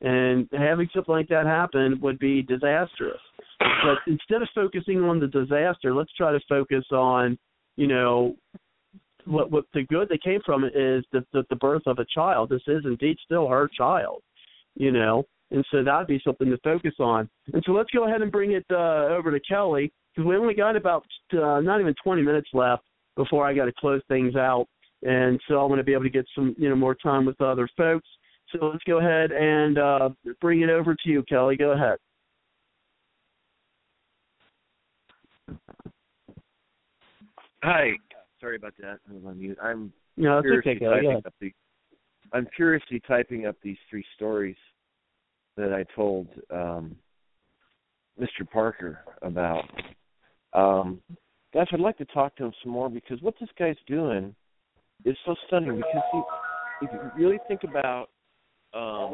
[0.00, 3.18] And having something like that happen would be disastrous.
[3.58, 7.36] But instead of focusing on the disaster, let's try to focus on,
[7.76, 8.36] you know,
[9.28, 12.06] what what the good that came from it is the, the the birth of a
[12.06, 12.48] child.
[12.48, 14.22] This is indeed still her child,
[14.74, 17.28] you know, and so that'd be something to focus on.
[17.52, 20.54] And so let's go ahead and bring it uh, over to Kelly because we only
[20.54, 22.84] got about uh, not even 20 minutes left
[23.16, 24.66] before I got to close things out,
[25.02, 27.40] and so I want to be able to get some you know more time with
[27.40, 28.08] other folks.
[28.52, 30.08] So let's go ahead and uh,
[30.40, 31.56] bring it over to you, Kelly.
[31.56, 31.98] Go ahead.
[37.62, 37.90] Hi,
[38.40, 38.98] Sorry about that.
[39.08, 39.58] I was on mute.
[39.62, 41.52] I'm no, furiously okay, typing up the,
[42.32, 44.56] I'm furiously typing up these three stories
[45.56, 46.96] that I told um,
[48.20, 48.48] Mr.
[48.50, 49.64] Parker about.
[50.52, 51.00] Um,
[51.52, 54.34] guys, I'd like to talk to him some more because what this guy's doing
[55.04, 55.76] is so stunning.
[55.76, 56.22] Because he,
[56.82, 58.08] if you really think about
[58.74, 59.12] um,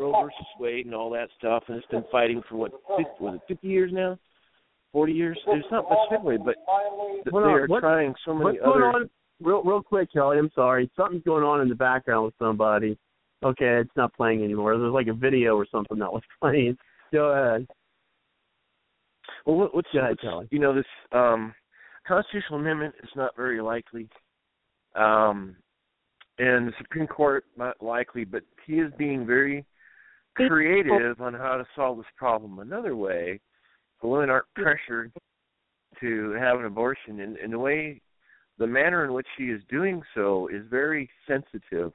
[0.00, 3.36] Roe versus Wade and all that stuff, and it's been fighting for what 50, was
[3.36, 4.18] it 50 years now?
[4.96, 5.38] Forty years.
[5.44, 6.54] There's not much headway, but
[7.26, 8.80] they are what, trying so many what's other.
[8.80, 9.10] Going on?
[9.42, 10.38] Real, real quick, Kelly.
[10.38, 10.90] I'm sorry.
[10.96, 12.96] Something's going on in the background with somebody.
[13.44, 14.78] Okay, it's not playing anymore.
[14.78, 16.78] There's like a video or something that was playing.
[17.12, 17.66] Go ahead.
[19.44, 20.48] Well, what, what's, Go ahead, what's Kelly.
[20.50, 21.54] you know this um,
[22.08, 24.08] constitutional amendment is not very likely,
[24.94, 25.56] um,
[26.38, 29.66] and the Supreme Court not likely, but he is being very
[30.34, 33.40] creative on how to solve this problem another way
[34.02, 35.12] women aren't pressured
[36.00, 37.20] to have an abortion.
[37.20, 38.00] And, and the way
[38.58, 41.92] the manner in which she is doing so is very sensitive.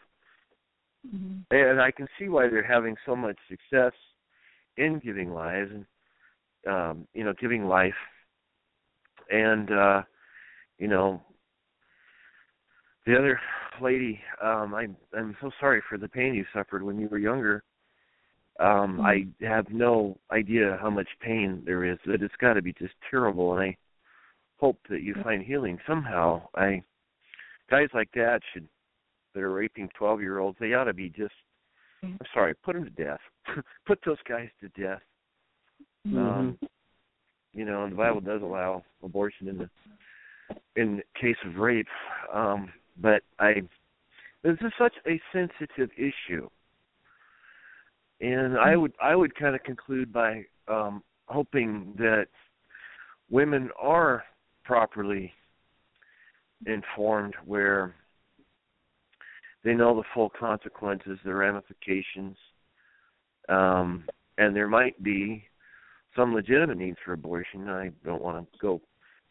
[1.04, 1.40] Mm-hmm.
[1.50, 3.92] and i can see why they're having so much success
[4.78, 5.86] in giving lives and
[6.72, 7.96] um you know giving life.
[9.32, 10.04] And uh
[10.78, 11.20] you know
[13.08, 13.40] the other
[13.82, 17.64] lady um i'm i'm so sorry for the pain you suffered when you were younger
[18.62, 19.02] um mm-hmm.
[19.02, 21.98] I have no idea how much pain there is.
[22.06, 23.78] That it's got to be just terrible, and I
[24.60, 26.44] hope that you find healing somehow.
[26.56, 26.84] I
[27.70, 28.68] guys like that should
[29.34, 31.34] that are raping 12 year olds, they ought to be just.
[32.04, 33.20] I'm sorry, put them to death.
[33.86, 35.02] put those guys to death.
[36.08, 36.18] Mm-hmm.
[36.18, 36.60] Um,
[37.54, 39.70] you know, and the Bible does allow abortion in the
[40.76, 41.88] in case of rape,
[42.34, 43.62] um, but I
[44.44, 46.50] this is such a sensitive issue,
[48.22, 52.28] and I would I would kind of conclude by um, hoping that
[53.30, 54.24] women are
[54.64, 55.34] properly
[56.66, 57.96] informed, where
[59.64, 62.38] they know the full consequences, the ramifications,
[63.50, 64.06] um,
[64.38, 65.44] and there might be
[66.16, 67.70] some legitimate needs for abortion.
[67.70, 68.82] I don't want to go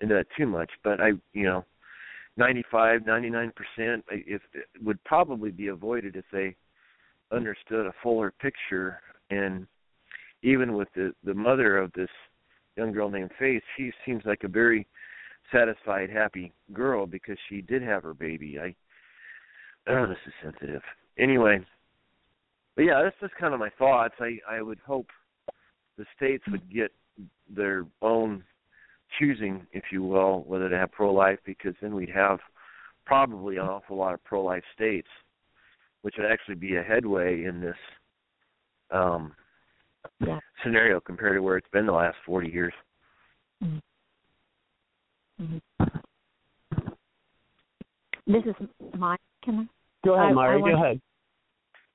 [0.00, 1.64] into that too much, but I, you know,
[2.36, 4.42] 95, 99 percent, if
[4.82, 6.56] would probably be avoided if they
[7.32, 9.00] understood a fuller picture.
[9.30, 9.66] And
[10.42, 12.10] even with the the mother of this
[12.76, 14.86] young girl named Faith, she seems like a very
[15.52, 18.58] satisfied, happy girl because she did have her baby.
[18.58, 18.74] I,
[19.88, 20.82] oh, this is sensitive.
[21.18, 21.60] Anyway,
[22.76, 24.14] but yeah, that's just kind of my thoughts.
[24.20, 25.08] I I would hope
[25.98, 26.92] the states would get
[27.54, 28.44] their own
[29.18, 32.38] choosing, if you will, whether to have pro life, because then we'd have
[33.04, 35.08] probably an awful lot of pro life states,
[36.02, 37.76] which would actually be a headway in this
[38.90, 39.32] um,
[40.20, 40.38] yeah.
[40.62, 42.72] scenario compared to where it's been the last 40 years.
[43.62, 45.58] Mm-hmm.
[48.26, 48.54] This is
[48.96, 49.16] my.
[49.42, 50.06] Can I?
[50.06, 50.54] Go ahead, I- Myra.
[50.54, 51.00] I want- Go ahead.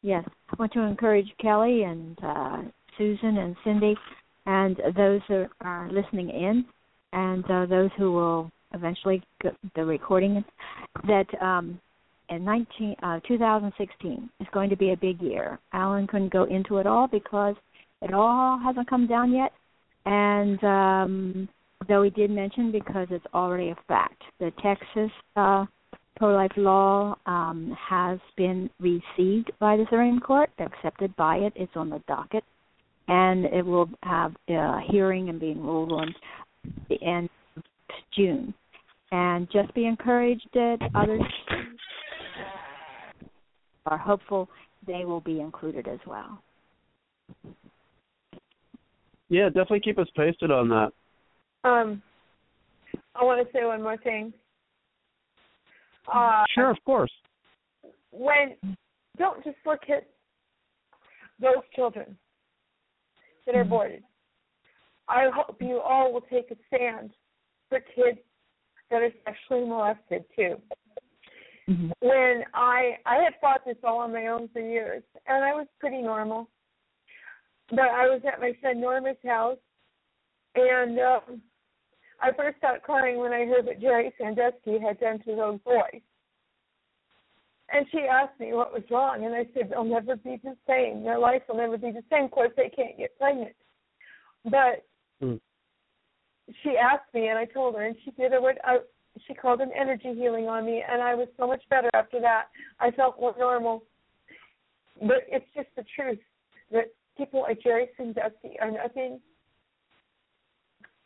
[0.01, 2.61] Yes, I want to encourage Kelly and uh,
[2.95, 3.95] Susan and Cindy
[4.45, 6.64] and those who are listening in
[7.11, 10.45] and uh, those who will eventually get the recording
[11.08, 11.80] that um,
[12.30, 15.60] in 19, uh, 2016 is going to be a big year.
[15.74, 17.56] Allen couldn't go into it all because
[18.02, 19.52] it all hasn't come down yet.
[20.06, 21.50] And um,
[21.88, 25.66] though he did mention, because it's already a fact, the Texas uh,
[26.18, 31.54] pro-life law um, has been received by the Supreme Court, accepted by it.
[31.56, 32.44] It's on the docket,
[33.08, 36.14] and it will have a hearing and being ruled on
[36.90, 37.64] the end of
[38.16, 38.54] June.
[39.12, 41.22] And just be encouraged that others
[43.86, 44.50] are hopeful
[44.88, 46.42] they will be included as well.
[49.30, 50.92] Yeah, definitely keep us posted on that.
[51.64, 52.02] Um,
[53.16, 54.34] I want to say one more thing.
[56.14, 57.12] Uh, Sure, of course.
[58.12, 58.56] when
[59.18, 60.08] don't just look at
[61.40, 62.18] those children
[63.46, 64.04] that are aborted.
[65.08, 67.12] I hope you all will take a stand
[67.70, 68.20] for kids
[68.90, 70.56] that are sexually molested too.
[71.68, 75.68] When I I had fought this all on my own for years, and I was
[75.80, 76.48] pretty normal.
[77.69, 79.58] But I was at my friend Norma's house,
[80.53, 81.42] and um,
[82.22, 86.02] I first started crying when I heard what Jerry Sandusky had done to those boys.
[87.74, 91.03] And she asked me what was wrong, and I said they'll never be the same.
[91.03, 92.26] Their life will never be the same.
[92.26, 93.56] Of course, they can't get pregnant.
[94.44, 94.85] But
[95.22, 95.40] Mm.
[96.61, 98.80] she asked me, and I told her, and she did what I,
[99.27, 102.45] she called an energy healing on me, and I was so much better after that.
[102.80, 103.84] I felt more normal.
[105.00, 106.19] But it's just the truth
[106.72, 109.19] that people like Jerry Sandusky are nothing.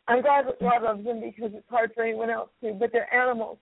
[0.08, 3.12] I'm glad that God loves them because it's hard for anyone else to, but they're
[3.14, 3.58] animals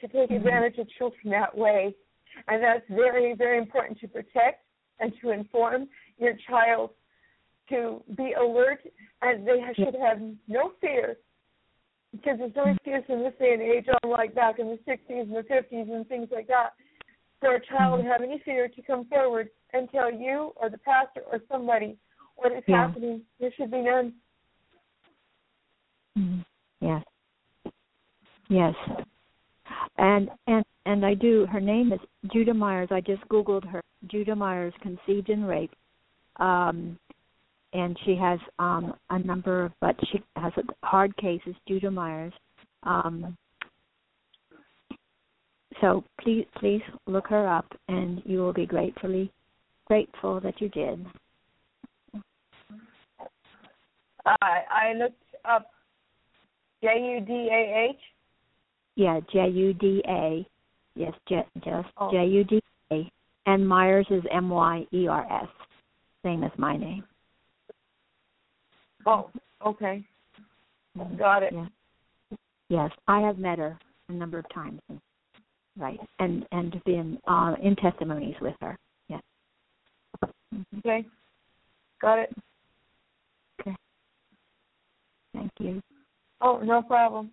[0.00, 0.34] to take mm-hmm.
[0.34, 1.94] advantage of children that way.
[2.48, 4.64] And that's very, very important to protect
[5.00, 6.90] and to inform your child
[7.68, 8.80] to be alert
[9.22, 11.16] and they should have no fear
[12.12, 15.34] because there's no excuse in this day and age, unlike back in the 60s and
[15.34, 16.70] the 50s and things like that,
[17.40, 20.78] for a child to have any fear to come forward and tell you or the
[20.78, 21.96] pastor or somebody
[22.36, 22.86] what is Yeah.
[22.86, 23.22] happening.
[23.40, 24.14] There should be none.
[26.16, 26.44] Mhm.
[26.80, 27.04] Yes.
[28.48, 28.74] Yes.
[29.96, 31.46] And and and I do.
[31.46, 32.88] Her name is Juda Myers.
[32.90, 33.82] I just googled her.
[34.08, 35.76] Juda Myers conceived and raped.
[36.36, 36.98] Um,
[37.72, 41.54] and she has um a number of, but she has a hard cases.
[41.68, 42.32] Juda Myers.
[42.82, 43.36] Um,
[45.80, 49.32] so please please look her up, and you will be gratefully
[49.86, 51.04] grateful that you did.
[54.24, 55.70] I I looked up
[56.82, 57.96] J U D A H.
[58.96, 60.46] Yeah, J U D A.
[60.94, 62.10] Yes, J, just Oh.
[62.10, 62.60] J U D
[62.92, 63.10] A.
[63.46, 65.48] And Myers is M Y E R S,
[66.22, 67.04] same as my name.
[69.06, 69.30] Oh,
[69.66, 70.04] okay.
[71.18, 71.52] Got it.
[71.52, 71.66] Yeah.
[72.68, 74.80] Yes, I have met her a number of times.
[75.76, 78.78] Right, and and been uh, in testimonies with her.
[79.08, 79.22] Yes.
[80.54, 80.64] Mhm.
[80.78, 81.06] Okay.
[82.00, 82.36] Got it.
[83.60, 83.76] Okay.
[85.32, 85.82] Thank you.
[86.40, 87.32] Oh, no problem.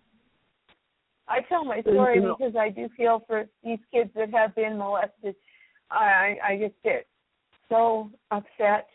[1.28, 5.34] I tell my story because I do feel for these kids that have been molested.
[5.90, 7.06] I I, I just get
[7.68, 8.88] so upset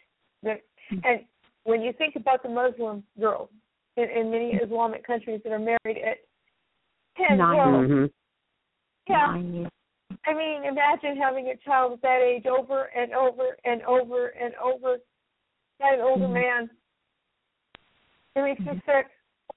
[0.43, 0.61] that
[1.03, 1.21] and
[1.65, 3.49] when you think about the Muslim girls
[3.97, 6.17] in, in many Islamic countries that are married at
[7.17, 7.55] 10, Nine.
[7.55, 8.11] 12, Mhm.
[9.09, 9.69] yeah, Nine.
[10.27, 14.55] I mean, imagine having a child at that age over and over and over and
[14.55, 14.97] over
[15.79, 16.33] by an older Mhm.
[16.33, 16.69] man.
[18.35, 19.07] It makes me sick.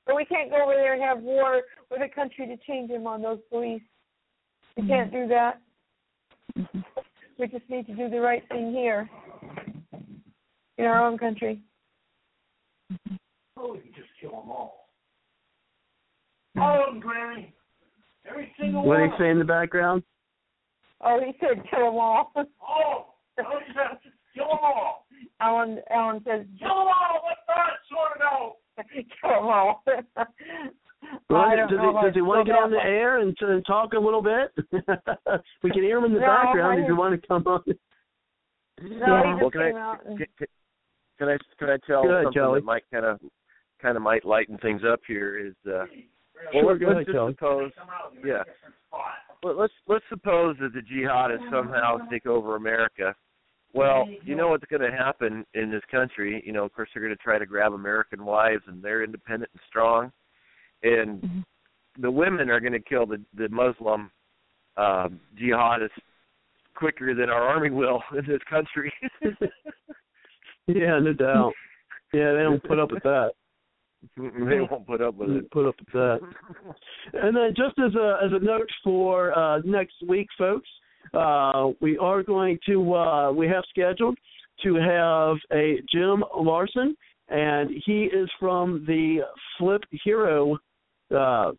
[0.05, 3.07] But we can't go over there and have war with a country to change him
[3.07, 3.85] on those beliefs.
[4.77, 5.61] We can't do that.
[6.55, 6.85] Mhm.
[7.37, 9.09] We just need to do the right thing here
[10.79, 11.63] in our own country.
[13.61, 14.89] Oh, you can just kill them all.
[16.59, 17.53] All of them, Granny.
[18.29, 19.11] Every single What do one.
[19.11, 20.03] you say in the background?
[21.01, 22.33] Oh, he said kill them all.
[22.37, 23.07] Oh, oh,
[23.39, 23.99] you said
[24.35, 25.07] kill them all.
[25.41, 27.23] Alan Alan says Kill them all.
[27.27, 28.55] Let God sort it out.
[29.21, 29.83] kill them all.
[31.31, 33.65] Well, I does know he, does he want to get on the air and, and
[33.67, 34.51] talk a little bit?
[35.63, 37.63] we can hear him in the No, background I if you want to come on.
[37.67, 37.77] No,
[38.83, 39.37] Yeah.
[39.37, 40.47] he Well, just can came I out and can, can-
[41.19, 42.61] can I can I tell Go ahead, something Kelly.
[42.61, 43.21] that might kind of
[43.81, 45.39] kind of might lighten things up here?
[45.39, 45.85] Is uh,
[46.53, 47.73] Sure, well, go let's just suppose,
[48.25, 48.43] yeah.
[49.43, 53.15] Well, let's let's suppose that the jihadists somehow take over America.
[53.75, 56.43] Well, you know what's going to happen in this country.
[56.47, 59.51] You know, of course, they're going to try to grab American wives, and they're independent
[59.53, 60.13] and strong,
[60.83, 61.45] and Mhm.
[61.99, 64.11] the women are going to kill the the Muslim
[64.77, 65.91] um, jihadists
[66.75, 68.93] quicker than our army will in this country.
[70.69, 71.55] Yeah, no doubt.
[72.13, 73.31] Yeah, they don't put up with that.
[74.17, 75.51] They won't put up with it.
[75.51, 76.21] Put up with that.
[77.15, 80.69] And then just as a as a note for uh, next week, folks,
[81.15, 84.19] uh, we are going to uh, we have scheduled
[84.63, 86.95] to have a Jim Larson,
[87.29, 89.21] and he is from the
[89.59, 90.59] Flip Hero
[91.17, 91.53] uh,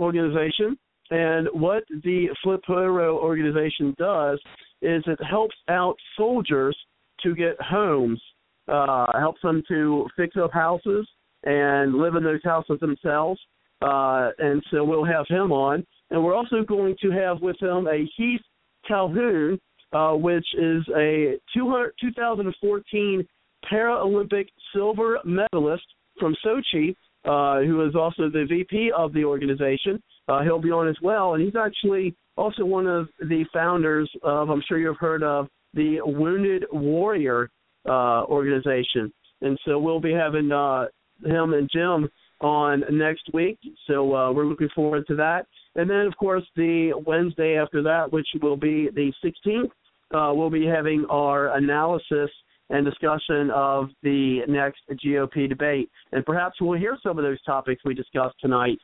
[0.00, 0.76] organization.
[1.10, 4.40] And what the Flip Hero organization does
[4.82, 6.76] is it helps out soldiers
[7.22, 8.20] to get homes,
[8.68, 11.06] uh, helps them to fix up houses
[11.46, 13.40] and live in those houses themselves.
[13.80, 15.86] Uh, and so we'll have him on.
[16.10, 18.40] And we're also going to have with him a Heath
[18.86, 19.58] Calhoun,
[19.92, 23.26] uh, which is a 200, 2014
[23.70, 25.84] Paralympic silver medalist
[26.18, 26.94] from Sochi,
[27.24, 30.02] uh, who is also the VP of the organization.
[30.28, 34.50] Uh, he'll be on as well, and he's actually also one of the founders of,
[34.50, 37.50] I'm sure you've heard of, the Wounded Warrior
[37.88, 39.12] uh, organization.
[39.42, 40.86] And so we'll be having uh,
[41.24, 42.08] him and Jim
[42.40, 43.58] on next week.
[43.86, 45.46] So uh, we're looking forward to that.
[45.74, 49.70] And then, of course, the Wednesday after that, which will be the 16th,
[50.14, 52.30] uh, we'll be having our analysis
[52.68, 55.90] and discussion of the next GOP debate.
[56.12, 58.78] And perhaps we'll hear some of those topics we discussed tonight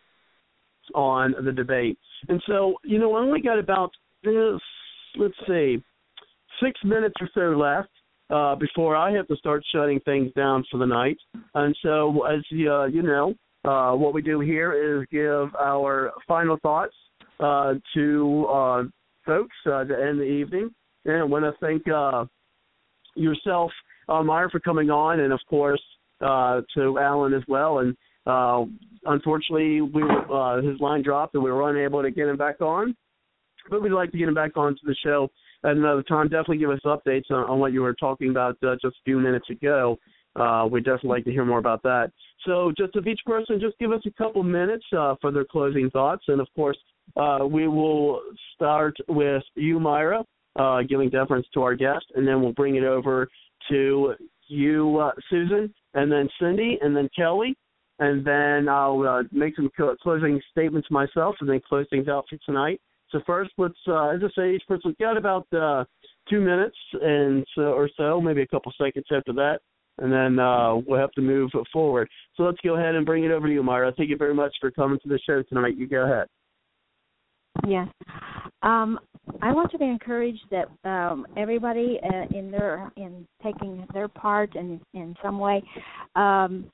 [0.94, 1.98] on the debate.
[2.28, 3.90] And so, you know, I only got about,
[4.26, 4.58] uh,
[5.16, 5.82] let's see,
[6.62, 7.88] six minutes or so left
[8.32, 11.18] uh, before I have to start shutting things down for the night.
[11.54, 16.56] And so, as uh, you know, uh, what we do here is give our final
[16.62, 16.94] thoughts
[17.38, 18.82] uh, to uh,
[19.26, 20.70] folks uh, to end the evening.
[21.04, 22.24] And I want to thank uh,
[23.14, 23.70] yourself,
[24.08, 25.82] uh, Meyer, for coming on, and of course
[26.20, 27.80] uh, to Allen as well.
[27.80, 27.96] And
[28.26, 28.64] uh,
[29.04, 32.96] unfortunately, we uh, his line dropped, and we were unable to get him back on.
[33.68, 35.28] But we'd like to get him back onto the show
[35.64, 36.28] at another time.
[36.28, 39.18] Definitely give us updates on, on what you were talking about uh, just a few
[39.18, 39.98] minutes ago.
[40.34, 42.10] Uh, we'd definitely like to hear more about that.
[42.46, 45.90] So, just if each person just give us a couple minutes uh, for their closing
[45.90, 46.78] thoughts, and of course,
[47.16, 48.22] uh, we will
[48.54, 50.24] start with you, Myra,
[50.56, 53.28] uh, giving deference to our guest, and then we'll bring it over
[53.68, 54.14] to
[54.48, 57.54] you, uh, Susan, and then Cindy, and then Kelly,
[57.98, 59.70] and then I'll make some
[60.02, 62.80] closing statements myself, and then close things out for tonight.
[63.12, 65.84] So first, let's, uh, as I say, each person, we've got about uh,
[66.28, 69.60] two minutes and so, or so, maybe a couple seconds after that,
[69.98, 72.08] and then uh, we'll have to move forward.
[72.36, 73.92] So let's go ahead and bring it over to you, Myra.
[73.96, 75.76] Thank you very much for coming to the show tonight.
[75.76, 76.26] You go ahead.
[77.68, 77.88] Yes.
[78.62, 78.98] Um,
[79.42, 84.80] I want to encourage that um, everybody uh, in their in taking their part in
[84.94, 85.62] in some way.
[86.16, 86.70] Um,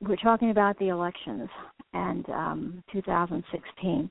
[0.00, 1.48] we're talking about the elections
[1.92, 4.10] and um, 2016.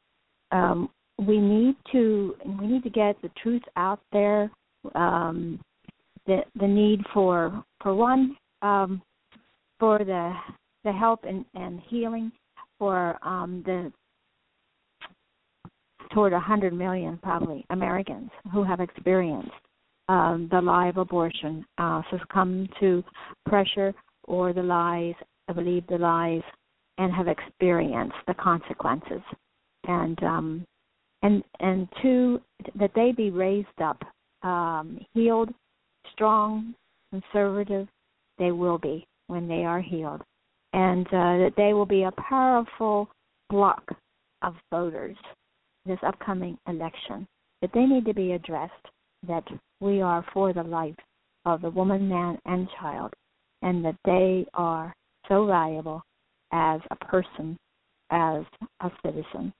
[1.18, 4.50] We need to we need to get the truth out there.
[4.96, 5.60] Um,
[6.26, 9.02] the the need for for one um,
[9.80, 10.34] for the
[10.84, 12.32] the help and, and healing
[12.80, 13.92] for um, the
[16.12, 19.52] toward a hundred million probably Americans who have experienced
[20.10, 23.04] um, the lie of abortion, uh, succumb to
[23.46, 23.94] pressure
[24.26, 25.16] or the lies,
[25.54, 26.42] believe the lies,
[26.98, 29.22] and have experienced the consequences.
[29.88, 30.66] and um,
[31.22, 32.41] and and two
[32.75, 34.01] that they be raised up,
[34.43, 35.50] um, healed,
[36.11, 36.74] strong,
[37.11, 37.88] conservative.
[38.38, 40.22] They will be when they are healed,
[40.74, 43.09] and uh, that they will be a powerful
[43.50, 43.83] block
[44.41, 45.17] of voters
[45.85, 47.27] this upcoming election.
[47.61, 48.74] That they need to be addressed.
[49.27, 49.43] That
[49.80, 50.95] we are for the life
[51.45, 53.14] of the woman, man, and child,
[53.61, 54.93] and that they are
[55.27, 56.01] so valuable
[56.51, 57.58] as a person,
[58.09, 58.43] as
[58.82, 59.53] a citizen.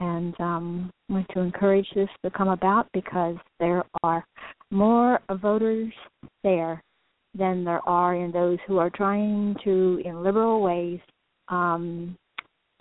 [0.00, 4.24] And um, want to encourage this to come about because there are
[4.70, 5.92] more voters
[6.42, 6.82] there
[7.36, 11.00] than there are in those who are trying to, in liberal ways,
[11.48, 12.16] um,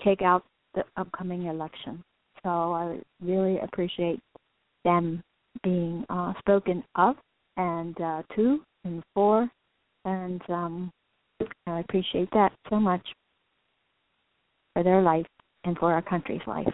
[0.03, 0.43] take out
[0.74, 2.03] the upcoming election.
[2.43, 4.19] So I really appreciate
[4.83, 5.22] them
[5.64, 7.16] being uh, spoken of
[7.58, 9.50] and uh, to and for,
[10.06, 10.92] and um,
[11.67, 13.06] I appreciate that so much
[14.74, 15.25] for their life
[15.64, 16.74] and for our country's life.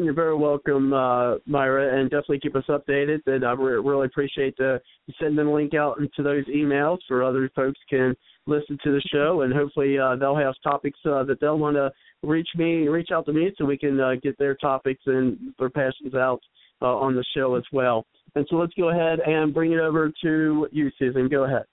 [0.00, 3.20] You're very welcome, uh, Myra, and definitely keep us updated.
[3.26, 4.80] And I re- really appreciate the
[5.20, 8.14] sending the link out into those emails for other folks can
[8.46, 11.90] listen to the show, and hopefully uh, they'll have topics uh, that they'll want to
[12.22, 15.70] reach me, reach out to me, so we can uh, get their topics and their
[15.70, 16.40] passions out
[16.80, 18.04] uh, on the show as well.
[18.34, 21.28] And so let's go ahead and bring it over to you, Susan.
[21.28, 21.64] Go ahead.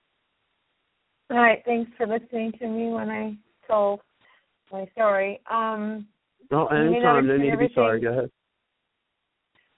[1.31, 1.61] All right.
[1.65, 3.35] Thanks for listening to me when I
[3.67, 4.01] told
[4.71, 5.39] my story.
[5.49, 6.07] Um,
[6.51, 7.27] oh, anytime.
[7.27, 8.01] No need to be sorry.
[8.01, 8.29] Go ahead.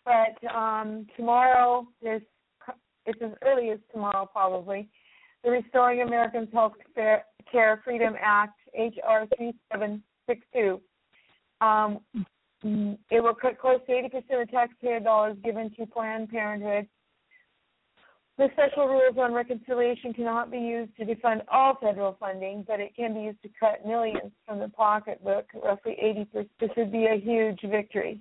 [0.05, 2.21] But um, tomorrow, there's
[3.05, 4.89] it's as early as tomorrow probably.
[5.43, 10.79] The Restoring Americans Health Care Freedom Act, HR 3762.
[11.61, 11.99] Um,
[13.09, 16.87] it will cut close to 80% of taxpayer dollars given to Planned Parenthood
[18.41, 22.95] the special rules on reconciliation cannot be used to defund all federal funding, but it
[22.95, 25.95] can be used to cut millions from the pocketbook, roughly
[26.33, 26.49] 80%.
[26.59, 28.19] This would be a huge victory.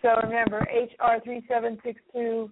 [0.00, 2.50] So remember, HR 3762.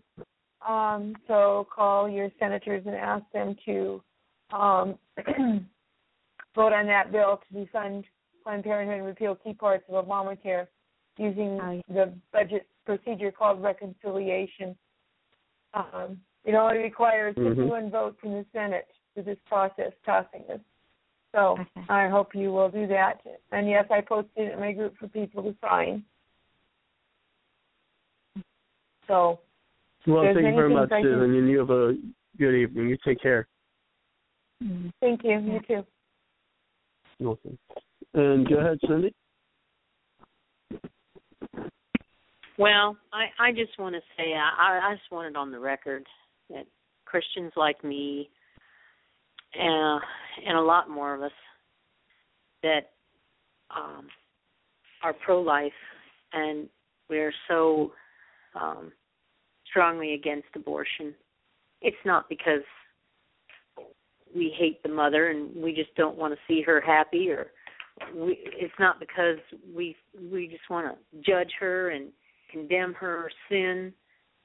[0.68, 4.02] Um, so call your senators and ask them to
[4.52, 4.98] um,
[6.56, 8.02] vote on that bill to defund
[8.42, 10.66] Planned Parenthood and repeal key parts of Obamacare
[11.18, 14.74] using the budget procedure called reconciliation.
[15.72, 16.18] Um,
[16.50, 17.60] it only requires mm-hmm.
[17.60, 20.60] 51 votes in the Senate for this process passing this.
[21.32, 21.86] So okay.
[21.88, 23.20] I hope you will do that.
[23.52, 26.04] And yes, I posted it in my group for people to sign.
[29.06, 29.38] So.
[30.06, 31.94] Well, thank you very much, Susan, and you have a
[32.38, 32.88] good evening.
[32.88, 33.46] You take care.
[34.62, 34.88] Mm-hmm.
[35.00, 35.38] Thank you.
[35.38, 35.84] You too.
[37.26, 37.58] Okay.
[38.14, 39.14] And go ahead, Cindy.
[42.58, 46.06] Well, I I just want to say I I just want it on the record
[46.50, 46.66] that
[47.04, 48.30] Christians like me
[49.54, 50.00] and
[50.46, 51.32] and a lot more of us
[52.62, 52.90] that
[53.74, 54.06] um,
[55.02, 55.72] are pro-life
[56.32, 56.68] and
[57.08, 57.92] we're so
[58.54, 58.92] um,
[59.68, 61.14] strongly against abortion.
[61.82, 62.62] It's not because
[64.34, 67.48] we hate the mother and we just don't want to see her happy or
[68.14, 69.38] we it's not because
[69.74, 69.96] we
[70.30, 72.08] we just want to judge her and
[72.50, 73.92] condemn her sin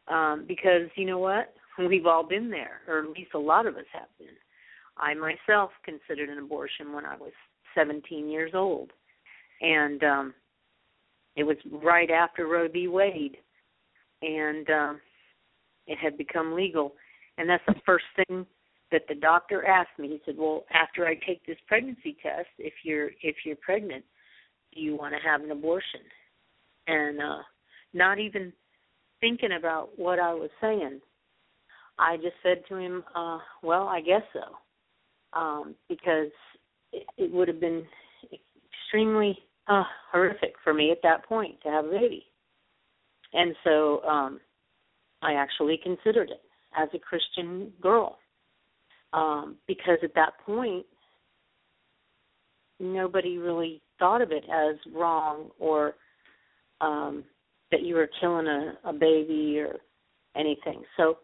[0.07, 3.75] um because you know what We've all been there, or at least a lot of
[3.75, 4.27] us have been.
[4.97, 7.33] I myself considered an abortion when I was
[7.75, 8.91] 17 years old,
[9.61, 10.33] and um,
[11.35, 12.87] it was right after Roe v.
[12.87, 13.37] Wade,
[14.21, 15.01] and um,
[15.87, 16.93] it had become legal.
[17.37, 18.45] And that's the first thing
[18.91, 20.07] that the doctor asked me.
[20.07, 24.05] He said, "Well, after I take this pregnancy test, if you're if you're pregnant,
[24.73, 26.01] do you want to have an abortion?"
[26.87, 27.41] And uh,
[27.93, 28.53] not even
[29.19, 31.01] thinking about what I was saying,
[31.97, 36.31] I just said to him, uh, "Well, I guess so," um, because
[36.91, 37.85] it, it would have been
[38.73, 42.25] extremely uh, horrific for me at that point to have a baby,
[43.33, 44.39] and so um,
[45.21, 46.41] I actually considered it
[46.77, 48.17] as a Christian girl,
[49.13, 50.85] um, because at that point
[52.79, 55.93] nobody really thought of it as wrong or
[56.81, 57.23] um,
[57.71, 59.77] that you were killing a, a baby or
[60.35, 60.83] anything.
[60.97, 61.17] So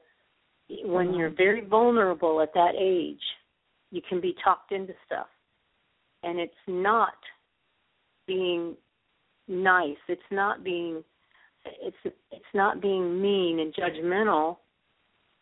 [0.83, 3.21] when you're very vulnerable at that age,
[3.91, 5.27] you can be talked into stuff.
[6.23, 7.15] And it's not
[8.27, 8.75] being
[9.47, 9.97] nice.
[10.07, 11.03] It's not being
[11.65, 14.57] it's it's not being mean and judgmental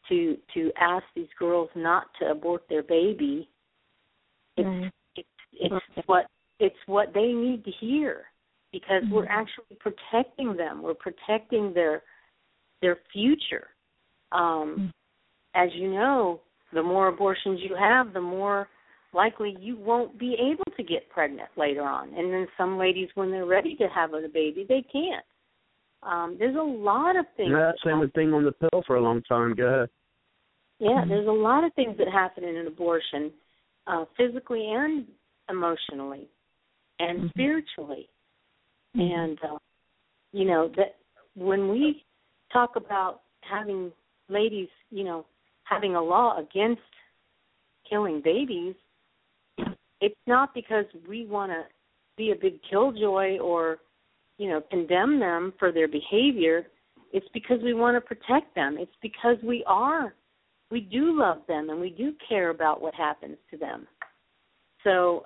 [0.09, 3.49] to to ask these girls not to abort their baby.
[4.57, 5.27] It's mm it's
[5.95, 6.27] it's what
[6.59, 8.25] it's what they need to hear
[8.71, 9.13] because mm-hmm.
[9.13, 10.81] we're actually protecting them.
[10.81, 12.03] We're protecting their
[12.81, 13.67] their future.
[14.31, 14.91] Um, mm
[15.55, 16.41] as you know,
[16.73, 18.67] the more abortions you have, the more
[19.13, 22.13] likely you won't be able to get pregnant later on.
[22.13, 25.25] And then some ladies, when they're ready to have a baby, they can't.
[26.03, 27.49] Um, there's a lot of things.
[27.51, 29.55] Yeah, same with being on the pill for a long time.
[29.55, 29.89] Go ahead.
[30.79, 33.33] Yeah, there's a lot of things that happen in an abortion,
[33.87, 35.05] uh, physically and
[35.49, 36.29] emotionally,
[36.99, 37.29] and Mhm.
[37.31, 38.07] spiritually.
[38.93, 39.57] And uh,
[40.31, 40.97] you know that
[41.35, 42.05] when we
[42.51, 43.91] talk about having
[44.29, 45.25] ladies, you know,
[45.69, 46.81] having a law against
[47.89, 48.75] killing babies,
[50.01, 51.63] it's not because we want to
[52.17, 53.79] be a big killjoy or
[54.37, 56.67] you know condemn them for their behavior.
[57.11, 58.77] It's because we want to protect them.
[58.79, 60.13] It's because we are
[60.71, 63.87] we do love them and we do care about what happens to them.
[64.83, 65.25] So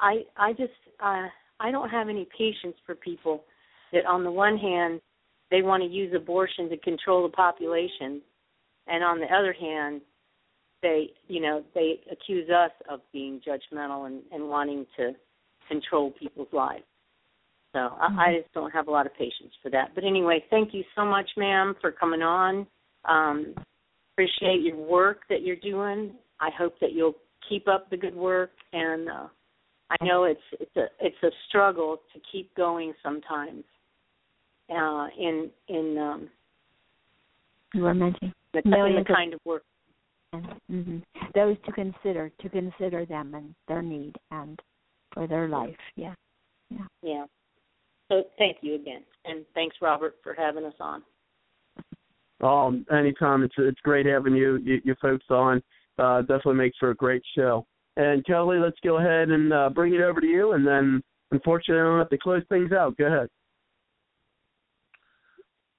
[0.00, 1.26] i i just uh
[1.60, 3.44] i don't have any patience for people
[3.92, 5.00] that on the one hand
[5.50, 8.20] they want to use abortion to control the population
[8.88, 10.00] and on the other hand
[10.82, 15.12] they you know they accuse us of being judgmental and, and wanting to
[15.68, 16.84] control people's lives
[17.72, 19.90] so I, I just don't have a lot of patience for that.
[19.94, 22.66] But anyway, thank you so much, ma'am, for coming on.
[23.04, 23.54] Um,
[24.14, 26.12] appreciate your work that you're doing.
[26.40, 27.16] I hope that you'll
[27.48, 28.50] keep up the good work.
[28.72, 29.26] And uh,
[29.90, 33.64] I know it's it's a it's a struggle to keep going sometimes.
[34.70, 36.28] Uh, in in um,
[37.74, 38.34] You were mentioning
[38.64, 39.62] the, in the kind of work.
[40.34, 40.98] Mm-hmm.
[41.34, 44.60] those to consider to consider them and their need and
[45.14, 45.74] for their life.
[45.96, 46.12] Yeah.
[46.68, 46.86] Yeah.
[47.02, 47.24] Yeah.
[48.10, 51.02] So thank you again, and thanks, Robert, for having us on.
[52.42, 53.42] Um, anytime.
[53.42, 55.62] It's it's great having you you, you folks on.
[55.98, 57.66] Uh, definitely makes for a great show.
[57.96, 61.80] And Kelly, let's go ahead and uh, bring it over to you, and then unfortunately,
[61.80, 62.96] I don't have to close things out.
[62.96, 63.28] Go ahead.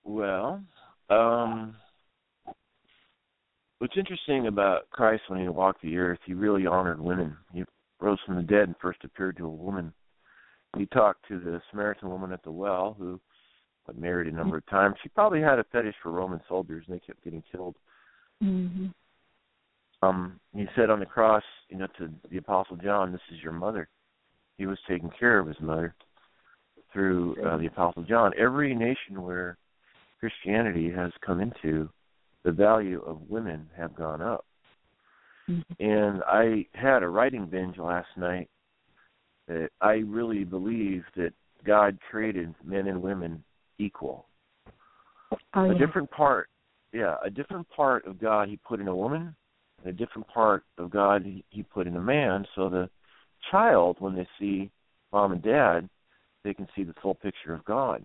[0.04, 0.62] Well,
[1.10, 1.76] um,
[3.80, 7.36] what's interesting about Christ when he walked the earth, he really honored women.
[7.54, 7.64] He
[8.00, 9.94] rose from the dead and first appeared to a woman.
[10.78, 13.20] He talked to the Samaritan woman at the well who
[13.88, 14.96] had married a number of times.
[15.02, 17.76] She probably had a fetish for Roman soldiers and they kept getting killed.
[18.40, 18.88] hmm
[20.02, 23.54] Um, he said on the cross, you know, to the Apostle John, This is your
[23.54, 23.90] mother.
[24.58, 25.96] He was taking care of his mother
[26.94, 28.32] through uh, the Apostle John.
[28.38, 29.58] Every nation where
[30.20, 31.90] Christianity has come into,
[32.44, 34.46] the value of women have gone up.
[35.50, 35.84] Mm-hmm.
[35.84, 38.50] And I had a writing binge last night
[39.48, 41.34] that I really believe that
[41.66, 43.44] God created men and women
[43.78, 44.28] equal.
[45.54, 46.50] Oh, a different part,
[46.94, 49.36] yeah, a different part of God He put in a woman,
[49.84, 52.46] and a different part of God He, he put in a man.
[52.56, 52.90] So the
[53.52, 54.70] child, when they see
[55.12, 55.90] mom and dad,
[56.44, 58.04] they can see the full picture of God.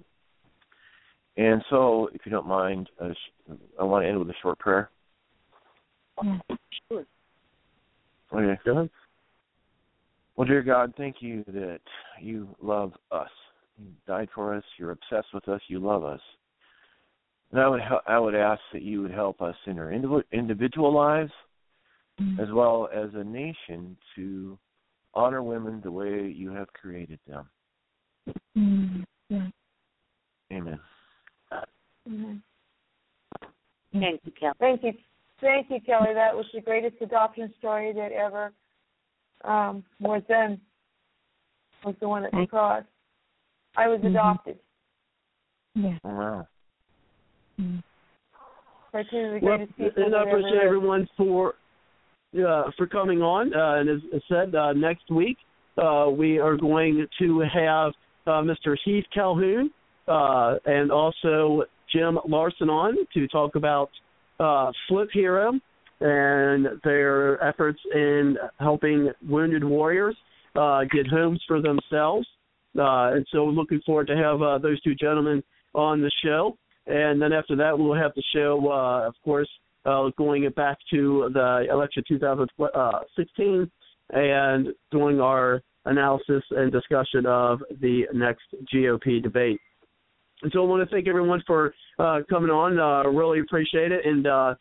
[1.37, 3.09] And so, if you don't mind, uh,
[3.81, 4.91] I want to end with a short prayer.
[6.89, 7.05] Sure.
[8.33, 8.61] Okay.
[8.65, 8.91] Go ahead.
[10.37, 11.81] Well, dear God, thank you that
[12.21, 13.31] you love us.
[13.79, 14.65] You died for us.
[14.79, 15.61] You're obsessed with us.
[15.69, 16.21] You love us.
[17.51, 21.33] And I would I would ask that you would help us in our individual lives
[22.41, 24.59] as well as a nation to
[25.15, 27.49] honor women the way you have created them.
[28.57, 29.05] Mhm.
[29.29, 29.51] Yeah.
[30.53, 30.81] Amen.
[32.08, 32.41] Mhm.
[33.92, 34.55] Thank you, Kelly.
[34.58, 34.92] Thank you,
[35.41, 36.12] thank you, Kelly.
[36.15, 38.52] That was the greatest adoption story that ever
[39.44, 40.60] um, was done.
[41.84, 42.84] Was the one at the Thank- cross.
[43.76, 44.10] I was Mhm.
[44.10, 44.58] adopted.
[45.74, 45.99] Yeah.
[46.02, 46.47] Wow.
[47.60, 47.83] Mhm.
[48.92, 51.57] by two of the Well, and I that ever appreciate everyone for
[52.39, 53.52] uh, for coming on.
[53.55, 55.36] Uh, and as I said, uh, next week
[55.78, 57.92] uh, we are going to have
[58.26, 58.76] uh, Mr.
[58.84, 59.73] Heath Calhoun
[60.08, 61.65] uh, and also
[61.95, 63.91] Jim Larson on to talk about
[64.41, 65.53] uh, Flip Hero
[66.01, 70.17] and their efforts in helping wounded warriors
[70.57, 72.27] uh, get homes for themselves.
[72.77, 75.43] Uh, and so, we're looking forward to have uh, those two gentlemen
[75.75, 76.57] on the show.
[76.87, 79.49] And then after that, we'll have the show, uh, of course,
[79.87, 83.71] uh, going back to the election 2016
[84.11, 89.61] and doing our analysis and discussion of the next GOP debate.
[90.43, 92.79] And so I want to thank everyone for uh, coming on.
[92.79, 94.05] Uh, really appreciate it.
[94.05, 94.55] And uh,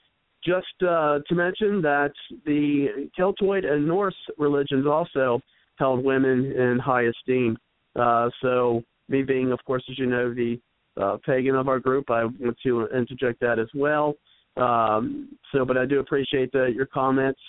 [0.45, 2.11] just uh, to mention that
[2.45, 5.42] the Celtoid and Norse religions also
[5.77, 7.58] held women in high esteem.
[7.95, 10.60] Uh, so me being, of course, as you know, the
[11.02, 14.14] uh, pagan of our group, I want to interject that as well.
[14.58, 17.40] Um, so, but I do appreciate the, your comments,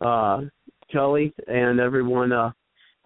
[0.00, 0.42] uh,
[0.90, 2.32] Kelly, and everyone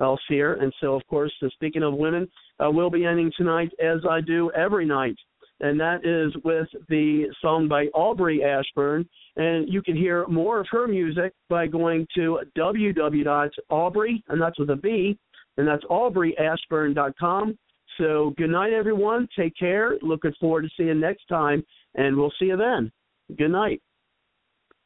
[0.03, 0.55] else here.
[0.55, 4.21] And so, of course, uh, speaking of women, uh, we'll be ending tonight as I
[4.21, 5.17] do every night
[5.63, 9.09] and that is with the song by Aubrey Ashburn.
[9.37, 14.71] And you can hear more of her music by going to www.aubrey, and that's with
[14.71, 15.19] a B,
[15.57, 17.59] and that's aubreyashburn.com.
[17.99, 19.29] So good night, everyone.
[19.39, 19.97] Take care.
[20.03, 21.65] Looking forward to seeing you next time,
[21.95, 22.91] and we'll see you then.
[23.39, 23.81] Good night.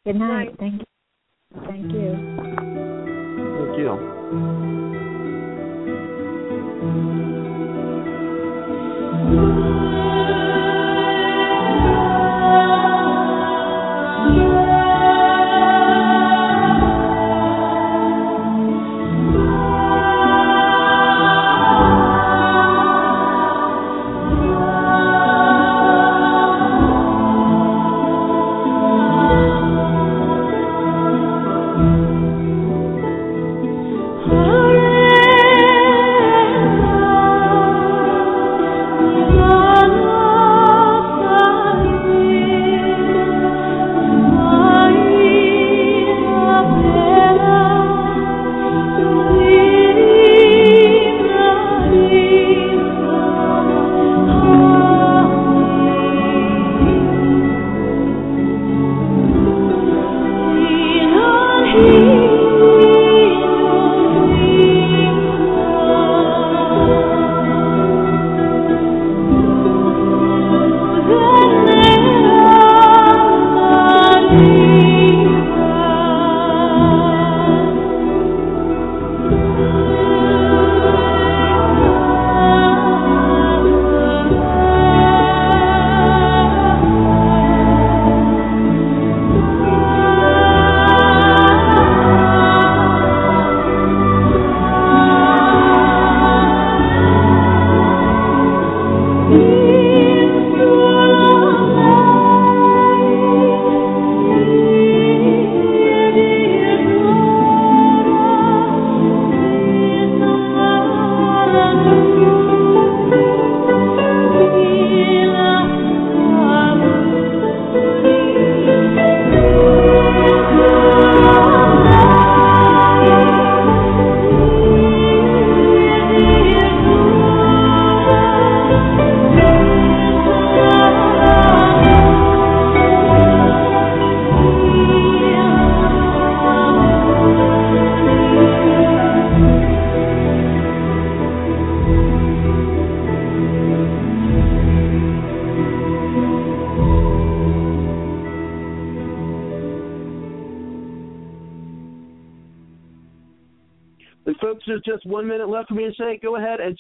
[0.05, 0.55] Good night.
[0.59, 0.87] Thank you.
[1.67, 2.13] Thank you.
[3.59, 4.66] Thank you.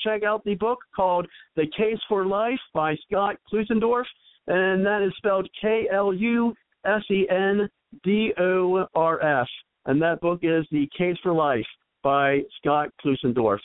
[0.03, 4.05] Check out the book called The Case for Life by Scott Klusendorf,
[4.47, 7.69] and that is spelled K L U S E N
[8.03, 9.49] D O R F.
[9.87, 11.67] And that book is The Case for Life
[12.03, 13.59] by Scott Klusendorf.